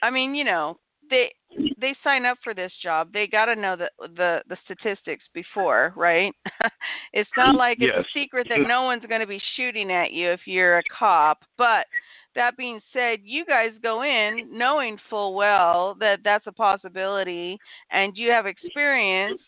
I 0.02 0.10
mean 0.10 0.34
you 0.34 0.44
know 0.44 0.78
they 1.10 1.32
they 1.80 1.94
sign 2.04 2.24
up 2.26 2.38
for 2.44 2.54
this 2.54 2.72
job. 2.82 3.12
They 3.12 3.26
got 3.26 3.46
to 3.46 3.56
know 3.56 3.76
the 3.76 3.90
the 4.16 4.42
the 4.48 4.56
statistics 4.64 5.24
before, 5.34 5.92
right? 5.96 6.32
it's 7.12 7.30
not 7.36 7.56
like 7.56 7.78
it's 7.80 7.96
Yes. 7.96 8.04
a 8.06 8.18
secret 8.18 8.46
that 8.48 8.66
no 8.66 8.82
one's 8.82 9.04
going 9.06 9.20
to 9.20 9.26
be 9.26 9.40
shooting 9.56 9.90
at 9.90 10.12
you 10.12 10.30
if 10.30 10.40
you're 10.46 10.78
a 10.78 10.82
cop. 10.96 11.42
But 11.58 11.86
that 12.34 12.56
being 12.56 12.80
said, 12.92 13.20
you 13.24 13.44
guys 13.44 13.70
go 13.82 14.02
in 14.02 14.48
knowing 14.56 14.98
full 15.08 15.34
well 15.34 15.96
that 16.00 16.20
that's 16.24 16.46
a 16.46 16.52
possibility, 16.52 17.58
and 17.90 18.16
you 18.16 18.30
have 18.30 18.46
experience 18.46 19.40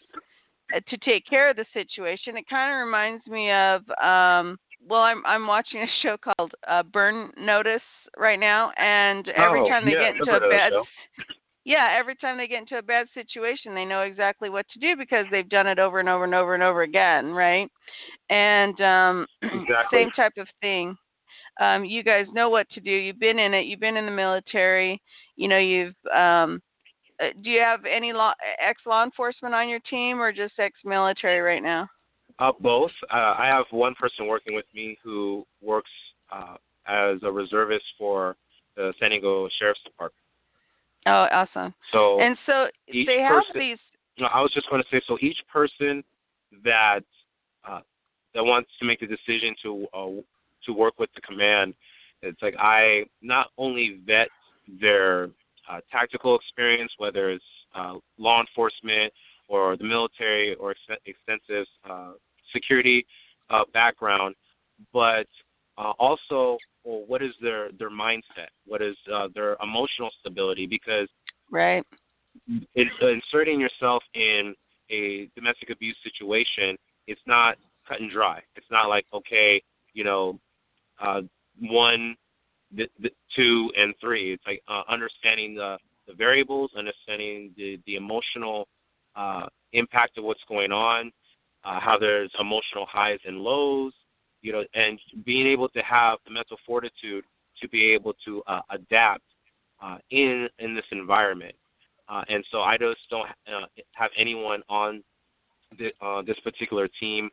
uh, 0.74 0.80
to 0.88 0.96
take 0.98 1.26
care 1.26 1.50
of 1.50 1.56
the 1.56 1.66
situation. 1.72 2.36
It 2.36 2.48
kind 2.48 2.72
of 2.72 2.84
reminds 2.84 3.26
me 3.26 3.50
of 3.52 3.82
um 4.02 4.58
well, 4.88 5.02
I'm 5.02 5.24
I'm 5.24 5.46
watching 5.46 5.80
a 5.82 5.86
show 6.02 6.16
called 6.16 6.52
uh, 6.66 6.82
Burn 6.82 7.30
Notice 7.38 7.82
right 8.16 8.38
now, 8.38 8.72
and 8.78 9.28
every 9.28 9.60
Oh, 9.60 9.68
time 9.68 9.84
they 9.84 9.92
yeah, 9.92 10.00
get 10.10 10.16
into 10.16 10.24
a 10.24 10.32
heard 10.32 10.42
of 10.42 10.50
that 10.50 10.56
bad 10.56 10.72
show. 10.72 10.84
yeah, 11.64 11.94
every 11.98 12.16
time 12.16 12.36
they 12.36 12.48
get 12.48 12.60
into 12.60 12.78
a 12.78 12.82
bad 12.82 13.06
situation, 13.14 13.74
they 13.74 13.84
know 13.84 14.02
exactly 14.02 14.50
what 14.50 14.66
to 14.70 14.80
do 14.80 14.96
because 14.96 15.26
they've 15.30 15.48
done 15.48 15.66
it 15.66 15.78
over 15.78 16.00
and 16.00 16.08
over 16.08 16.24
and 16.24 16.34
over 16.34 16.54
and 16.54 16.62
over 16.62 16.82
again, 16.82 17.32
right? 17.32 17.68
And 18.30 18.80
um 18.80 19.26
Exactly. 19.42 19.98
same 19.98 20.10
type 20.12 20.34
of 20.38 20.48
thing. 20.60 20.96
Um 21.60 21.84
you 21.84 22.02
guys 22.02 22.26
know 22.32 22.48
what 22.48 22.68
to 22.70 22.80
do. 22.80 22.90
You've 22.90 23.20
been 23.20 23.38
in 23.38 23.54
it. 23.54 23.66
You've 23.66 23.80
been 23.80 23.96
in 23.96 24.06
the 24.06 24.12
military. 24.12 25.00
You 25.36 25.48
know, 25.48 25.58
you've 25.58 25.94
um 26.14 26.60
uh, 27.22 27.26
do 27.42 27.50
you 27.50 27.60
have 27.60 27.84
any 27.84 28.12
law 28.12 28.32
ex 28.60 28.80
law 28.86 29.04
enforcement 29.04 29.54
on 29.54 29.68
your 29.68 29.80
team 29.88 30.20
or 30.20 30.32
just 30.32 30.54
ex 30.58 30.74
military 30.84 31.40
right 31.40 31.62
now? 31.62 31.88
Uh, 32.38 32.52
both. 32.60 32.90
Uh, 33.12 33.34
I 33.38 33.46
have 33.46 33.66
one 33.70 33.94
person 33.94 34.26
working 34.26 34.54
with 34.54 34.64
me 34.74 34.98
who 35.04 35.46
works 35.60 35.90
uh, 36.32 36.56
as 36.86 37.18
a 37.22 37.30
reservist 37.30 37.84
for 37.98 38.36
the 38.74 38.92
San 38.98 39.10
Diego 39.10 39.48
Sheriff's 39.58 39.82
Department. 39.84 40.21
Oh, 41.06 41.26
awesome. 41.32 41.74
So 41.90 42.20
And 42.20 42.36
so 42.46 42.68
they 42.92 43.20
have 43.20 43.42
person- 43.44 43.60
these 43.60 43.78
No, 44.18 44.26
I 44.26 44.40
was 44.40 44.52
just 44.52 44.68
going 44.70 44.82
to 44.82 44.88
say, 44.90 45.00
so 45.06 45.18
each 45.20 45.38
person 45.52 46.04
that 46.64 47.00
uh, 47.64 47.80
that 48.34 48.44
wants 48.44 48.70
to 48.78 48.84
make 48.84 49.00
the 49.00 49.06
decision 49.06 49.54
to 49.62 49.86
uh, 49.94 50.08
to 50.66 50.72
work 50.72 50.98
with 50.98 51.10
the 51.14 51.20
command, 51.20 51.74
it's 52.22 52.40
like 52.42 52.54
I 52.58 53.04
not 53.20 53.48
only 53.58 54.00
vet 54.06 54.28
their 54.80 55.30
uh, 55.68 55.80
tactical 55.90 56.36
experience, 56.36 56.92
whether 56.98 57.30
it's 57.30 57.44
uh, 57.74 57.94
law 58.18 58.40
enforcement 58.40 59.12
or 59.48 59.76
the 59.76 59.84
military 59.84 60.54
or 60.56 60.72
ex- 60.72 61.00
extensive 61.06 61.66
uh, 61.88 62.12
security 62.52 63.06
uh, 63.50 63.64
background, 63.72 64.34
but 64.92 65.26
uh, 65.78 65.92
also 65.98 66.58
well, 66.84 67.04
what 67.06 67.22
is 67.22 67.32
their 67.40 67.70
their 67.78 67.90
mindset, 67.90 68.50
what 68.66 68.82
is 68.82 68.96
uh, 69.12 69.28
their 69.34 69.56
emotional 69.62 70.10
stability, 70.20 70.66
because 70.66 71.08
right. 71.50 71.84
in, 72.48 72.90
inserting 73.00 73.60
yourself 73.60 74.02
in 74.14 74.54
a 74.90 75.28
domestic 75.34 75.70
abuse 75.70 75.96
situation, 76.02 76.76
it's 77.06 77.20
not 77.26 77.56
cut 77.88 78.00
and 78.00 78.10
dry. 78.10 78.40
It's 78.56 78.66
not 78.70 78.88
like 78.88 79.06
okay, 79.14 79.62
you 79.92 80.04
know, 80.04 80.38
uh, 81.00 81.22
one, 81.60 82.16
the, 82.74 82.88
the 83.00 83.10
two, 83.36 83.70
and 83.76 83.94
three. 84.00 84.32
It's 84.32 84.44
like 84.46 84.62
uh, 84.68 84.82
understanding 84.88 85.54
the, 85.54 85.78
the 86.08 86.14
variables, 86.14 86.70
understanding 86.76 87.52
the 87.56 87.78
the 87.86 87.96
emotional 87.96 88.66
uh, 89.14 89.46
impact 89.72 90.18
of 90.18 90.24
what's 90.24 90.42
going 90.48 90.72
on, 90.72 91.12
uh, 91.64 91.80
how 91.80 91.98
there's 91.98 92.30
emotional 92.40 92.86
highs 92.90 93.18
and 93.26 93.38
lows, 93.38 93.92
you 94.42 94.52
know, 94.52 94.64
and 94.74 94.98
being 95.24 95.46
able 95.46 95.68
to 95.70 95.80
have 95.80 96.18
the 96.26 96.32
mental 96.32 96.56
fortitude 96.66 97.24
to 97.60 97.68
be 97.68 97.92
able 97.92 98.14
to 98.24 98.42
uh, 98.46 98.60
adapt 98.70 99.22
uh, 99.82 99.98
in 100.10 100.48
in 100.58 100.74
this 100.74 100.84
environment. 100.90 101.54
Uh, 102.08 102.22
and 102.28 102.44
so 102.50 102.60
I 102.60 102.76
just 102.76 102.98
don't 103.08 103.28
uh, 103.46 103.66
have 103.92 104.10
anyone 104.18 104.62
on 104.68 105.02
the, 105.78 105.92
uh, 106.04 106.22
this 106.22 106.38
particular 106.40 106.88
team. 107.00 107.30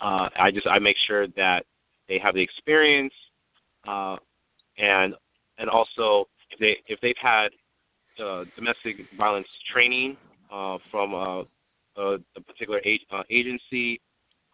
Uh, 0.00 0.28
I 0.38 0.50
just 0.50 0.66
I 0.66 0.78
make 0.78 0.96
sure 1.06 1.28
that 1.28 1.64
they 2.08 2.18
have 2.18 2.34
the 2.34 2.40
experience, 2.40 3.14
and 3.86 5.14
and 5.58 5.70
also 5.70 6.28
if 6.50 6.58
they 6.58 6.76
if 6.86 7.00
they've 7.00 7.14
had 7.20 7.48
domestic 8.56 9.06
violence 9.16 9.48
training 9.72 10.16
from 10.90 11.12
a, 11.12 11.44
a, 11.96 12.18
particular 12.46 12.80
ag- 12.84 13.00
uh, 13.10 13.22
agency, 13.30 14.00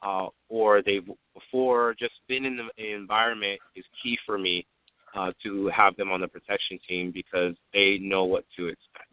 uh, 0.02 0.26
or 0.48 0.82
they've 0.82 1.08
before 1.34 1.94
just 1.98 2.14
been 2.28 2.44
in 2.44 2.56
the 2.56 2.94
environment 2.94 3.60
is 3.76 3.84
key 4.02 4.18
for 4.26 4.38
me 4.38 4.66
uh, 5.14 5.32
to 5.42 5.68
have 5.68 5.96
them 5.96 6.10
on 6.10 6.20
the 6.20 6.28
protection 6.28 6.78
team 6.88 7.10
because 7.12 7.54
they 7.72 7.98
know 8.00 8.24
what 8.24 8.44
to 8.56 8.66
expect. 8.66 9.08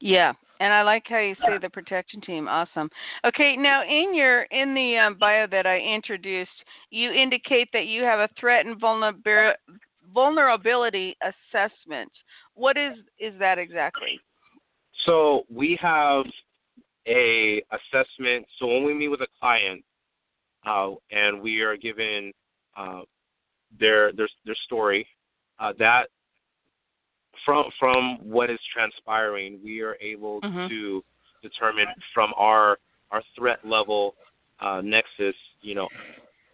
Yeah, 0.00 0.32
and 0.60 0.72
I 0.72 0.82
like 0.82 1.04
how 1.08 1.18
you 1.18 1.34
say 1.36 1.58
the 1.60 1.70
protection 1.70 2.20
team. 2.20 2.48
Awesome. 2.48 2.90
Okay, 3.24 3.56
now 3.56 3.82
in 3.84 4.14
your 4.14 4.42
in 4.44 4.74
the 4.74 4.96
um, 4.98 5.16
bio 5.18 5.46
that 5.46 5.66
I 5.66 5.78
introduced, 5.78 6.50
you 6.90 7.12
indicate 7.12 7.68
that 7.72 7.86
you 7.86 8.02
have 8.02 8.18
a 8.18 8.28
threat 8.38 8.66
and 8.66 8.78
vulnerability 8.80 9.56
vulnerability 10.12 11.16
assessment. 11.22 12.10
What 12.54 12.76
is 12.76 12.98
is 13.18 13.34
that 13.38 13.58
exactly? 13.58 14.18
So 15.06 15.44
we 15.48 15.78
have 15.80 16.24
a 17.06 17.62
assessment. 17.72 18.46
So 18.58 18.66
when 18.66 18.84
we 18.84 18.94
meet 18.94 19.08
with 19.08 19.20
a 19.20 19.28
client, 19.40 19.84
uh, 20.66 20.90
and 21.10 21.40
we 21.40 21.60
are 21.62 21.76
given 21.76 22.32
uh, 22.76 23.02
their 23.78 24.12
their 24.12 24.28
their 24.44 24.54
story, 24.64 25.06
uh, 25.58 25.72
that 25.78 26.08
from 27.44 27.64
from 27.78 28.18
what 28.22 28.50
is 28.50 28.58
transpiring, 28.72 29.60
we 29.64 29.80
are 29.80 29.96
able 30.00 30.40
Mhm. 30.42 30.68
to 30.68 31.04
determine 31.42 31.88
from 32.12 32.32
our 32.36 32.78
our 33.10 33.22
threat 33.34 33.64
level 33.64 34.14
uh, 34.60 34.80
nexus, 34.82 35.36
you 35.62 35.74
know, 35.74 35.88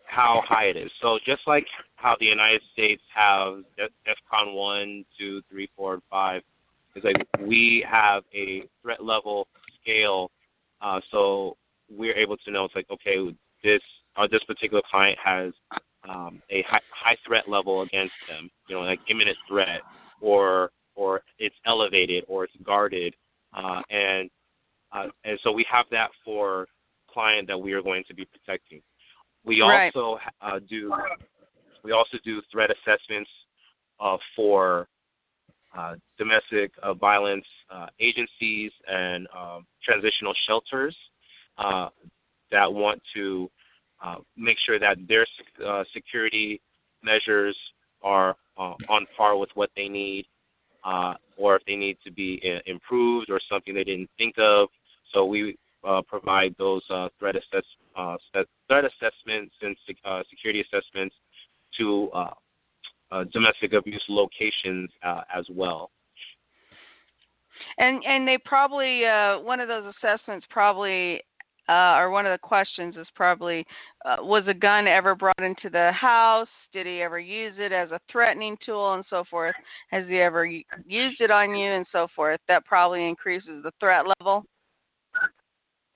how 0.06 0.42
high 0.46 0.66
it 0.66 0.76
is. 0.76 0.92
So 1.00 1.18
just 1.24 1.46
like 1.46 1.66
how 1.96 2.16
the 2.20 2.26
United 2.26 2.62
States 2.72 3.02
have 3.14 3.64
Def- 3.76 3.90
DEFCON 4.06 4.52
one, 4.54 5.04
two, 5.18 5.40
three, 5.50 5.68
four, 5.74 5.94
and 5.94 6.02
five, 6.10 6.42
it's 6.94 7.04
like 7.04 7.16
we 7.40 7.80
have 7.88 8.22
a 8.34 8.68
threat 8.82 9.02
level 9.02 9.48
scale. 9.80 10.30
Uh, 10.80 11.00
so 11.10 11.56
we're 11.90 12.14
able 12.14 12.36
to 12.36 12.50
know 12.50 12.64
it's 12.66 12.74
like 12.74 12.90
okay, 12.90 13.34
this 13.64 13.82
uh, 14.16 14.28
this 14.30 14.44
particular 14.44 14.82
client 14.88 15.18
has 15.24 15.52
um, 16.08 16.40
a 16.50 16.62
high, 16.68 16.80
high 16.90 17.16
threat 17.26 17.48
level 17.48 17.82
against 17.82 18.14
them. 18.28 18.48
You 18.68 18.76
know, 18.76 18.82
like 18.82 19.00
imminent 19.08 19.36
threat, 19.48 19.80
or 20.20 20.70
or 20.94 21.22
it's 21.38 21.56
elevated, 21.66 22.24
or 22.28 22.44
it's 22.44 22.52
guarded, 22.64 23.14
uh, 23.52 23.82
and 23.90 24.30
uh, 24.92 25.06
and 25.24 25.38
so 25.42 25.50
we 25.50 25.66
have 25.70 25.86
that 25.90 26.10
for 26.24 26.66
client 27.10 27.48
that 27.48 27.58
we 27.58 27.72
are 27.72 27.82
going 27.82 28.04
to 28.06 28.14
be 28.14 28.26
protecting. 28.26 28.80
We 29.44 29.60
Right. 29.60 29.92
also 29.94 30.18
uh, 30.40 30.60
do 30.68 30.92
we 31.82 31.92
also 31.92 32.18
do 32.24 32.40
threat 32.52 32.70
assessments 32.70 33.30
uh, 34.00 34.16
for 34.36 34.86
uh, 35.76 35.94
domestic 36.18 36.70
uh, 36.82 36.94
violence 36.94 37.46
uh, 37.70 37.86
agencies 37.98 38.70
and 38.86 39.26
um, 39.36 39.66
transitional 39.82 40.32
shelters 40.46 40.96
uh, 41.58 41.88
that 42.50 42.72
want 42.72 43.02
to 43.14 43.50
uh, 44.04 44.16
make 44.36 44.58
sure 44.58 44.78
that 44.78 44.98
their 45.08 45.26
uh, 45.64 45.84
security 45.94 46.60
measures 47.02 47.56
are 48.02 48.36
uh, 48.58 48.74
on 48.88 49.06
par 49.16 49.36
with 49.36 49.48
what 49.54 49.70
they 49.76 49.88
need, 49.88 50.26
uh, 50.84 51.14
or 51.36 51.56
if 51.56 51.64
they 51.66 51.76
need 51.76 51.96
to 52.04 52.12
be 52.12 52.40
uh, 52.44 52.60
improved 52.66 53.30
or 53.30 53.40
something 53.48 53.74
they 53.74 53.84
didn't 53.84 54.10
think 54.18 54.34
of. 54.38 54.68
So 55.12 55.24
we 55.24 55.56
uh, 55.88 56.02
provide 56.02 56.54
those 56.58 56.82
threat 57.18 57.36
assess 57.36 57.64
threat 58.68 58.84
assessments 58.84 59.54
and 59.62 59.76
sec- 59.86 60.24
security 60.28 60.60
assessments 60.60 61.14
to 61.78 62.10
domestic 63.32 63.72
abuse 63.72 64.04
locations 64.08 64.90
as 65.02 65.44
well. 65.50 65.90
And 67.78 68.04
and 68.06 68.26
they 68.26 68.38
probably 68.38 69.02
one 69.42 69.60
of 69.60 69.68
those 69.68 69.94
assessments 69.96 70.46
probably 70.50 71.22
uh, 71.68 71.96
or 71.96 72.10
one 72.10 72.26
of 72.26 72.32
the 72.32 72.46
questions 72.46 72.96
is 72.96 73.06
probably 73.14 73.64
uh, 74.04 74.16
was 74.20 74.44
a 74.46 74.54
gun 74.54 74.86
ever 74.86 75.14
brought 75.14 75.42
into 75.42 75.70
the 75.70 75.90
house? 75.92 76.48
Did 76.72 76.86
he 76.86 77.00
ever 77.02 77.18
use 77.18 77.54
it 77.58 77.72
as 77.72 77.90
a 77.90 78.00
threatening 78.10 78.56
tool 78.64 78.94
and 78.94 79.04
so 79.08 79.24
forth? 79.30 79.54
Has 79.90 80.06
he 80.08 80.20
ever 80.20 80.46
used 80.46 81.20
it 81.20 81.30
on 81.30 81.54
you 81.54 81.70
and 81.70 81.86
so 81.92 82.08
forth? 82.14 82.40
That 82.48 82.64
probably 82.64 83.08
increases 83.08 83.62
the 83.62 83.72
threat 83.80 84.04
level. 84.20 84.44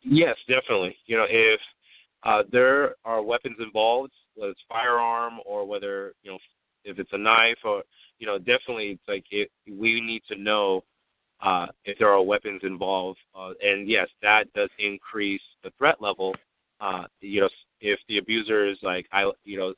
Yes, 0.02 0.36
definitely. 0.48 0.96
You 1.06 1.16
know, 1.16 1.26
if 1.28 1.60
uh, 2.24 2.42
there 2.50 2.94
are 3.04 3.22
weapons 3.22 3.56
involved, 3.60 4.12
whether 4.34 4.52
it's 4.52 4.60
firearm 4.68 5.40
or 5.44 5.66
whether 5.66 6.14
you 6.22 6.30
know 6.30 6.38
if 6.84 6.98
it's 6.98 7.12
a 7.12 7.18
knife 7.18 7.58
or 7.64 7.82
you 8.18 8.26
know, 8.26 8.38
definitely 8.38 8.98
it's 8.98 9.08
like 9.08 9.24
it, 9.30 9.50
we 9.66 10.00
need 10.00 10.22
to 10.28 10.36
know 10.36 10.82
uh, 11.40 11.66
if 11.84 11.98
there 11.98 12.08
are 12.08 12.22
weapons 12.22 12.60
involved. 12.64 13.18
Uh, 13.34 13.52
and 13.62 13.88
yes, 13.88 14.08
that 14.22 14.52
does 14.54 14.70
increase 14.78 15.42
the 15.62 15.70
threat 15.78 16.00
level. 16.00 16.34
Uh, 16.80 17.04
you 17.20 17.40
know, 17.40 17.48
if 17.80 17.98
the 18.08 18.18
abuser 18.18 18.68
is 18.68 18.78
like, 18.82 19.06
I, 19.12 19.30
you 19.44 19.58
know, 19.58 19.74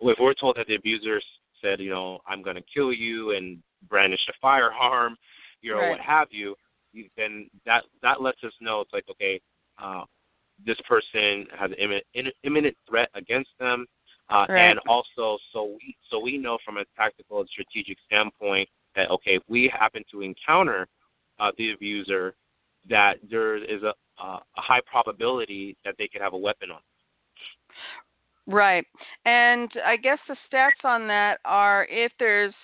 if 0.00 0.18
we're 0.20 0.34
told 0.34 0.56
that 0.56 0.66
the 0.66 0.74
abuser 0.74 1.20
said, 1.62 1.80
you 1.80 1.90
know, 1.90 2.20
I'm 2.26 2.42
going 2.42 2.56
to 2.56 2.62
kill 2.72 2.92
you 2.92 3.36
and 3.36 3.58
brandish 3.88 4.20
a 4.28 4.32
firearm, 4.40 5.16
you 5.62 5.72
know, 5.72 5.78
Right. 5.78 5.90
what 5.90 6.00
have 6.00 6.28
you, 6.30 6.56
then 7.16 7.48
that 7.66 7.84
that 8.02 8.20
lets 8.20 8.42
us 8.44 8.52
know 8.60 8.80
it's 8.80 8.92
like 8.92 9.04
okay, 9.10 9.40
uh, 9.82 10.04
this 10.64 10.76
person 10.88 11.46
has 11.58 11.70
an 11.70 11.76
imminent, 11.78 12.34
imminent 12.44 12.76
threat 12.88 13.08
against 13.14 13.50
them, 13.58 13.86
uh, 14.30 14.46
right. 14.48 14.66
and 14.66 14.78
also 14.88 15.38
so 15.52 15.64
we 15.64 15.96
so 16.10 16.20
we 16.20 16.38
know 16.38 16.58
from 16.64 16.76
a 16.76 16.84
tactical 16.96 17.40
and 17.40 17.48
strategic 17.48 17.98
standpoint 18.06 18.68
that 18.94 19.10
okay, 19.10 19.36
if 19.36 19.42
we 19.48 19.72
happen 19.76 20.04
to 20.10 20.22
encounter 20.22 20.86
uh, 21.40 21.50
the 21.58 21.72
abuser, 21.72 22.34
that 22.88 23.14
there 23.28 23.56
is 23.56 23.82
a, 23.82 23.94
uh, 24.22 24.38
a 24.38 24.60
high 24.60 24.80
probability 24.90 25.76
that 25.84 25.94
they 25.98 26.08
could 26.08 26.20
have 26.20 26.34
a 26.34 26.38
weapon 26.38 26.70
on. 26.70 26.80
Right. 28.46 28.84
And 29.24 29.70
I 29.86 29.96
guess 29.96 30.18
the 30.28 30.36
stats 30.52 30.84
on 30.84 31.08
that 31.08 31.38
are 31.44 31.86
if 31.90 32.12
there's 32.18 32.54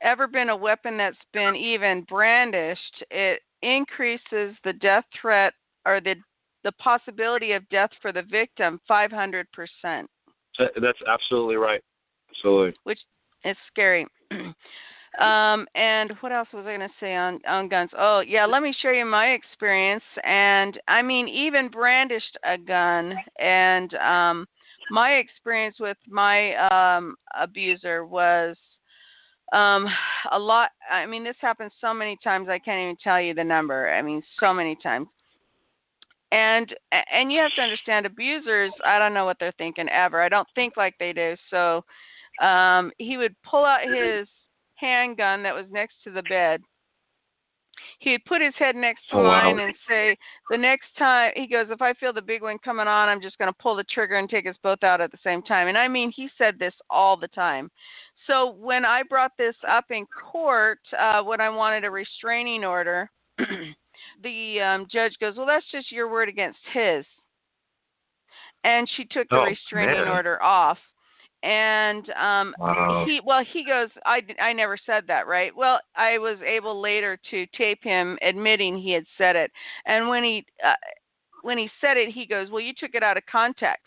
ever 0.00 0.26
been 0.26 0.48
a 0.48 0.56
weapon 0.56 0.96
that's 0.96 1.16
been 1.32 1.54
even 1.54 2.04
brandished, 2.08 3.04
it 3.10 3.40
increases 3.60 4.56
the 4.64 4.72
death 4.80 5.04
threat 5.20 5.52
or 5.84 6.00
the 6.00 6.14
the 6.64 6.72
possibility 6.72 7.52
of 7.52 7.68
death 7.70 7.90
for 8.00 8.12
the 8.12 8.22
victim 8.22 8.80
500%. 8.88 9.44
That's 10.58 10.98
absolutely 11.08 11.56
right. 11.56 11.82
Absolutely. 12.30 12.74
Which 12.84 13.00
is 13.44 13.56
scary. 13.68 14.06
um, 15.20 15.66
and 15.74 16.12
what 16.20 16.32
else 16.32 16.48
was 16.54 16.64
I 16.66 16.76
going 16.76 16.80
to 16.80 16.88
say 16.98 17.14
on 17.14 17.38
on 17.46 17.68
guns? 17.68 17.90
Oh, 17.96 18.20
yeah, 18.26 18.46
let 18.46 18.62
me 18.62 18.74
show 18.80 18.90
you 18.90 19.04
my 19.04 19.28
experience. 19.28 20.04
And 20.24 20.80
I 20.88 21.02
mean 21.02 21.28
even 21.28 21.68
brandished 21.68 22.38
a 22.44 22.56
gun. 22.56 23.14
And 23.38 23.92
um 23.94 24.46
my 24.90 25.12
experience 25.12 25.76
with 25.78 25.98
my 26.08 26.54
um 26.96 27.16
abuser 27.38 28.06
was 28.06 28.56
um 29.52 29.86
a 30.32 30.38
lot 30.38 30.70
i 30.90 31.04
mean 31.04 31.22
this 31.22 31.36
happened 31.40 31.70
so 31.80 31.92
many 31.92 32.16
times 32.24 32.48
i 32.48 32.58
can't 32.58 32.82
even 32.82 32.96
tell 33.02 33.20
you 33.20 33.34
the 33.34 33.44
number. 33.44 33.92
I 33.92 34.00
mean 34.00 34.22
so 34.40 34.54
many 34.54 34.76
times. 34.82 35.08
And 36.32 36.74
and 37.12 37.30
you 37.30 37.38
have 37.40 37.52
to 37.56 37.62
understand 37.62 38.06
abusers 38.06 38.72
i 38.82 38.98
don't 38.98 39.12
know 39.12 39.26
what 39.26 39.36
they're 39.38 39.52
thinking 39.58 39.90
ever. 39.90 40.22
I 40.22 40.30
don't 40.30 40.48
think 40.54 40.78
like 40.78 40.94
they 40.98 41.12
do. 41.12 41.36
So 41.50 41.84
um 42.42 42.92
he 42.96 43.18
would 43.18 43.36
pull 43.42 43.66
out 43.66 43.82
his 43.82 44.26
handgun 44.82 45.42
that 45.44 45.54
was 45.54 45.66
next 45.70 45.94
to 46.04 46.10
the 46.10 46.22
bed. 46.24 46.60
He'd 48.00 48.24
put 48.24 48.42
his 48.42 48.54
head 48.58 48.76
next 48.76 49.02
to 49.10 49.16
oh, 49.16 49.22
mine 49.22 49.56
wow. 49.56 49.66
and 49.66 49.74
say 49.88 50.16
the 50.50 50.58
next 50.58 50.88
time 50.98 51.32
he 51.36 51.46
goes 51.46 51.66
if 51.70 51.80
i 51.80 51.94
feel 51.94 52.12
the 52.12 52.20
big 52.20 52.42
one 52.42 52.58
coming 52.64 52.86
on 52.86 53.08
i'm 53.08 53.22
just 53.22 53.38
going 53.38 53.50
to 53.50 53.62
pull 53.62 53.76
the 53.76 53.84
trigger 53.84 54.18
and 54.18 54.28
take 54.28 54.46
us 54.46 54.56
both 54.62 54.82
out 54.82 55.00
at 55.00 55.10
the 55.10 55.18
same 55.24 55.42
time. 55.42 55.68
And 55.68 55.78
i 55.78 55.88
mean 55.88 56.12
he 56.14 56.28
said 56.36 56.58
this 56.58 56.74
all 56.90 57.16
the 57.16 57.28
time. 57.28 57.70
So 58.26 58.54
when 58.58 58.84
i 58.84 59.02
brought 59.08 59.32
this 59.38 59.54
up 59.68 59.86
in 59.90 60.06
court 60.06 60.80
uh 60.98 61.22
when 61.22 61.40
i 61.40 61.48
wanted 61.48 61.84
a 61.84 61.90
restraining 61.90 62.64
order 62.64 63.08
the 64.22 64.60
um 64.60 64.86
judge 64.90 65.14
goes 65.20 65.36
well 65.36 65.46
that's 65.46 65.70
just 65.70 65.92
your 65.92 66.10
word 66.10 66.28
against 66.28 66.60
his. 66.72 67.04
And 68.64 68.88
she 68.96 69.04
took 69.04 69.28
the 69.28 69.36
oh, 69.36 69.44
restraining 69.44 70.04
man. 70.04 70.08
order 70.08 70.42
off 70.42 70.78
and 71.42 72.08
um 72.10 72.54
wow. 72.58 73.04
he 73.06 73.20
well 73.24 73.44
he 73.52 73.64
goes 73.64 73.88
i 74.06 74.20
i 74.40 74.52
never 74.52 74.78
said 74.86 75.04
that 75.08 75.26
right 75.26 75.54
well 75.56 75.80
i 75.96 76.16
was 76.18 76.38
able 76.46 76.80
later 76.80 77.18
to 77.30 77.46
tape 77.58 77.82
him 77.82 78.16
admitting 78.22 78.78
he 78.78 78.92
had 78.92 79.04
said 79.18 79.34
it 79.34 79.50
and 79.86 80.08
when 80.08 80.22
he 80.22 80.44
uh, 80.64 80.74
when 81.42 81.58
he 81.58 81.68
said 81.80 81.96
it 81.96 82.12
he 82.12 82.26
goes 82.26 82.50
well 82.50 82.60
you 82.60 82.72
took 82.78 82.94
it 82.94 83.02
out 83.02 83.16
of 83.16 83.24
context 83.30 83.82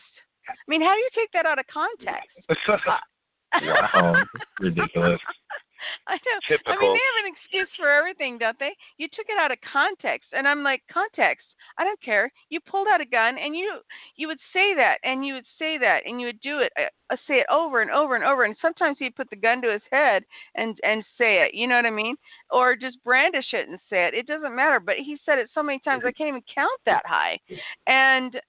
i 0.50 0.54
mean 0.68 0.82
how 0.82 0.94
do 0.94 1.00
you 1.00 1.10
take 1.16 1.32
that 1.32 1.46
out 1.46 1.60
of 1.60 1.66
context 1.68 2.30
wow, 3.94 4.24
ridiculous. 4.60 5.20
I 6.08 6.14
know. 6.14 6.40
Typical. 6.48 6.74
I 6.74 6.82
mean, 6.82 6.94
they 6.94 7.06
have 7.14 7.26
an 7.26 7.34
excuse 7.34 7.70
for 7.78 7.90
everything, 7.90 8.38
don't 8.38 8.58
they? 8.60 8.74
You 8.98 9.08
took 9.08 9.28
it 9.30 9.38
out 9.38 9.52
of 9.52 9.58
context, 9.62 10.30
and 10.34 10.48
I'm 10.48 10.64
like, 10.64 10.82
context. 10.92 11.46
I 11.78 11.84
don't 11.84 12.02
care. 12.02 12.32
You 12.50 12.60
pulled 12.62 12.88
out 12.88 13.02
a 13.02 13.06
gun, 13.06 13.38
and 13.38 13.56
you 13.56 13.80
you 14.16 14.28
would 14.28 14.40
say 14.54 14.74
that, 14.76 14.98
and 15.04 15.26
you 15.26 15.34
would 15.34 15.46
say 15.60 15.78
that, 15.78 16.06
and 16.06 16.20
you 16.22 16.28
would 16.28 16.40
do 16.42 16.60
it, 16.60 16.72
uh, 16.80 17.14
uh, 17.14 17.18
say 17.28 17.36
it 17.36 17.48
over 17.52 17.82
and 17.82 17.92
over 17.92 18.16
and 18.16 18.24
over. 18.24 18.44
And 18.46 18.56
sometimes 18.62 18.98
he'd 19.00 19.16
put 19.16 19.30
the 19.30 19.36
gun 19.36 19.62
to 19.62 19.72
his 19.72 19.82
head 19.92 20.24
and 20.56 20.80
and 20.84 21.04
say 21.18 21.42
it. 21.44 21.54
You 21.54 21.68
know 21.68 21.76
what 21.76 21.86
I 21.86 21.92
mean? 21.92 22.16
Or 22.50 22.76
just 22.76 23.04
brandish 23.04 23.54
it 23.54 23.68
and 23.68 23.80
say 23.90 24.06
it. 24.06 24.14
It 24.14 24.28
doesn't 24.28 24.56
matter. 24.56 24.80
But 24.80 24.96
he 24.98 25.18
said 25.26 25.38
it 25.40 25.50
so 25.54 25.62
many 25.64 25.80
times 25.80 26.04
I 26.06 26.12
can't 26.12 26.30
even 26.30 26.44
count 26.54 26.80
that 26.86 27.06
high. 27.06 27.40
And 27.88 28.40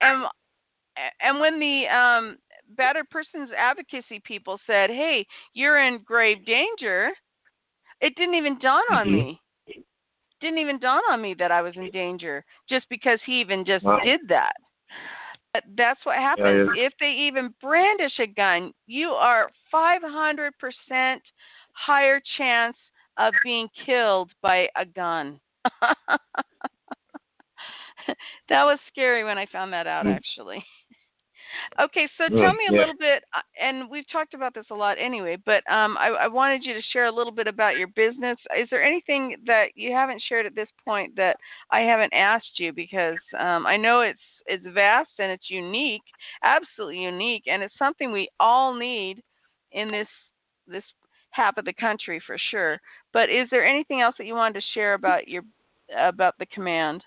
and 0.00 0.24
and 1.20 1.40
when 1.40 1.58
the 1.60 1.86
um 1.88 2.38
battered 2.76 3.08
persons 3.10 3.50
advocacy 3.56 4.20
people 4.24 4.58
said, 4.66 4.90
"Hey, 4.90 5.26
you're 5.54 5.78
in 5.80 5.98
grave 6.04 6.44
danger," 6.46 7.10
it 8.00 8.14
didn't 8.16 8.34
even 8.34 8.58
dawn 8.58 8.82
on 8.92 9.08
Mhm. 9.08 9.12
me. 9.12 9.42
Didn't 10.46 10.60
even 10.60 10.78
dawn 10.78 11.02
on 11.10 11.20
me 11.20 11.34
that 11.40 11.50
I 11.50 11.60
was 11.60 11.74
in 11.74 11.90
danger 11.90 12.44
just 12.68 12.88
because 12.88 13.18
he 13.26 13.40
even 13.40 13.64
just 13.64 13.84
Wow. 13.84 13.98
did 14.04 14.20
that. 14.28 14.52
But 15.52 15.64
that's 15.76 15.98
what 16.06 16.18
happens 16.18 16.70
if 16.76 16.92
they 17.00 17.10
even 17.10 17.52
brandish 17.60 18.16
a 18.20 18.28
gun. 18.28 18.72
You 18.86 19.08
are 19.08 19.50
500% 19.74 21.20
higher 21.72 22.20
chance 22.38 22.76
of 23.16 23.34
being 23.42 23.66
killed 23.84 24.30
by 24.40 24.68
a 24.76 24.84
gun. 24.84 25.40
that 28.48 28.62
was 28.62 28.78
scary 28.86 29.24
when 29.24 29.38
I 29.38 29.46
found 29.46 29.72
that 29.72 29.88
out, 29.88 30.06
Mm. 30.06 30.14
actually. 30.14 30.64
Okay, 31.80 32.08
so 32.16 32.24
Mm, 32.24 32.40
tell 32.40 32.54
me 32.54 32.66
a 32.68 32.72
yeah. 32.72 32.78
little 32.80 32.94
bit, 32.98 33.24
uh, 33.34 33.40
and 33.60 33.90
we've 33.90 34.08
talked 34.10 34.34
about 34.34 34.54
this 34.54 34.66
a 34.70 34.74
lot 34.74 34.98
anyway, 34.98 35.36
but 35.44 35.62
um, 35.70 35.96
I, 35.98 36.08
I 36.08 36.26
wanted 36.26 36.64
you 36.64 36.74
to 36.74 36.82
share 36.92 37.06
a 37.06 37.12
little 37.12 37.32
bit 37.32 37.46
about 37.46 37.76
your 37.76 37.88
business. 37.88 38.38
Is 38.58 38.68
there 38.70 38.82
anything 38.84 39.36
that 39.46 39.68
you 39.74 39.92
haven't 39.92 40.22
shared 40.28 40.46
at 40.46 40.54
this 40.54 40.68
point 40.84 41.14
that 41.16 41.36
I 41.70 41.80
haven't 41.80 42.12
asked 42.14 42.58
you? 42.58 42.72
Because 42.72 43.18
um, 43.38 43.66
I 43.66 43.76
know 43.76 44.00
it's 44.00 44.18
it's 44.46 44.64
vast 44.74 45.10
and 45.18 45.30
it's 45.32 45.50
unique, 45.50 46.02
absolutely 46.42 47.00
unique, 47.00 47.44
and 47.46 47.62
it's 47.62 47.76
something 47.78 48.12
we 48.12 48.28
all 48.40 48.74
need 48.74 49.22
in 49.72 49.90
this 49.90 50.08
this 50.66 50.84
half 51.30 51.58
of 51.58 51.64
the 51.64 51.72
country 51.72 52.20
for 52.26 52.38
sure. 52.50 52.80
But 53.12 53.28
is 53.30 53.48
there 53.50 53.66
anything 53.66 54.00
else 54.00 54.14
that 54.18 54.26
you 54.26 54.34
wanted 54.34 54.60
to 54.60 54.66
share 54.74 54.94
about 54.94 55.28
your 55.28 55.42
about 55.96 56.34
the 56.38 56.46
command? 56.46 57.02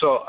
So 0.00 0.24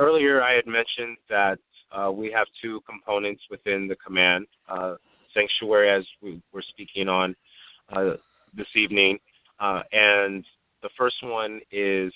earlier 0.00 0.42
I 0.42 0.54
had 0.54 0.66
mentioned 0.66 1.18
that 1.28 1.58
uh, 1.92 2.10
we 2.10 2.32
have 2.32 2.46
two 2.62 2.80
components 2.88 3.42
within 3.50 3.86
the 3.86 3.96
command. 3.96 4.46
Uh, 4.68 4.94
sanctuary, 5.34 5.90
as 5.90 6.04
we 6.22 6.42
were 6.52 6.64
speaking 6.70 7.08
on 7.08 7.36
uh, 7.92 8.14
this 8.54 8.66
evening, 8.74 9.18
uh, 9.60 9.82
and 9.92 10.44
the 10.82 10.88
first 10.96 11.16
one 11.22 11.60
is 11.70 12.12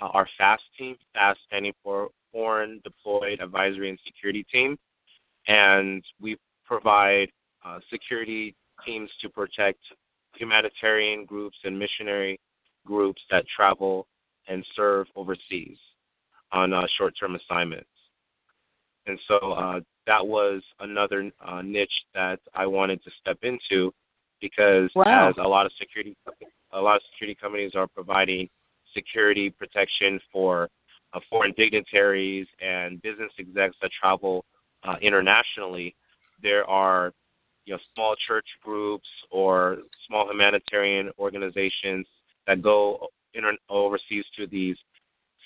uh, 0.00 0.06
our 0.06 0.26
FAST 0.38 0.62
team, 0.76 0.96
FAST 1.14 1.38
standing 1.46 1.72
for 1.82 2.08
Foreign 2.32 2.80
Deployed 2.82 3.40
Advisory 3.40 3.90
and 3.90 3.98
Security 4.04 4.44
Team, 4.52 4.76
and 5.46 6.02
we 6.20 6.36
provide 6.64 7.28
uh, 7.64 7.78
security 7.90 8.54
teams 8.84 9.10
to 9.20 9.28
protect 9.28 9.78
humanitarian 10.34 11.24
groups 11.24 11.56
and 11.64 11.78
missionary 11.78 12.40
groups 12.84 13.20
that 13.30 13.44
travel 13.54 14.06
and 14.48 14.64
serve 14.74 15.06
overseas 15.14 15.78
on 16.56 16.72
uh, 16.72 16.86
short-term 16.96 17.36
assignments. 17.36 17.88
And 19.06 19.18
so 19.28 19.52
uh, 19.52 19.80
that 20.06 20.26
was 20.26 20.62
another 20.80 21.30
uh, 21.44 21.62
niche 21.62 21.88
that 22.14 22.40
I 22.54 22.66
wanted 22.66 23.04
to 23.04 23.10
step 23.20 23.38
into 23.42 23.92
because 24.40 24.90
Wow. 24.94 25.28
as 25.30 25.34
a 25.38 25.48
lot 25.48 25.66
of 25.66 25.72
security 25.78 26.16
a 26.72 26.80
lot 26.80 26.96
of 26.96 27.02
security 27.12 27.36
companies 27.40 27.72
are 27.74 27.86
providing 27.86 28.48
security 28.92 29.50
protection 29.50 30.18
for 30.32 30.68
uh, 31.12 31.20
foreign 31.30 31.52
dignitaries 31.56 32.46
and 32.60 33.00
business 33.02 33.30
execs 33.38 33.76
that 33.80 33.90
travel 33.98 34.44
uh, 34.82 34.96
internationally, 35.00 35.94
there 36.42 36.68
are 36.68 37.12
you 37.64 37.74
know 37.74 37.80
small 37.94 38.14
church 38.26 38.46
groups 38.62 39.08
or 39.30 39.78
small 40.06 40.28
humanitarian 40.30 41.10
organizations 41.18 42.06
that 42.46 42.60
go 42.62 43.08
inter- 43.34 43.56
overseas 43.68 44.24
to 44.36 44.46
these 44.46 44.76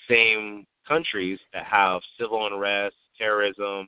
same 0.09 0.65
countries 0.87 1.39
that 1.53 1.65
have 1.65 2.01
civil 2.19 2.47
unrest, 2.47 2.95
terrorism, 3.17 3.87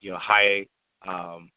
you 0.00 0.10
know, 0.10 0.18
high 0.20 0.66
um, 1.06 1.50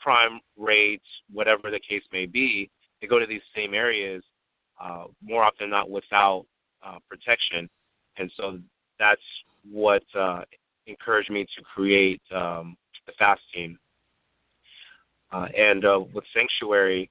crime 0.00 0.40
rates, 0.56 1.04
whatever 1.32 1.70
the 1.70 1.80
case 1.88 2.02
may 2.12 2.26
be. 2.26 2.70
They 3.00 3.06
go 3.06 3.18
to 3.18 3.26
these 3.26 3.42
same 3.54 3.74
areas 3.74 4.22
uh, 4.82 5.04
more 5.22 5.44
often 5.44 5.64
than 5.64 5.70
not 5.70 5.90
without 5.90 6.46
uh, 6.84 6.98
protection, 7.08 7.68
and 8.16 8.30
so 8.36 8.58
that's 8.98 9.20
what 9.70 10.02
uh, 10.18 10.42
encouraged 10.86 11.30
me 11.30 11.44
to 11.56 11.62
create 11.62 12.20
um, 12.34 12.76
the 13.06 13.12
FAST 13.18 13.40
team. 13.54 13.78
Uh, 15.30 15.46
and 15.56 15.84
uh, 15.84 16.00
with 16.14 16.24
Sanctuary, 16.34 17.10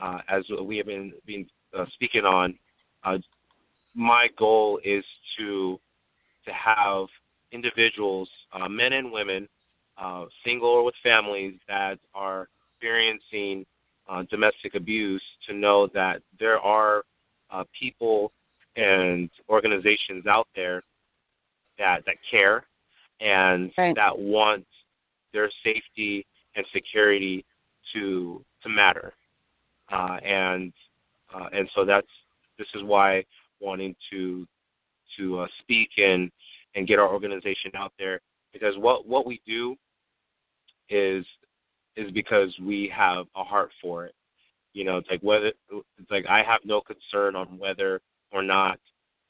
uh, 0.00 0.18
as 0.28 0.44
we 0.62 0.76
have 0.76 0.86
been, 0.86 1.12
been 1.26 1.46
uh, 1.76 1.84
speaking 1.94 2.24
on, 2.24 2.56
uh, 3.04 3.18
my 3.94 4.28
goal 4.38 4.78
is 4.84 5.04
to 5.38 5.78
to 6.48 6.54
have 6.54 7.06
individuals, 7.52 8.28
uh, 8.52 8.68
men 8.68 8.94
and 8.94 9.12
women, 9.12 9.48
uh, 9.96 10.24
single 10.44 10.68
or 10.68 10.84
with 10.84 10.94
families, 11.02 11.54
that 11.68 11.98
are 12.14 12.48
experiencing 12.72 13.64
uh, 14.08 14.22
domestic 14.30 14.74
abuse 14.74 15.22
to 15.46 15.54
know 15.54 15.86
that 15.92 16.22
there 16.38 16.58
are 16.58 17.04
uh, 17.50 17.64
people 17.78 18.32
and 18.76 19.30
organizations 19.48 20.26
out 20.26 20.48
there 20.54 20.82
that 21.78 22.04
that 22.06 22.16
care 22.30 22.64
and 23.20 23.72
right. 23.76 23.94
that 23.94 24.16
want 24.16 24.64
their 25.32 25.50
safety 25.64 26.24
and 26.56 26.64
security 26.72 27.44
to 27.92 28.44
to 28.62 28.68
matter. 28.68 29.12
Uh, 29.90 30.18
and 30.24 30.72
uh, 31.34 31.48
and 31.52 31.68
so 31.74 31.84
that's 31.84 32.06
this 32.58 32.68
is 32.74 32.82
why 32.82 33.24
wanting 33.60 33.94
to 34.10 34.46
to 35.18 35.40
uh, 35.40 35.46
speak 35.60 35.90
and 35.98 36.30
and 36.74 36.86
get 36.86 36.98
our 36.98 37.12
organization 37.12 37.72
out 37.76 37.92
there 37.98 38.20
because 38.52 38.74
what 38.78 39.06
what 39.06 39.26
we 39.26 39.40
do 39.46 39.76
is 40.88 41.24
is 41.96 42.10
because 42.12 42.54
we 42.62 42.92
have 42.94 43.26
a 43.36 43.42
heart 43.42 43.70
for 43.82 44.06
it. 44.06 44.14
You 44.72 44.84
know, 44.84 44.98
it's 44.98 45.08
like 45.10 45.20
whether 45.22 45.52
it's 45.70 46.10
like 46.10 46.26
I 46.26 46.42
have 46.42 46.60
no 46.64 46.80
concern 46.80 47.34
on 47.36 47.58
whether 47.58 48.00
or 48.32 48.42
not 48.42 48.78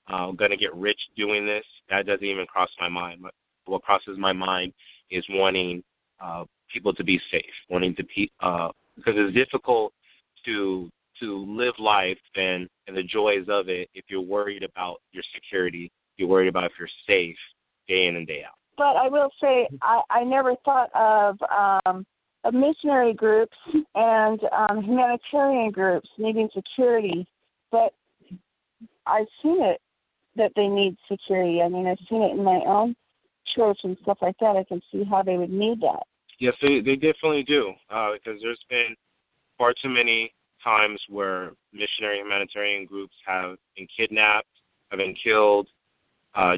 I'm 0.07 0.36
going 0.36 0.51
to 0.51 0.57
get 0.57 0.74
rich 0.74 1.01
doing 1.16 1.47
this. 1.47 1.64
That 1.91 2.07
doesn't 2.07 2.24
even 2.24 2.47
cross 2.47 2.70
my 2.80 2.89
mind. 2.89 3.20
But 3.22 3.34
what 3.66 3.82
crosses 3.82 4.18
my 4.18 4.32
mind 4.32 4.72
is 5.11 5.24
wanting 5.30 5.82
uh, 6.20 6.45
people 6.72 6.93
to 6.95 7.05
be 7.05 7.20
safe, 7.30 7.45
wanting 7.70 7.95
to 7.97 8.05
be 8.05 8.30
uh, 8.41 8.68
because 8.97 9.14
it's 9.16 9.34
difficult 9.34 9.93
to 10.45 10.91
to 11.21 11.45
live 11.47 11.75
life 11.79 12.19
and 12.37 12.69
and 12.87 12.97
the 12.97 13.03
joys 13.03 13.47
of 13.49 13.69
it 13.69 13.89
if 13.95 14.05
you're 14.09 14.21
worried 14.21 14.62
about 14.62 14.99
your 15.12 15.25
security, 15.35 15.91
you're 16.16 16.29
worried 16.29 16.49
about 16.49 16.64
if 16.64 16.73
you're 16.79 16.89
safe 17.07 17.37
day 17.87 18.07
in 18.07 18.16
and 18.16 18.27
day 18.27 18.43
out. 18.47 18.55
But 18.77 18.97
I 18.97 19.09
will 19.09 19.31
say 19.41 19.69
I, 19.83 20.03
I 20.11 20.25
never 20.25 20.55
thought 20.64 20.91
of 20.95 21.37
um, 21.87 22.07
of 22.45 22.55
missionary 22.55 23.12
groups 23.12 23.57
and 23.95 24.41
um, 24.53 24.83
humanitarian 24.83 25.71
groups 25.71 26.09
needing 26.19 26.49
security, 26.55 27.27
but 27.73 27.93
I've 29.07 29.27
seen 29.43 29.62
it 29.62 29.81
that 30.37 30.53
they 30.55 30.69
need 30.69 30.97
security. 31.11 31.61
I 31.62 31.69
mean, 31.69 31.87
I've 31.87 31.99
seen 32.09 32.23
it 32.23 32.33
in 32.33 32.45
my 32.45 32.61
own 32.66 32.95
church 33.57 33.79
and 33.83 33.97
stuff 34.03 34.19
like 34.23 34.37
that. 34.41 34.57
I 34.57 34.64
can 34.64 34.81
see 34.93 35.05
how 35.05 35.23
they 35.23 35.37
would 35.37 35.51
need 35.51 35.81
that. 35.81 36.05
Yes, 36.39 36.55
they 36.62 36.81
they 36.81 36.95
definitely 36.95 37.43
do 37.43 37.73
uh, 37.91 38.12
because 38.12 38.41
there's 38.41 38.64
been 38.71 38.95
far 39.57 39.75
too 39.83 39.89
many 39.89 40.33
times 40.63 41.01
where 41.09 41.53
missionary 41.73 42.19
humanitarian 42.19 42.87
groups 42.87 43.15
have 43.27 43.57
been 43.77 43.87
kidnapped, 43.97 44.49
have 44.91 44.99
been 44.99 45.15
killed, 45.23 45.69
uh, 46.35 46.57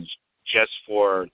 just 0.52 0.70
for 0.86 1.26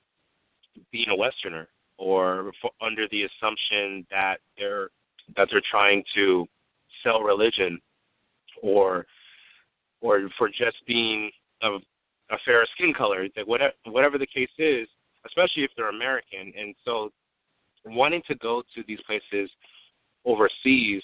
being 0.92 1.08
a 1.10 1.16
Westerner 1.16 1.68
or 1.98 2.52
for, 2.60 2.70
under 2.80 3.06
the 3.10 3.22
assumption 3.24 4.06
that 4.10 4.38
they're 4.58 4.88
that 5.36 5.48
they're 5.50 5.62
trying 5.68 6.04
to 6.14 6.46
sell 7.02 7.22
religion 7.22 7.80
or 8.62 9.06
or 10.00 10.28
for 10.38 10.48
just 10.48 10.76
being 10.86 11.30
of 11.62 11.80
a 12.30 12.36
fair 12.44 12.66
skin 12.74 12.92
color, 12.92 13.26
that 13.36 13.46
whatever 13.46 13.72
whatever 13.84 14.18
the 14.18 14.26
case 14.26 14.50
is, 14.58 14.88
especially 15.26 15.64
if 15.64 15.70
they're 15.76 15.88
American. 15.88 16.52
And 16.58 16.74
so 16.84 17.10
wanting 17.84 18.22
to 18.28 18.34
go 18.36 18.62
to 18.74 18.84
these 18.86 19.00
places 19.06 19.50
overseas 20.24 21.02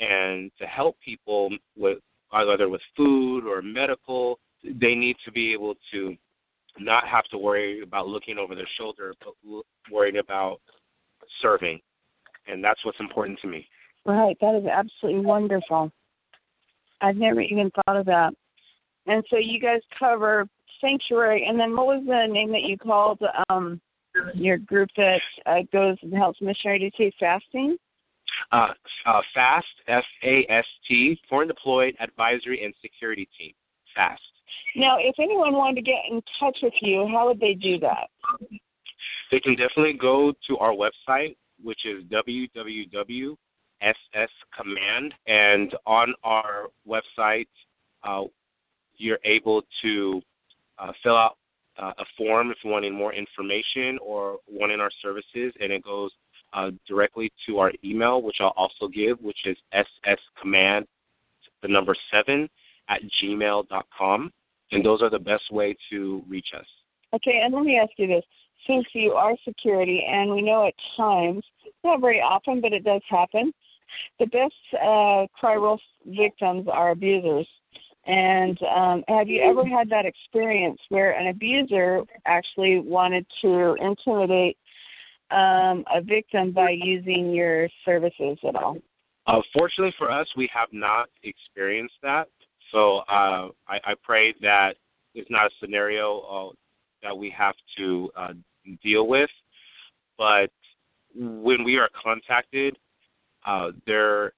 and 0.00 0.50
to 0.58 0.66
help 0.66 0.96
people 1.04 1.50
with 1.76 1.98
either 2.32 2.68
with 2.68 2.80
food 2.96 3.44
or 3.46 3.60
medical, 3.62 4.38
they 4.64 4.94
need 4.94 5.16
to 5.24 5.32
be 5.32 5.52
able 5.52 5.74
to 5.92 6.16
not 6.78 7.06
have 7.06 7.24
to 7.24 7.38
worry 7.38 7.82
about 7.82 8.06
looking 8.06 8.38
over 8.38 8.54
their 8.54 8.68
shoulder, 8.78 9.14
but 9.24 9.34
worrying 9.90 10.18
about 10.18 10.60
serving. 11.42 11.80
And 12.46 12.62
that's 12.62 12.84
what's 12.84 13.00
important 13.00 13.38
to 13.40 13.48
me. 13.48 13.66
Right. 14.04 14.36
That 14.40 14.54
is 14.54 14.66
absolutely 14.66 15.24
wonderful. 15.24 15.92
I've 17.00 17.16
never 17.16 17.40
even 17.40 17.70
thought 17.70 17.96
of 17.96 18.06
that. 18.06 18.32
And 19.06 19.24
so 19.30 19.36
you 19.36 19.60
guys 19.60 19.80
cover 19.98 20.46
sanctuary, 20.80 21.46
and 21.48 21.58
then 21.58 21.76
what 21.76 21.86
was 21.86 22.02
the 22.06 22.32
name 22.32 22.52
that 22.52 22.62
you 22.62 22.78
called 22.78 23.20
um, 23.48 23.80
your 24.34 24.58
group 24.58 24.88
that 24.96 25.20
uh, 25.46 25.60
goes 25.72 25.96
and 26.02 26.14
helps 26.14 26.40
missionary? 26.40 26.78
Did 26.78 26.94
you 26.98 27.10
fasting? 27.18 27.76
Uh, 28.52 28.68
uh, 29.06 29.20
FAST, 29.34 29.66
F 29.88 30.04
A 30.24 30.46
S 30.48 30.64
T, 30.88 31.18
Foreign 31.28 31.48
Deployed 31.48 31.94
Advisory 32.00 32.64
and 32.64 32.74
Security 32.82 33.28
Team. 33.38 33.52
FAST. 33.94 34.20
Now, 34.76 34.98
if 34.98 35.16
anyone 35.18 35.54
wanted 35.54 35.76
to 35.76 35.82
get 35.82 36.04
in 36.10 36.22
touch 36.38 36.58
with 36.62 36.72
you, 36.80 37.08
how 37.12 37.26
would 37.28 37.40
they 37.40 37.54
do 37.54 37.78
that? 37.80 38.08
They 39.30 39.40
can 39.40 39.56
definitely 39.56 39.94
go 39.94 40.32
to 40.46 40.58
our 40.58 40.72
website, 40.72 41.36
which 41.62 41.84
is 41.84 42.04
www.sscommand, 42.04 43.36
and 45.26 45.74
on 45.86 46.14
our 46.24 46.68
website, 46.88 47.48
uh, 48.04 48.22
you're 48.96 49.18
able 49.24 49.62
to 49.82 50.22
uh, 50.78 50.92
fill 51.02 51.16
out 51.16 51.36
uh, 51.78 51.92
a 51.98 52.04
form 52.16 52.50
if 52.50 52.58
wanting 52.64 52.94
more 52.94 53.12
information 53.12 53.98
or 54.02 54.38
wanting 54.48 54.80
our 54.80 54.90
services, 55.02 55.52
and 55.60 55.72
it 55.72 55.82
goes 55.82 56.10
uh, 56.52 56.70
directly 56.86 57.32
to 57.46 57.58
our 57.58 57.72
email, 57.84 58.22
which 58.22 58.36
I'll 58.40 58.54
also 58.56 58.88
give, 58.88 59.20
which 59.20 59.38
is 59.44 59.56
sscommand, 59.74 60.86
the 61.62 61.68
number 61.68 61.94
seven, 62.12 62.48
at 62.88 63.00
gmail.com. 63.22 64.32
And 64.72 64.84
those 64.84 65.02
are 65.02 65.10
the 65.10 65.18
best 65.18 65.50
way 65.50 65.76
to 65.90 66.22
reach 66.28 66.48
us. 66.56 66.66
Okay, 67.12 67.40
and 67.44 67.52
let 67.52 67.64
me 67.64 67.78
ask 67.78 67.90
you 67.96 68.06
this. 68.06 68.24
Since 68.66 68.86
you 68.92 69.12
are 69.12 69.34
security, 69.44 70.06
and 70.08 70.30
we 70.30 70.42
know 70.42 70.66
at 70.66 70.74
times, 70.96 71.42
not 71.82 72.00
very 72.00 72.20
often, 72.20 72.60
but 72.60 72.72
it 72.72 72.84
does 72.84 73.02
happen, 73.08 73.52
the 74.18 74.26
best 74.26 74.54
uh, 74.74 75.26
cry 75.38 75.56
wolf 75.56 75.80
victims 76.06 76.68
are 76.70 76.90
abusers. 76.90 77.48
And 78.06 78.58
um, 78.62 79.04
have 79.08 79.28
you 79.28 79.42
ever 79.42 79.66
had 79.66 79.90
that 79.90 80.06
experience 80.06 80.80
where 80.88 81.12
an 81.12 81.28
abuser 81.28 82.02
actually 82.26 82.78
wanted 82.78 83.26
to 83.42 83.76
intimidate 83.80 84.56
um, 85.30 85.84
a 85.94 86.00
victim 86.02 86.52
by 86.52 86.70
using 86.70 87.32
your 87.32 87.68
services 87.84 88.38
at 88.46 88.56
all? 88.56 88.78
Uh, 89.26 89.40
fortunately 89.52 89.94
for 89.98 90.10
us, 90.10 90.26
we 90.36 90.48
have 90.52 90.68
not 90.72 91.08
experienced 91.22 91.94
that. 92.02 92.28
So 92.72 92.98
uh, 93.08 93.48
I, 93.68 93.80
I 93.84 93.94
pray 94.02 94.34
that 94.42 94.76
it's 95.14 95.30
not 95.30 95.46
a 95.46 95.50
scenario 95.60 96.20
uh, 96.20 96.54
that 97.02 97.16
we 97.16 97.30
have 97.30 97.54
to 97.78 98.10
uh, 98.16 98.32
deal 98.82 99.06
with. 99.06 99.30
But 100.16 100.50
when 101.14 101.64
we 101.64 101.76
are 101.76 101.88
contacted, 102.02 102.76
uh, 103.46 103.70
there 103.86 104.32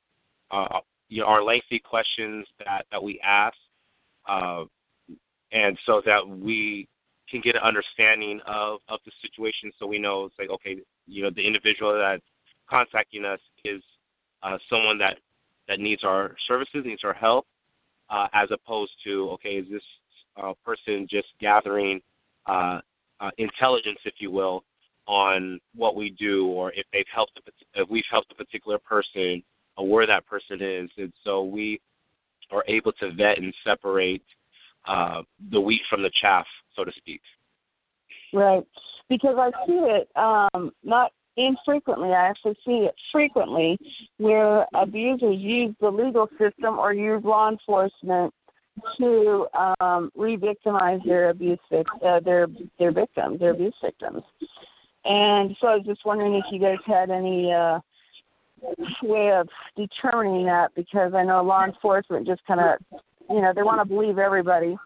uh, 0.50 0.80
you 1.08 1.20
know, 1.20 1.26
are 1.26 1.42
lengthy 1.42 1.78
questions 1.78 2.46
that, 2.64 2.86
that 2.90 3.02
we 3.02 3.20
ask, 3.22 3.56
and 5.52 5.78
so 5.84 6.00
that 6.04 6.26
we 6.26 6.88
can 7.32 7.40
get 7.40 7.56
an 7.56 7.62
understanding 7.62 8.40
of, 8.46 8.80
of 8.88 9.00
the 9.06 9.12
situation 9.22 9.72
so 9.78 9.86
we 9.86 9.98
know 9.98 10.26
it's 10.26 10.34
like, 10.38 10.50
okay, 10.50 10.76
you 11.06 11.22
know, 11.22 11.30
the 11.34 11.44
individual 11.44 11.98
that's 11.98 12.22
contacting 12.68 13.24
us 13.24 13.40
is 13.64 13.82
uh, 14.42 14.58
someone 14.68 14.98
that, 14.98 15.16
that 15.66 15.80
needs 15.80 16.04
our 16.04 16.36
services, 16.46 16.82
needs 16.84 17.02
our 17.04 17.14
help, 17.14 17.46
uh, 18.10 18.28
as 18.34 18.48
opposed 18.52 18.92
to, 19.04 19.30
okay, 19.30 19.54
is 19.56 19.66
this 19.70 19.82
uh, 20.42 20.52
person 20.64 21.06
just 21.10 21.28
gathering 21.40 22.00
uh, 22.46 22.80
uh, 23.20 23.30
intelligence, 23.38 23.98
if 24.04 24.14
you 24.18 24.30
will, 24.30 24.62
on 25.06 25.58
what 25.74 25.96
we 25.96 26.10
do, 26.10 26.46
or 26.46 26.70
if 26.72 26.84
they've 26.92 27.04
helped, 27.12 27.40
if 27.74 27.88
we've 27.88 28.04
helped 28.10 28.30
a 28.30 28.34
particular 28.34 28.78
person, 28.78 29.42
or 29.76 29.88
where 29.88 30.06
that 30.06 30.26
person 30.26 30.58
is, 30.60 30.90
and 30.98 31.12
so 31.24 31.42
we 31.42 31.80
are 32.50 32.62
able 32.68 32.92
to 32.92 33.10
vet 33.12 33.38
and 33.38 33.54
separate 33.64 34.22
uh, 34.86 35.22
the 35.50 35.60
wheat 35.60 35.82
from 35.88 36.02
the 36.02 36.10
chaff, 36.20 36.46
so 36.76 36.84
to 36.84 36.92
speak. 36.96 37.20
Right, 38.32 38.64
because 39.08 39.36
I 39.38 39.50
see 39.66 39.72
it 39.74 40.08
um, 40.16 40.72
not 40.82 41.12
infrequently. 41.36 42.10
I 42.10 42.28
actually 42.28 42.56
see 42.64 42.86
it 42.86 42.94
frequently 43.10 43.78
where 44.18 44.66
abusers 44.74 45.38
use 45.38 45.74
the 45.80 45.90
legal 45.90 46.28
system 46.38 46.78
or 46.78 46.92
use 46.92 47.22
law 47.24 47.50
enforcement 47.50 48.32
to 48.98 49.46
um, 49.80 50.10
re-victimize 50.16 51.00
their 51.04 51.30
abuse 51.30 51.58
uh, 51.72 52.20
their 52.20 52.46
their 52.78 52.92
victims, 52.92 53.38
their 53.38 53.50
abuse 53.50 53.74
victims. 53.82 54.22
And 55.04 55.56
so 55.60 55.66
I 55.66 55.76
was 55.76 55.86
just 55.86 56.04
wondering 56.04 56.34
if 56.34 56.44
you 56.50 56.60
guys 56.60 56.78
had 56.86 57.10
any 57.10 57.52
uh, 57.52 57.80
way 59.02 59.32
of 59.32 59.48
determining 59.76 60.46
that 60.46 60.74
because 60.74 61.12
I 61.14 61.24
know 61.24 61.42
law 61.42 61.64
enforcement 61.64 62.26
just 62.26 62.44
kind 62.46 62.60
of, 62.60 63.00
you 63.28 63.40
know, 63.40 63.52
they 63.54 63.62
want 63.62 63.80
to 63.80 63.94
believe 63.94 64.18
everybody, 64.18 64.76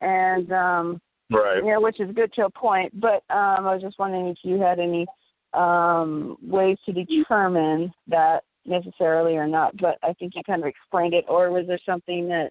and 0.00 0.52
um, 0.52 1.00
right, 1.30 1.58
you 1.58 1.72
know, 1.72 1.80
which 1.80 2.00
is 2.00 2.14
good 2.14 2.32
to 2.34 2.46
a 2.46 2.50
point. 2.50 2.98
But 3.00 3.22
um, 3.30 3.66
I 3.66 3.74
was 3.74 3.82
just 3.82 3.98
wondering 3.98 4.28
if 4.28 4.38
you 4.42 4.60
had 4.60 4.78
any 4.78 5.06
um, 5.52 6.36
ways 6.42 6.78
to 6.86 6.92
determine 6.92 7.92
that 8.08 8.44
necessarily 8.66 9.36
or 9.36 9.46
not. 9.46 9.76
But 9.76 9.98
I 10.02 10.12
think 10.14 10.32
you 10.34 10.42
kind 10.44 10.62
of 10.62 10.68
explained 10.68 11.14
it. 11.14 11.24
Or 11.28 11.50
was 11.50 11.66
there 11.66 11.78
something 11.86 12.28
that 12.28 12.50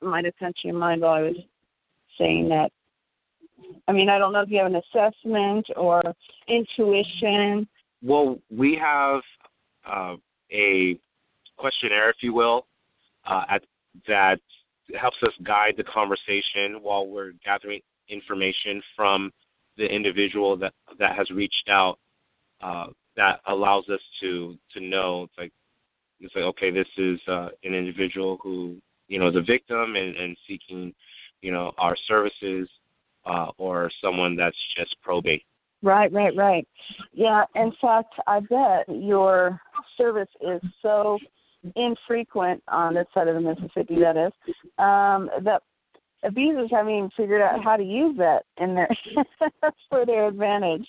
might 0.00 0.24
have 0.24 0.34
come 0.38 0.52
to 0.52 0.68
your 0.68 0.76
mind 0.76 1.02
while 1.02 1.14
I 1.14 1.22
was 1.22 1.36
saying 2.18 2.48
that? 2.50 2.70
I 3.86 3.92
mean, 3.92 4.08
I 4.08 4.18
don't 4.18 4.32
know 4.32 4.40
if 4.40 4.50
you 4.50 4.58
have 4.58 4.72
an 4.72 4.76
assessment 4.76 5.66
or 5.76 6.02
intuition. 6.46 7.66
Well, 8.02 8.38
we 8.50 8.78
have 8.80 9.20
uh, 9.86 10.16
a 10.52 10.98
questionnaire, 11.56 12.10
if 12.10 12.16
you 12.20 12.32
will, 12.32 12.66
uh, 13.26 13.42
at, 13.50 13.62
that 14.06 14.40
helps 14.96 15.16
us 15.22 15.32
guide 15.44 15.74
the 15.76 15.84
conversation 15.84 16.82
while 16.82 17.06
we're 17.06 17.32
gathering 17.44 17.80
information 18.08 18.82
from 18.96 19.30
the 19.76 19.84
individual 19.84 20.56
that 20.56 20.72
that 20.98 21.16
has 21.16 21.30
reached 21.30 21.68
out. 21.68 21.98
Uh, 22.60 22.86
that 23.16 23.40
allows 23.46 23.88
us 23.88 24.00
to 24.20 24.56
to 24.72 24.80
know 24.80 25.24
it's 25.24 25.38
like 25.38 25.52
it's 26.20 26.34
like 26.34 26.44
okay, 26.44 26.70
this 26.70 26.88
is 26.96 27.20
uh, 27.28 27.48
an 27.64 27.74
individual 27.74 28.38
who 28.42 28.76
you 29.08 29.18
know 29.18 29.28
is 29.28 29.36
a 29.36 29.42
victim 29.42 29.96
and, 29.96 30.16
and 30.16 30.36
seeking 30.46 30.92
you 31.42 31.52
know 31.52 31.72
our 31.78 31.96
services, 32.06 32.68
uh, 33.26 33.48
or 33.58 33.90
someone 34.02 34.36
that's 34.36 34.56
just 34.76 34.96
probate. 35.02 35.42
Right, 35.80 36.12
right, 36.12 36.34
right. 36.36 36.66
Yeah, 37.12 37.44
in 37.54 37.72
fact, 37.80 38.14
I 38.26 38.40
bet 38.40 38.88
your 38.88 39.60
service 39.96 40.28
is 40.40 40.60
so 40.82 41.18
infrequent 41.76 42.62
on 42.68 42.94
this 42.94 43.06
side 43.14 43.28
of 43.28 43.34
the 43.34 43.40
Mississippi, 43.40 44.00
that 44.00 44.16
is, 44.16 44.32
um, 44.78 45.30
that 45.42 45.62
abusers 46.24 46.70
haven't 46.70 46.92
even 46.92 47.10
figured 47.16 47.42
out 47.42 47.62
how 47.62 47.76
to 47.76 47.82
use 47.82 48.16
that 48.18 48.44
in 48.58 48.74
their 48.74 48.88
for 49.88 50.04
their 50.04 50.28
advantage. 50.28 50.86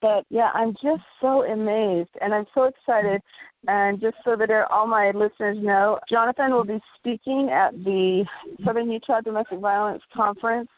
But 0.00 0.24
yeah, 0.30 0.50
I'm 0.54 0.72
just 0.82 1.02
so 1.20 1.44
amazed 1.44 2.10
and 2.20 2.34
I'm 2.34 2.46
so 2.54 2.64
excited. 2.64 3.20
And 3.68 4.00
just 4.00 4.16
so 4.24 4.34
that 4.34 4.50
all 4.70 4.88
my 4.88 5.12
listeners 5.14 5.56
know, 5.60 6.00
Johnathon 6.10 6.50
will 6.50 6.64
be 6.64 6.80
speaking 6.98 7.48
at 7.52 7.72
the 7.84 8.24
Southern 8.64 8.90
Utah 8.90 9.20
Domestic 9.20 9.60
Violence 9.60 10.02
Conference 10.12 10.68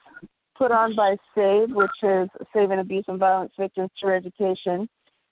put 0.56 0.70
on 0.70 0.94
by 0.94 1.16
SAVE, 1.34 1.70
which 1.70 1.90
is 2.02 2.28
Saving 2.52 2.80
Abuse 2.80 3.04
and 3.08 3.18
Violence 3.18 3.52
Victims 3.58 3.90
Through 3.98 4.16
Education. 4.16 4.88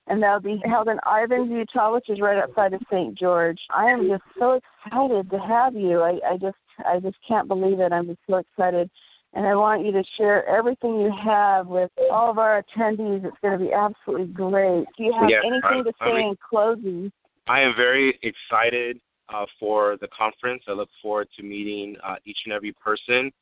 And 0.08 0.22
that'll 0.22 0.40
be 0.40 0.60
held 0.64 0.88
in 0.88 0.98
Ivins, 1.06 1.50
Utah, 1.50 1.92
which 1.92 2.08
is 2.08 2.20
right 2.20 2.38
outside 2.38 2.72
of 2.74 2.82
St. 2.90 3.16
George. 3.16 3.60
I 3.70 3.86
am 3.86 4.08
just 4.08 4.24
so 4.38 4.60
excited 4.84 5.30
to 5.30 5.38
have 5.38 5.74
you. 5.74 6.00
I, 6.00 6.18
I 6.28 6.36
just 6.38 6.56
I 6.86 6.98
just 6.98 7.16
can't 7.26 7.48
believe 7.48 7.78
it. 7.80 7.92
I'm 7.92 8.06
just 8.06 8.20
so 8.28 8.36
excited. 8.36 8.90
And 9.34 9.46
I 9.46 9.54
want 9.54 9.86
you 9.86 9.92
to 9.92 10.02
share 10.18 10.46
everything 10.46 11.00
you 11.00 11.12
have 11.24 11.66
with 11.66 11.90
all 12.10 12.30
of 12.30 12.38
our 12.38 12.62
attendees. 12.62 13.24
It's 13.24 13.36
going 13.40 13.58
to 13.58 13.64
be 13.64 13.72
absolutely 13.72 14.26
great. 14.26 14.84
Do 14.98 15.04
you 15.04 15.14
have 15.18 15.30
yes, 15.30 15.42
anything 15.46 15.62
I, 15.80 15.82
to 15.82 15.92
say 16.00 16.10
I 16.10 16.14
mean, 16.14 16.28
in 16.28 16.36
closing? 16.50 17.12
I 17.46 17.60
am 17.60 17.74
very 17.76 18.18
excited 18.22 19.00
uh, 19.32 19.46
for 19.58 19.96
the 20.00 20.08
conference. 20.08 20.64
I 20.68 20.72
look 20.72 20.90
forward 21.00 21.28
to 21.38 21.42
meeting 21.42 21.96
uh, 22.04 22.16
each 22.24 22.38
and 22.44 22.52
every 22.52 22.72
person 22.72 23.32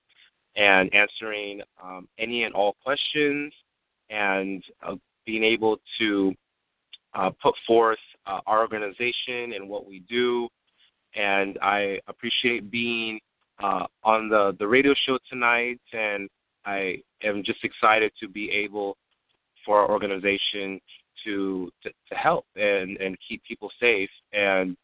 and 0.56 0.92
answering 0.94 1.62
um, 1.82 2.08
any 2.18 2.44
and 2.44 2.54
all 2.54 2.76
questions 2.84 3.52
and 4.10 4.62
uh, 4.86 4.94
being 5.26 5.44
able 5.44 5.78
to 5.98 6.34
uh, 7.14 7.30
put 7.42 7.54
forth 7.66 7.98
uh, 8.26 8.40
our 8.46 8.60
organization 8.60 9.54
and 9.54 9.68
what 9.68 9.86
we 9.86 10.00
do. 10.08 10.48
And 11.14 11.58
I 11.60 11.98
appreciate 12.06 12.70
being 12.70 13.18
uh, 13.62 13.86
on 14.04 14.28
the, 14.28 14.56
the 14.58 14.66
radio 14.66 14.94
show 15.06 15.18
tonight, 15.28 15.80
and 15.92 16.28
I 16.64 17.02
am 17.22 17.42
just 17.44 17.64
excited 17.64 18.12
to 18.20 18.28
be 18.28 18.50
able 18.50 18.96
for 19.64 19.80
our 19.80 19.90
organization 19.90 20.80
to 21.24 21.70
to, 21.82 21.90
to 21.90 22.14
help 22.14 22.46
and, 22.56 22.96
and 22.96 23.16
keep 23.28 23.42
people 23.44 23.70
safe. 23.78 24.08
And 24.32 24.76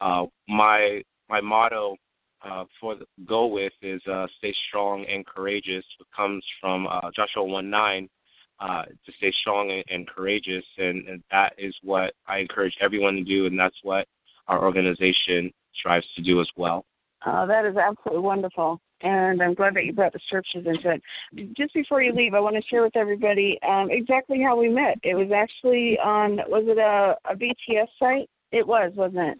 uh, 0.00 0.26
my 0.48 1.02
my 1.28 1.40
motto 1.40 1.96
uh, 2.44 2.64
for 2.80 2.94
the 2.94 3.06
go 3.26 3.46
with 3.46 3.72
is 3.82 4.00
uh, 4.06 4.26
stay 4.38 4.54
strong 4.68 5.04
and 5.06 5.26
courageous. 5.26 5.84
It 5.98 6.06
comes 6.14 6.44
from 6.60 6.86
Joshua 7.16 7.44
1 7.44 7.68
9 7.68 8.08
uh, 8.62 8.84
to 8.84 9.12
stay 9.16 9.32
strong 9.40 9.70
and, 9.70 9.84
and 9.90 10.08
courageous. 10.08 10.64
And, 10.78 11.06
and, 11.08 11.22
that 11.32 11.54
is 11.58 11.74
what 11.82 12.14
I 12.28 12.38
encourage 12.38 12.76
everyone 12.80 13.16
to 13.16 13.24
do, 13.24 13.46
and 13.46 13.58
that's 13.58 13.76
what 13.82 14.06
our 14.46 14.62
organization 14.64 15.52
strives 15.74 16.06
to 16.14 16.22
do 16.22 16.40
as 16.40 16.48
well. 16.56 16.84
Uh, 17.26 17.44
that 17.46 17.64
is 17.64 17.76
absolutely 17.76 18.22
wonderful. 18.22 18.80
And 19.00 19.42
I'm 19.42 19.54
glad 19.54 19.74
that 19.74 19.84
you 19.84 19.92
brought 19.92 20.12
the 20.12 20.20
scriptures 20.26 20.64
into 20.64 20.92
it. 20.92 21.02
Just 21.56 21.74
before 21.74 22.02
you 22.02 22.12
leave, 22.12 22.34
I 22.34 22.40
want 22.40 22.54
to 22.54 22.62
share 22.62 22.82
with 22.82 22.96
everybody 22.96 23.58
um, 23.68 23.88
exactly 23.90 24.40
how 24.40 24.56
we 24.56 24.68
met. 24.68 24.98
It 25.02 25.14
was 25.14 25.32
actually 25.34 25.98
on, 25.98 26.36
was 26.46 26.64
it 26.68 26.78
a, 26.78 27.16
a 27.28 27.34
BTS 27.34 27.88
site? 27.98 28.30
It 28.52 28.66
was, 28.66 28.92
wasn't 28.94 29.28
it? 29.28 29.38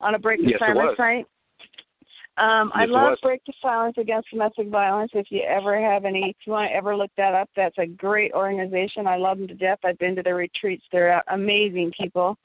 On 0.00 0.14
a 0.16 0.18
break 0.18 0.40
yes, 0.42 0.60
assignment 0.60 0.96
site? 0.96 1.26
Um, 2.38 2.70
I 2.74 2.84
love 2.84 3.16
Break 3.22 3.40
the 3.46 3.54
Silence 3.62 3.96
Against 3.98 4.28
Domestic 4.30 4.68
Violence. 4.68 5.10
If 5.14 5.28
you 5.30 5.42
ever 5.42 5.80
have 5.80 6.04
any, 6.04 6.30
if 6.30 6.36
you 6.46 6.52
want 6.52 6.70
to 6.70 6.76
ever 6.76 6.94
look 6.94 7.10
that 7.16 7.34
up, 7.34 7.48
that's 7.56 7.78
a 7.78 7.86
great 7.86 8.32
organization. 8.32 9.06
I 9.06 9.16
love 9.16 9.38
them 9.38 9.48
to 9.48 9.54
death. 9.54 9.78
I've 9.84 9.98
been 9.98 10.14
to 10.16 10.22
their 10.22 10.34
retreats. 10.34 10.84
They're 10.92 11.22
amazing 11.28 11.92
people. 11.98 12.36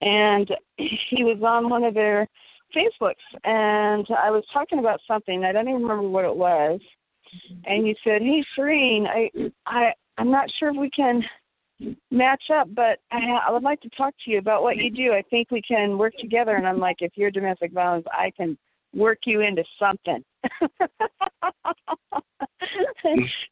And 0.00 0.48
he 0.76 1.24
was 1.24 1.42
on 1.42 1.68
one 1.68 1.82
of 1.82 1.94
their 1.94 2.28
Facebooks, 2.74 3.14
and 3.44 4.06
I 4.22 4.30
was 4.30 4.44
talking 4.52 4.78
about 4.78 5.00
something. 5.06 5.44
I 5.44 5.52
don't 5.52 5.68
even 5.68 5.82
remember 5.82 6.08
what 6.08 6.24
it 6.24 6.34
was. 6.34 6.80
And 7.64 7.86
you 7.86 7.94
said, 8.04 8.22
"Hey, 8.22 8.44
Serene, 8.54 9.06
I, 9.06 9.30
I, 9.66 9.92
I'm 10.18 10.30
not 10.30 10.50
sure 10.58 10.70
if 10.70 10.76
we 10.76 10.90
can 10.90 11.22
match 12.10 12.44
up, 12.54 12.68
but 12.74 12.98
I, 13.10 13.38
I 13.48 13.50
would 13.50 13.62
like 13.62 13.80
to 13.82 13.90
talk 13.90 14.14
to 14.24 14.30
you 14.30 14.38
about 14.38 14.62
what 14.62 14.76
you 14.76 14.90
do. 14.90 15.12
I 15.12 15.22
think 15.30 15.50
we 15.50 15.62
can 15.62 15.98
work 15.98 16.14
together." 16.18 16.56
And 16.56 16.66
I'm 16.66 16.78
like, 16.78 16.96
"If 17.00 17.12
you're 17.16 17.30
domestic 17.30 17.72
violence, 17.72 18.06
I 18.12 18.30
can." 18.36 18.56
Work 18.94 19.18
you 19.24 19.40
into 19.40 19.64
something 19.78 20.22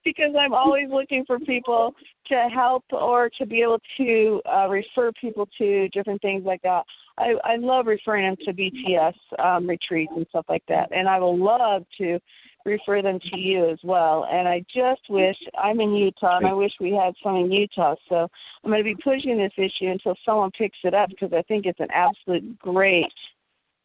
because 0.05 0.35
I'm 0.39 0.55
always 0.55 0.89
looking 0.91 1.25
for 1.27 1.39
people 1.39 1.95
to 2.29 2.49
help 2.53 2.85
or 2.93 3.31
to 3.39 3.47
be 3.47 3.63
able 3.63 3.81
to 3.97 4.41
uh, 4.51 4.69
refer 4.69 5.13
people 5.21 5.49
to 5.59 5.89
different 5.89 6.23
things 6.23 6.45
like 6.45 6.63
that. 6.63 6.85
I, 7.19 7.35
I 7.45 7.57
love 7.57 7.87
referring 7.87 8.27
them 8.27 8.37
to 8.45 8.53
BTS 8.53 9.15
um, 9.39 9.69
retreats 9.69 10.13
and 10.17 10.27
stuff 10.31 10.47
like 10.49 10.65
that, 10.69 10.91
and 10.93 11.09
I 11.09 11.19
will 11.19 11.39
love 11.39 11.85
to 11.99 12.19
refer 12.65 13.03
them 13.03 13.19
to 13.19 13.39
you 13.39 13.69
as 13.71 13.79
well. 13.83 14.27
And 14.31 14.47
I 14.47 14.65
just 14.75 15.03
wish 15.09 15.37
I'm 15.59 15.81
in 15.81 15.95
Utah, 15.95 16.39
and 16.39 16.47
I 16.47 16.53
wish 16.53 16.73
we 16.81 16.93
had 16.93 17.15
some 17.23 17.37
in 17.37 17.51
Utah. 17.51 17.95
So 18.09 18.29
I'm 18.65 18.71
going 18.71 18.79
to 18.79 18.85
be 18.85 18.97
pushing 19.03 19.39
this 19.39 19.53
issue 19.57 19.91
until 19.91 20.15
someone 20.25 20.51
picks 20.53 20.79
it 20.85 20.95
up 20.95 21.09
because 21.11 21.33
I 21.33 21.43
think 21.43 21.67
it's 21.67 21.81
an 21.81 21.91
absolute 21.93 22.59
great 22.59 23.13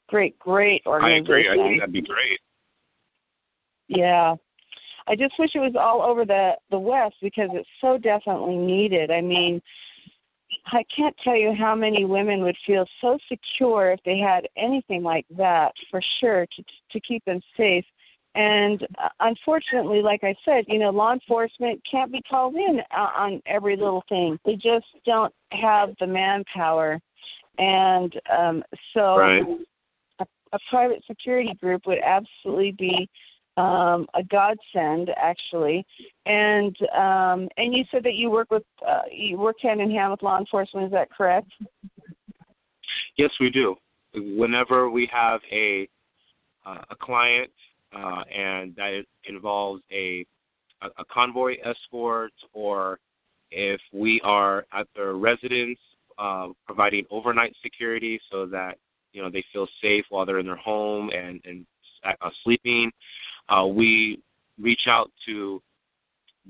great, 0.07 0.37
great 0.39 0.81
organization. 0.85 1.15
I 1.15 1.23
agree. 1.23 1.49
I 1.49 1.55
think 1.55 1.81
that'd 1.81 1.93
be 1.93 2.01
great. 2.01 2.39
Yeah. 3.87 4.35
I 5.07 5.15
just 5.15 5.35
wish 5.37 5.51
it 5.53 5.59
was 5.59 5.75
all 5.79 6.01
over 6.01 6.25
the 6.25 6.53
the 6.71 6.79
West 6.79 7.15
because 7.21 7.49
it's 7.53 7.69
so 7.79 7.97
definitely 7.97 8.57
needed. 8.57 9.11
I 9.11 9.21
mean, 9.21 9.61
I 10.67 10.83
can't 10.95 11.15
tell 11.23 11.35
you 11.35 11.53
how 11.53 11.75
many 11.75 12.05
women 12.05 12.41
would 12.41 12.57
feel 12.65 12.85
so 13.01 13.17
secure 13.29 13.91
if 13.91 13.99
they 14.03 14.17
had 14.17 14.47
anything 14.57 15.03
like 15.03 15.25
that 15.37 15.73
for 15.91 16.01
sure 16.19 16.47
to 16.47 16.63
to 16.91 16.99
keep 16.99 17.23
them 17.25 17.41
safe. 17.55 17.85
And 18.33 18.85
uh, 19.01 19.09
unfortunately, 19.21 20.01
like 20.01 20.23
I 20.23 20.35
said, 20.43 20.65
you 20.67 20.79
know, 20.79 20.89
law 20.89 21.13
enforcement 21.13 21.81
can't 21.89 22.11
be 22.11 22.21
called 22.29 22.55
in 22.55 22.81
on 22.91 23.41
every 23.45 23.77
little 23.77 24.03
thing. 24.09 24.37
They 24.43 24.55
just 24.55 24.87
don't 25.05 25.33
have 25.51 25.93
the 25.99 26.07
manpower. 26.07 26.99
And 27.57 28.13
um 28.35 28.63
so 28.93 29.17
right 29.17 29.43
a 30.53 30.59
private 30.69 31.03
security 31.07 31.53
group 31.59 31.85
would 31.85 31.99
absolutely 32.03 32.71
be 32.71 33.09
um, 33.57 34.07
a 34.13 34.23
godsend, 34.23 35.11
actually. 35.15 35.85
And 36.25 36.75
um, 36.95 37.47
and 37.57 37.73
you 37.73 37.85
said 37.91 38.03
that 38.03 38.15
you 38.15 38.29
work 38.29 38.51
with 38.51 38.63
uh, 38.85 39.01
you 39.11 39.37
work 39.37 39.57
hand 39.61 39.81
in 39.81 39.91
hand 39.91 40.11
with 40.11 40.21
law 40.21 40.37
enforcement. 40.37 40.87
Is 40.87 40.91
that 40.91 41.09
correct? 41.11 41.51
Yes, 43.17 43.31
we 43.39 43.49
do. 43.49 43.75
Whenever 44.13 44.89
we 44.89 45.09
have 45.11 45.39
a 45.51 45.87
uh, 46.65 46.81
a 46.89 46.95
client 46.95 47.51
uh, 47.95 48.23
and 48.33 48.75
that 48.75 49.03
involves 49.25 49.81
a 49.91 50.25
a 50.81 51.05
convoy 51.05 51.55
escort, 51.63 52.33
or 52.53 52.99
if 53.51 53.79
we 53.93 54.19
are 54.23 54.65
at 54.73 54.87
their 54.95 55.13
residence 55.13 55.79
uh, 56.17 56.47
providing 56.65 57.05
overnight 57.09 57.55
security 57.63 58.19
so 58.31 58.45
that 58.45 58.77
you 59.15 59.21
know 59.21 59.29
they 59.29 59.43
feel 59.53 59.67
safe 59.81 60.05
while 60.09 60.25
they're 60.25 60.39
in 60.39 60.45
their 60.45 60.57
home 60.57 61.09
and 61.09 61.39
and 61.45 61.65
uh, 62.03 62.29
sleeping. 62.43 62.91
Uh, 63.49 63.65
we 63.65 64.21
reach 64.61 64.87
out 64.87 65.09
to 65.25 65.61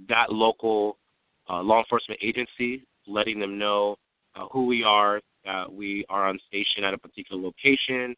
that 0.09 0.31
local 0.31 0.97
uh, 1.49 1.61
law 1.61 1.79
enforcement 1.79 2.19
agency, 2.23 2.83
letting 3.07 3.39
them 3.39 3.57
know 3.57 3.95
uh, 4.35 4.47
who 4.51 4.65
we 4.65 4.83
are, 4.83 5.21
that 5.45 5.71
we 5.71 6.03
are 6.09 6.27
on 6.27 6.39
station 6.47 6.83
at 6.83 6.93
a 6.93 6.97
particular 6.97 7.41
location, 7.41 8.15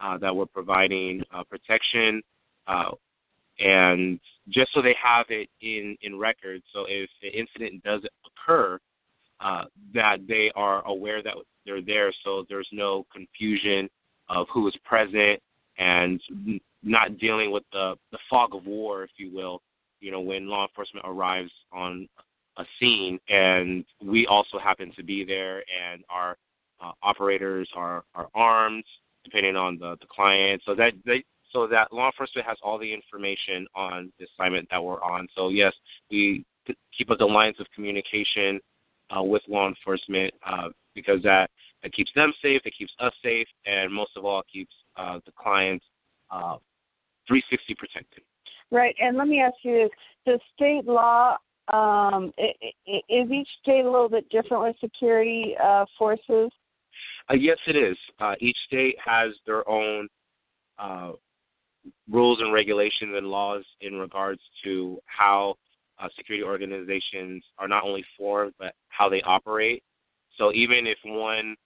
uh, 0.00 0.16
that 0.18 0.34
we're 0.34 0.46
providing 0.46 1.22
uh, 1.32 1.44
protection, 1.44 2.22
uh, 2.66 2.90
and 3.58 4.18
just 4.48 4.72
so 4.72 4.80
they 4.80 4.96
have 5.02 5.26
it 5.28 5.48
in 5.60 5.96
in 6.00 6.18
record. 6.18 6.62
So 6.72 6.86
if 6.88 7.10
the 7.20 7.28
incident 7.28 7.82
does 7.84 8.00
occur, 8.26 8.78
uh, 9.40 9.64
that 9.94 10.18
they 10.28 10.50
are 10.54 10.86
aware 10.86 11.22
that 11.22 11.34
they're 11.64 11.82
there, 11.82 12.12
so 12.24 12.44
there's 12.48 12.68
no 12.72 13.06
confusion 13.12 13.88
of 14.28 14.46
who 14.52 14.68
is 14.68 14.74
present 14.84 15.40
and 15.78 16.20
not 16.82 17.18
dealing 17.18 17.50
with 17.50 17.64
the 17.72 17.94
the 18.12 18.18
fog 18.28 18.54
of 18.54 18.66
war, 18.66 19.02
if 19.02 19.10
you 19.16 19.34
will. 19.34 19.62
You 20.00 20.10
know, 20.10 20.20
when 20.20 20.48
law 20.48 20.66
enforcement 20.66 21.04
arrives 21.08 21.50
on 21.72 22.08
a 22.56 22.64
scene, 22.78 23.18
and 23.28 23.84
we 24.02 24.26
also 24.26 24.58
happen 24.58 24.92
to 24.96 25.02
be 25.02 25.24
there, 25.24 25.58
and 25.58 26.02
our 26.08 26.36
uh, 26.80 26.92
operators 27.02 27.68
are 27.74 28.04
are 28.14 28.28
armed 28.34 28.84
depending 29.24 29.56
on 29.56 29.78
the 29.78 29.96
the 30.00 30.06
client. 30.06 30.62
So 30.64 30.74
that 30.74 30.92
they 31.04 31.24
so 31.52 31.66
that 31.66 31.92
law 31.92 32.06
enforcement 32.06 32.46
has 32.46 32.56
all 32.62 32.78
the 32.78 32.92
information 32.92 33.66
on 33.74 34.12
the 34.18 34.26
assignment 34.26 34.68
that 34.70 34.82
we're 34.82 35.02
on. 35.02 35.28
So 35.34 35.48
yes, 35.48 35.72
we 36.10 36.44
keep 36.96 37.10
up 37.10 37.18
the 37.18 37.26
lines 37.26 37.56
of 37.58 37.66
communication 37.74 38.60
uh, 39.16 39.22
with 39.22 39.42
law 39.48 39.68
enforcement 39.68 40.32
uh, 40.46 40.68
because 40.94 41.22
that 41.22 41.50
that 41.82 41.92
keeps 41.94 42.10
them 42.14 42.32
safe, 42.42 42.60
it 42.64 42.74
keeps 42.76 42.92
us 43.00 43.12
safe, 43.22 43.46
and 43.64 43.92
most 43.92 44.10
of 44.16 44.24
all, 44.24 44.40
it 44.40 44.46
keeps 44.52 44.74
uh, 44.96 45.18
the 45.24 45.32
clients 45.32 45.84
uh, 46.30 46.56
360 47.26 47.74
protected. 47.74 48.22
Right, 48.70 48.94
and 49.00 49.16
let 49.16 49.28
me 49.28 49.40
ask 49.40 49.54
you 49.62 49.88
this: 49.88 49.90
Does 50.26 50.40
state 50.54 50.84
law 50.84 51.36
um, 51.72 52.32
is 52.38 53.30
each 53.30 53.48
state 53.62 53.84
a 53.84 53.90
little 53.90 54.08
bit 54.08 54.28
different 54.30 54.62
with 54.62 54.76
security 54.80 55.54
uh, 55.62 55.84
forces? 55.98 56.50
Uh, 57.30 57.34
yes, 57.34 57.58
it 57.66 57.76
is. 57.76 57.96
Uh, 58.18 58.34
each 58.40 58.56
state 58.66 58.96
has 59.04 59.32
their 59.46 59.68
own 59.68 60.08
uh, 60.78 61.12
rules 62.10 62.40
and 62.40 62.52
regulations 62.52 63.14
and 63.16 63.26
laws 63.26 63.64
in 63.80 63.94
regards 63.94 64.40
to 64.64 64.98
how 65.06 65.54
uh, 66.00 66.08
security 66.16 66.44
organizations 66.44 67.42
are 67.58 67.68
not 67.68 67.84
only 67.84 68.04
formed 68.16 68.52
but 68.58 68.74
how 68.88 69.08
they 69.08 69.22
operate. 69.22 69.82
So 70.36 70.52
even 70.52 70.86
if 70.86 70.98
one 71.04 71.56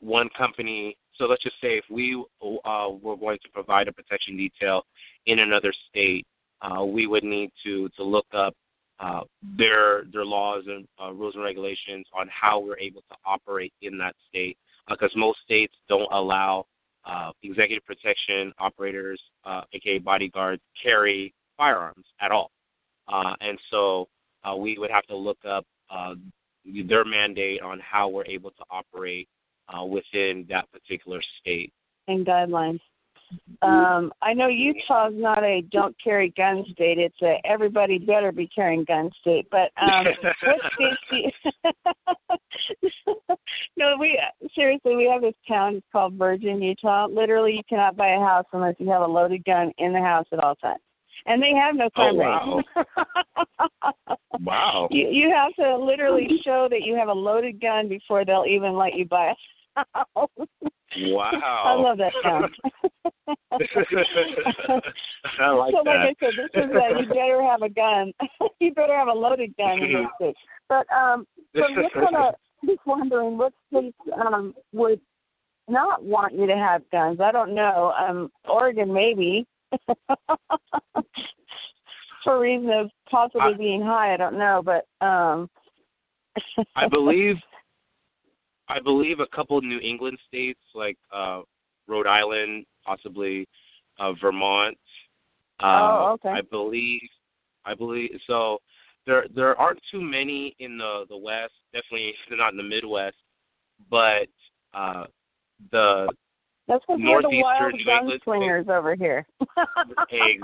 one 0.00 0.28
company, 0.36 0.96
so 1.16 1.24
let's 1.24 1.42
just 1.42 1.56
say 1.60 1.78
if 1.78 1.84
we 1.90 2.14
uh, 2.42 2.88
were 3.00 3.16
going 3.16 3.38
to 3.42 3.48
provide 3.52 3.88
a 3.88 3.92
protection 3.92 4.36
detail 4.36 4.82
in 5.26 5.38
another 5.38 5.72
state, 5.88 6.26
uh, 6.60 6.84
we 6.84 7.06
would 7.06 7.24
need 7.24 7.50
to 7.64 7.88
to 7.96 8.02
look 8.02 8.26
up 8.34 8.54
uh, 9.00 9.20
their 9.56 10.04
their 10.12 10.24
laws 10.24 10.64
and 10.66 10.86
uh, 11.02 11.12
rules 11.12 11.34
and 11.34 11.44
regulations 11.44 12.06
on 12.16 12.28
how 12.28 12.60
we're 12.60 12.78
able 12.78 13.02
to 13.02 13.16
operate 13.24 13.72
in 13.82 13.98
that 13.98 14.14
state 14.28 14.56
because 14.88 15.10
uh, 15.14 15.18
most 15.18 15.38
states 15.44 15.74
don't 15.88 16.12
allow 16.12 16.64
uh, 17.06 17.30
executive 17.42 17.84
protection 17.84 18.52
operators, 18.58 19.20
uh, 19.44 19.62
aka 19.72 19.98
bodyguards, 19.98 20.62
carry 20.82 21.34
firearms 21.56 22.04
at 22.20 22.30
all. 22.30 22.50
Uh, 23.08 23.34
and 23.40 23.58
so 23.70 24.08
uh, 24.44 24.56
we 24.56 24.78
would 24.78 24.90
have 24.90 25.04
to 25.06 25.16
look 25.16 25.38
up 25.48 25.64
uh, 25.90 26.14
their 26.88 27.04
mandate 27.04 27.60
on 27.62 27.80
how 27.80 28.08
we're 28.08 28.26
able 28.26 28.50
to 28.50 28.64
operate 28.70 29.28
uh, 29.68 29.84
within 29.84 30.46
that 30.48 30.70
particular 30.72 31.20
state. 31.40 31.72
And 32.08 32.26
guidelines. 32.26 32.80
Um, 33.62 34.12
I 34.22 34.34
know 34.34 34.48
Utah's 34.48 35.14
not 35.14 35.42
a 35.42 35.62
don't 35.72 35.96
carry 36.02 36.32
gun 36.36 36.64
state. 36.72 36.98
It's 36.98 37.20
a 37.22 37.40
everybody 37.44 37.98
better 37.98 38.30
be 38.30 38.46
carrying 38.46 38.84
gun 38.84 39.10
state. 39.20 39.48
But 39.50 39.72
um, 39.80 40.06
what 40.42 40.60
states 40.74 40.96
do 41.10 41.16
you... 41.16 41.30
no, 43.76 43.96
we 43.98 44.20
seriously 44.54 44.94
we 44.94 45.08
have 45.10 45.22
this 45.22 45.34
town 45.48 45.76
it's 45.76 45.86
called 45.90 46.14
Virgin, 46.14 46.62
Utah. 46.62 47.06
Literally, 47.06 47.54
you 47.54 47.62
cannot 47.68 47.96
buy 47.96 48.10
a 48.10 48.20
house 48.20 48.44
unless 48.52 48.76
you 48.78 48.88
have 48.90 49.02
a 49.02 49.06
loaded 49.06 49.44
gun 49.44 49.72
in 49.78 49.92
the 49.92 50.00
house 50.00 50.26
at 50.30 50.38
all 50.44 50.54
times 50.56 50.80
and 51.26 51.42
they 51.42 51.52
have 51.52 51.74
no 51.74 51.90
crime 51.90 52.14
oh, 52.16 52.18
wow. 52.18 52.62
wow. 54.40 54.88
You 54.90 55.08
you 55.10 55.30
have 55.30 55.54
to 55.56 55.76
literally 55.76 56.28
show 56.44 56.68
that 56.70 56.82
you 56.82 56.94
have 56.96 57.08
a 57.08 57.12
loaded 57.12 57.60
gun 57.60 57.88
before 57.88 58.24
they'll 58.24 58.46
even 58.48 58.74
let 58.76 58.94
you 58.94 59.04
buy 59.06 59.32
a 59.76 59.84
house. 59.94 60.30
Wow. 60.96 61.62
I 61.64 61.74
love 61.74 61.98
that 61.98 62.12
sound. 62.22 62.54
I 65.40 65.50
like 65.50 65.72
so, 65.72 65.82
that. 65.84 65.90
like 65.90 66.16
I 66.20 66.20
said, 66.20 66.32
this 66.36 66.50
is 66.54 66.70
that 66.72 67.00
you 67.00 67.06
better 67.08 67.42
have 67.42 67.62
a 67.62 67.68
gun. 67.68 68.12
you 68.60 68.72
better 68.74 68.96
have 68.96 69.08
a 69.08 69.12
loaded 69.12 69.56
gun 69.56 69.82
in 69.82 69.92
this 69.92 70.06
state. 70.16 70.36
But 70.68 70.86
um, 70.94 71.26
so 71.54 71.64
I'm 71.64 71.74
just 71.74 71.94
kind 71.94 72.16
of 72.16 72.34
just 72.64 72.80
wondering 72.86 73.36
what 73.36 73.52
states 73.70 73.96
um 74.24 74.54
would 74.72 75.00
not 75.68 76.04
want 76.04 76.34
you 76.34 76.46
to 76.46 76.56
have 76.56 76.82
guns. 76.90 77.20
I 77.20 77.32
don't 77.32 77.54
know. 77.54 77.92
Um, 77.98 78.30
Oregon 78.48 78.92
maybe. 78.92 79.46
For 82.24 82.40
reason 82.40 82.70
of 82.70 82.90
possibly 83.10 83.54
being 83.58 83.82
high, 83.82 84.14
I 84.14 84.16
don't 84.16 84.38
know, 84.38 84.62
but 84.64 84.86
um 85.04 85.50
I 86.76 86.88
believe 86.88 87.36
I 88.68 88.80
believe 88.80 89.20
a 89.20 89.26
couple 89.34 89.60
New 89.60 89.78
England 89.80 90.18
states 90.26 90.60
like 90.74 90.96
uh 91.12 91.42
Rhode 91.86 92.06
Island, 92.06 92.64
possibly 92.84 93.46
uh 93.98 94.12
Vermont. 94.20 94.78
Uh, 95.62 95.66
oh, 95.66 96.12
okay. 96.14 96.30
I 96.30 96.40
believe 96.40 97.02
I 97.64 97.74
believe 97.74 98.10
so 98.26 98.58
there 99.06 99.26
there 99.34 99.58
aren't 99.58 99.80
too 99.90 100.00
many 100.00 100.56
in 100.58 100.78
the 100.78 101.04
the 101.08 101.16
west, 101.16 101.52
definitely 101.72 102.14
not 102.30 102.52
in 102.52 102.56
the 102.56 102.62
Midwest, 102.62 103.16
but 103.90 104.28
uh 104.72 105.04
the 105.70 106.08
that's 106.66 106.82
because 106.86 107.00
we're 107.02 107.22
the 107.22 107.42
wild 107.42 107.74
gunslingers 107.86 108.68
over 108.68 108.94
here. 108.94 109.26
See, 110.10 110.40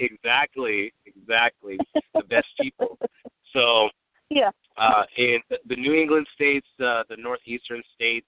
exactly, 0.00 0.92
exactly. 1.04 1.78
The 2.14 2.22
best 2.28 2.46
people. 2.60 2.98
So, 3.52 3.88
yeah. 4.30 4.50
Uh, 4.76 5.02
in 5.16 5.40
the 5.68 5.76
New 5.76 5.94
England 5.94 6.26
states, 6.34 6.66
uh, 6.80 7.02
the 7.10 7.16
northeastern 7.18 7.82
states, 7.94 8.26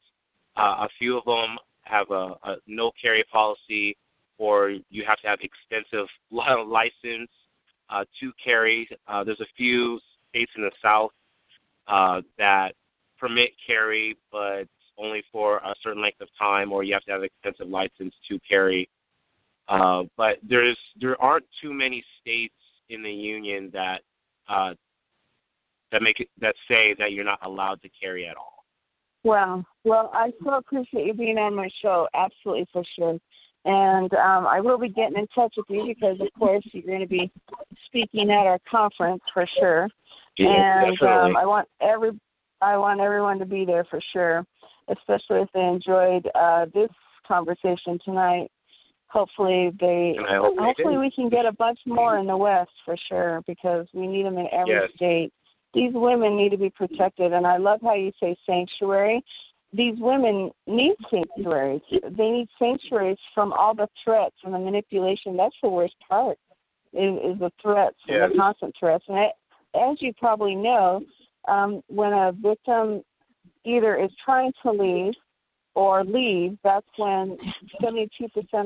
uh, 0.56 0.84
a 0.84 0.88
few 0.98 1.16
of 1.16 1.24
them 1.24 1.56
have 1.82 2.10
a, 2.10 2.34
a 2.44 2.56
no 2.66 2.90
carry 3.00 3.24
policy, 3.32 3.96
or 4.38 4.70
you 4.90 5.04
have 5.06 5.20
to 5.20 5.28
have 5.28 5.38
extensive 5.40 6.06
license 6.30 7.30
uh, 7.88 8.04
to 8.20 8.32
carry. 8.42 8.88
Uh, 9.08 9.24
there's 9.24 9.40
a 9.40 9.52
few 9.56 9.98
states 10.28 10.52
in 10.56 10.62
the 10.62 10.70
south 10.82 11.12
uh, 11.88 12.20
that 12.38 12.74
permit 13.18 13.50
carry, 13.66 14.16
but 14.30 14.64
only 15.00 15.22
for 15.32 15.58
a 15.58 15.74
certain 15.82 16.02
length 16.02 16.20
of 16.20 16.28
time, 16.38 16.72
or 16.72 16.82
you 16.82 16.92
have 16.92 17.04
to 17.04 17.12
have 17.12 17.20
an 17.20 17.26
extensive 17.26 17.68
license 17.68 18.14
to 18.28 18.38
carry. 18.48 18.88
Uh, 19.68 20.02
but 20.16 20.38
there's 20.48 20.78
there 21.00 21.20
aren't 21.22 21.46
too 21.62 21.72
many 21.72 22.04
states 22.20 22.54
in 22.88 23.02
the 23.02 23.10
union 23.10 23.70
that 23.72 24.00
uh, 24.48 24.74
that 25.92 26.02
make 26.02 26.20
it 26.20 26.28
that 26.40 26.54
say 26.68 26.94
that 26.98 27.12
you're 27.12 27.24
not 27.24 27.38
allowed 27.44 27.80
to 27.82 27.88
carry 28.00 28.26
at 28.26 28.36
all. 28.36 28.64
Well, 29.22 29.64
well, 29.84 30.10
I 30.14 30.32
so 30.42 30.54
appreciate 30.54 31.06
you 31.06 31.14
being 31.14 31.38
on 31.38 31.54
my 31.54 31.68
show. 31.82 32.08
Absolutely 32.14 32.66
for 32.72 32.82
sure. 32.96 33.18
And 33.66 34.12
um, 34.14 34.46
I 34.46 34.60
will 34.60 34.78
be 34.78 34.88
getting 34.88 35.18
in 35.18 35.26
touch 35.34 35.52
with 35.58 35.66
you 35.68 35.84
because, 35.86 36.18
of 36.18 36.28
course, 36.38 36.64
you're 36.72 36.82
going 36.82 37.00
to 37.00 37.06
be 37.06 37.30
speaking 37.84 38.30
at 38.30 38.46
our 38.46 38.58
conference 38.70 39.20
for 39.34 39.46
sure. 39.58 39.88
Yeah, 40.38 40.84
and 40.84 41.02
um, 41.02 41.36
I 41.36 41.44
want 41.44 41.68
every 41.82 42.12
I 42.62 42.78
want 42.78 43.00
everyone 43.00 43.38
to 43.38 43.44
be 43.44 43.66
there 43.66 43.84
for 43.84 44.00
sure 44.12 44.46
especially 44.90 45.42
if 45.42 45.48
they 45.52 45.64
enjoyed 45.64 46.28
uh, 46.34 46.66
this 46.74 46.90
conversation 47.26 47.98
tonight. 48.04 48.50
Hopefully 49.08 49.72
they 49.80 50.16
Hope 50.28 50.56
hopefully 50.58 50.96
we 50.96 51.10
can 51.10 51.28
get 51.28 51.44
a 51.44 51.52
bunch 51.52 51.80
more 51.84 52.18
in 52.18 52.26
the 52.26 52.36
West 52.36 52.70
for 52.84 52.96
sure 53.08 53.42
because 53.46 53.86
we 53.92 54.06
need 54.06 54.24
them 54.24 54.38
in 54.38 54.46
every 54.52 54.74
yes. 54.74 54.90
state. 54.94 55.32
These 55.74 55.92
women 55.94 56.36
need 56.36 56.50
to 56.50 56.56
be 56.56 56.70
protected, 56.70 57.32
and 57.32 57.46
I 57.46 57.56
love 57.56 57.80
how 57.82 57.94
you 57.94 58.12
say 58.20 58.36
sanctuary. 58.46 59.24
These 59.72 59.94
women 59.98 60.50
need 60.66 60.94
sanctuaries. 61.10 61.82
They 61.90 62.30
need 62.30 62.48
sanctuaries 62.58 63.18
from 63.34 63.52
all 63.52 63.74
the 63.74 63.88
threats 64.04 64.34
and 64.44 64.52
the 64.52 64.58
manipulation. 64.58 65.36
That's 65.36 65.54
the 65.62 65.68
worst 65.68 65.94
part 66.08 66.38
is, 66.92 67.18
is 67.24 67.38
the 67.38 67.52
threats 67.62 67.96
yes. 68.06 68.22
and 68.22 68.32
the 68.32 68.38
constant 68.38 68.74
threats. 68.78 69.04
And 69.08 69.18
I, 69.18 69.30
as 69.90 69.96
you 70.00 70.12
probably 70.14 70.56
know, 70.56 71.02
um, 71.48 71.82
when 71.88 72.12
a 72.12 72.32
victim 72.32 73.02
either 73.64 73.96
is 73.96 74.10
trying 74.24 74.52
to 74.62 74.70
leave 74.70 75.14
or 75.74 76.04
leave, 76.04 76.58
that's 76.64 76.86
when 76.96 77.38
72% 77.82 78.08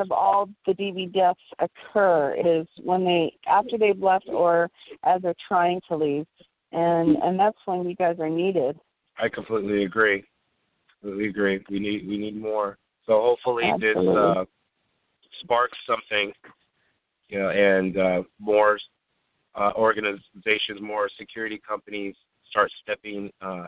of 0.01 0.11
all 0.11 0.49
the 0.67 0.73
DV 0.73 1.13
deaths 1.13 1.41
occur 1.59 2.35
is 2.35 2.67
when 2.83 3.05
they 3.05 3.33
after 3.47 3.77
they've 3.77 3.99
left 3.99 4.27
or 4.29 4.71
as 5.05 5.21
they're 5.23 5.35
trying 5.47 5.81
to 5.89 5.97
leave, 5.97 6.27
and 6.73 7.17
and 7.17 7.39
that's 7.39 7.59
when 7.67 7.89
you 7.89 7.95
guys 7.95 8.17
are 8.21 8.31
needed. 8.31 8.79
I 9.19 9.29
completely 9.29 9.85
agree. 9.85 10.25
Completely 11.01 11.29
agree. 11.29 11.65
We 11.71 11.79
need 11.79 12.09
we 12.09 12.17
need 12.17 12.41
more. 12.41 12.79
So 13.07 13.21
hopefully 13.21 13.65
Absolutely. 13.65 14.07
this 14.07 14.15
uh, 14.19 14.45
sparks 15.43 15.77
something, 15.87 16.33
you 17.29 17.39
know, 17.39 17.51
and 17.51 17.99
uh, 17.99 18.23
more 18.39 18.79
uh, 19.55 19.73
organizations, 19.77 20.81
more 20.81 21.11
security 21.19 21.61
companies 21.67 22.15
start 22.51 22.73
stepping 22.83 23.31
uh, 23.43 23.67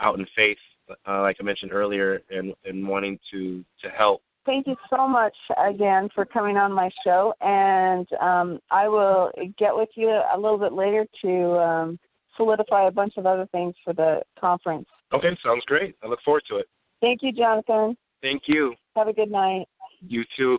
out 0.00 0.18
in 0.18 0.26
faith, 0.36 0.58
uh, 1.06 1.20
like 1.22 1.36
I 1.40 1.42
mentioned 1.42 1.72
earlier, 1.72 2.20
and, 2.30 2.54
and 2.64 2.86
wanting 2.86 3.18
to, 3.32 3.64
to 3.82 3.90
help. 3.90 4.22
Thank 4.46 4.66
you 4.66 4.76
so 4.88 5.06
much 5.06 5.36
again 5.62 6.08
for 6.14 6.24
coming 6.24 6.56
on 6.56 6.72
my 6.72 6.88
show, 7.04 7.34
and 7.40 8.06
um, 8.20 8.58
I 8.70 8.88
will 8.88 9.30
get 9.58 9.76
with 9.76 9.90
you 9.94 10.08
a 10.08 10.36
little 10.36 10.58
bit 10.58 10.72
later 10.72 11.06
to 11.22 11.58
um, 11.58 11.98
solidify 12.36 12.88
a 12.88 12.90
bunch 12.90 13.14
of 13.18 13.26
other 13.26 13.46
things 13.52 13.74
for 13.84 13.92
the 13.92 14.22
conference. 14.40 14.86
Okay, 15.12 15.36
sounds 15.44 15.64
great. 15.66 15.94
I 16.02 16.06
look 16.06 16.20
forward 16.24 16.44
to 16.48 16.56
it. 16.56 16.66
Thank 17.00 17.20
you, 17.22 17.32
Johnathon. 17.32 17.96
Thank 18.22 18.42
you. 18.46 18.74
Have 18.96 19.08
a 19.08 19.12
good 19.12 19.30
night. 19.30 19.66
You 20.00 20.24
too. 20.36 20.58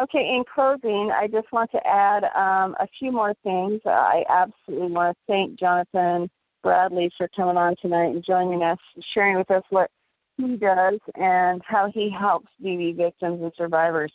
Okay, 0.00 0.34
in 0.34 0.42
closing, 0.52 1.12
I 1.14 1.26
just 1.26 1.52
want 1.52 1.70
to 1.72 1.86
add 1.86 2.24
um, 2.24 2.74
a 2.80 2.88
few 2.98 3.12
more 3.12 3.34
things. 3.42 3.80
I 3.84 4.24
absolutely 4.28 4.90
want 4.90 5.16
to 5.16 5.32
thank 5.32 5.60
Johnathon 5.60 6.28
Bradley 6.62 7.10
for 7.16 7.28
coming 7.34 7.56
on 7.56 7.74
tonight 7.80 8.14
and 8.14 8.24
joining 8.24 8.62
us, 8.62 8.78
sharing 9.14 9.36
with 9.36 9.50
us 9.50 9.62
what 9.70 9.90
he 10.36 10.56
does 10.56 10.98
and 11.14 11.62
how 11.66 11.90
he 11.92 12.10
helps 12.10 12.48
DV 12.64 12.96
victims 12.96 13.40
and 13.42 13.52
survivors. 13.56 14.12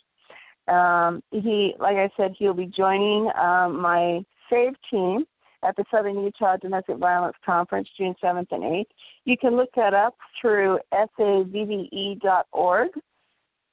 Um, 0.68 1.22
he, 1.30 1.74
like 1.78 1.96
I 1.96 2.10
said, 2.16 2.34
he'll 2.38 2.54
be 2.54 2.66
joining 2.66 3.30
um, 3.40 3.80
my 3.80 4.24
SAVE 4.50 4.74
team 4.90 5.24
at 5.62 5.76
the 5.76 5.84
Southern 5.90 6.22
Utah 6.22 6.56
Domestic 6.56 6.98
Violence 6.98 7.36
Conference, 7.44 7.88
June 7.96 8.14
7th 8.22 8.46
and 8.50 8.62
8th. 8.62 8.86
You 9.24 9.36
can 9.36 9.56
look 9.56 9.70
that 9.76 9.94
up 9.94 10.14
through 10.40 10.78
savve.org, 10.92 12.90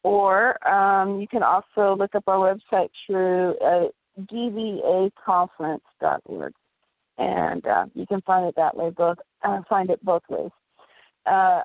or 0.04 0.68
um, 0.68 1.22
you 1.22 1.28
can 1.28 1.44
also 1.44 1.96
look 1.96 2.16
up 2.16 2.24
our 2.28 2.56
website 2.56 2.90
through 3.06 3.56
uh, 3.60 3.90
dvaconference.org, 4.32 6.54
and 7.18 7.66
uh, 7.66 7.86
you 7.94 8.06
can 8.06 8.22
find 8.22 8.46
it 8.46 8.56
that 8.56 8.76
way. 8.76 8.90
Both 8.90 9.18
uh, 9.44 9.62
find 9.70 9.90
it 9.90 10.04
both 10.04 10.24
ways. 10.30 10.52
Uh, 11.26 11.62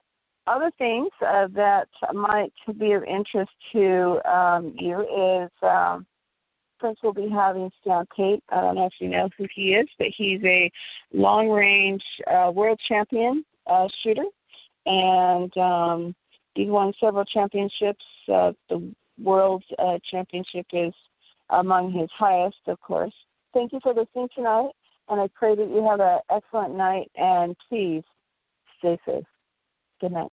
other 0.47 0.71
things 0.79 1.09
uh, 1.27 1.49
that 1.55 1.89
might 2.13 2.53
be 2.79 2.93
of 2.93 3.05
interest 3.05 3.51
to 3.73 4.21
um, 4.31 4.75
you 4.79 5.01
is 5.01 5.51
um, 5.63 6.07
Prince 6.79 6.99
will 7.03 7.13
be 7.13 7.29
having 7.29 7.71
Stan 7.81 8.07
Tate. 8.17 8.43
I 8.49 8.61
don't 8.61 8.77
know 8.77 8.87
if 8.87 8.95
you 9.01 9.09
know 9.09 9.29
who 9.37 9.47
he 9.55 9.75
is, 9.75 9.87
but 9.99 10.09
he's 10.17 10.43
a 10.45 10.71
long 11.13 11.51
range 11.51 12.03
uh, 12.27 12.51
world 12.53 12.81
champion 12.89 13.45
uh, 13.67 13.87
shooter, 14.03 14.25
and 14.87 15.57
um, 15.59 16.15
he's 16.55 16.69
won 16.69 16.93
several 16.99 17.25
championships. 17.25 18.05
The 18.27 18.93
world 19.23 19.63
championship 20.11 20.67
is 20.73 20.95
among 21.51 21.93
his 21.93 22.09
highest, 22.17 22.57
of 22.67 22.81
course. 22.81 23.13
Thank 23.53 23.73
you 23.73 23.81
for 23.83 23.93
listening 23.93 24.29
tonight, 24.35 24.71
and 25.11 25.21
I 25.21 25.29
pray 25.35 25.55
that 25.57 25.69
you 25.69 25.87
have 25.89 26.01
an 26.01 26.21
excellent 26.31 26.77
night, 26.77 27.11
and 27.17 27.57
please 27.69 28.03
stay 28.79 28.99
safe. 29.07 29.25
Good 30.01 30.13
night. 30.13 30.31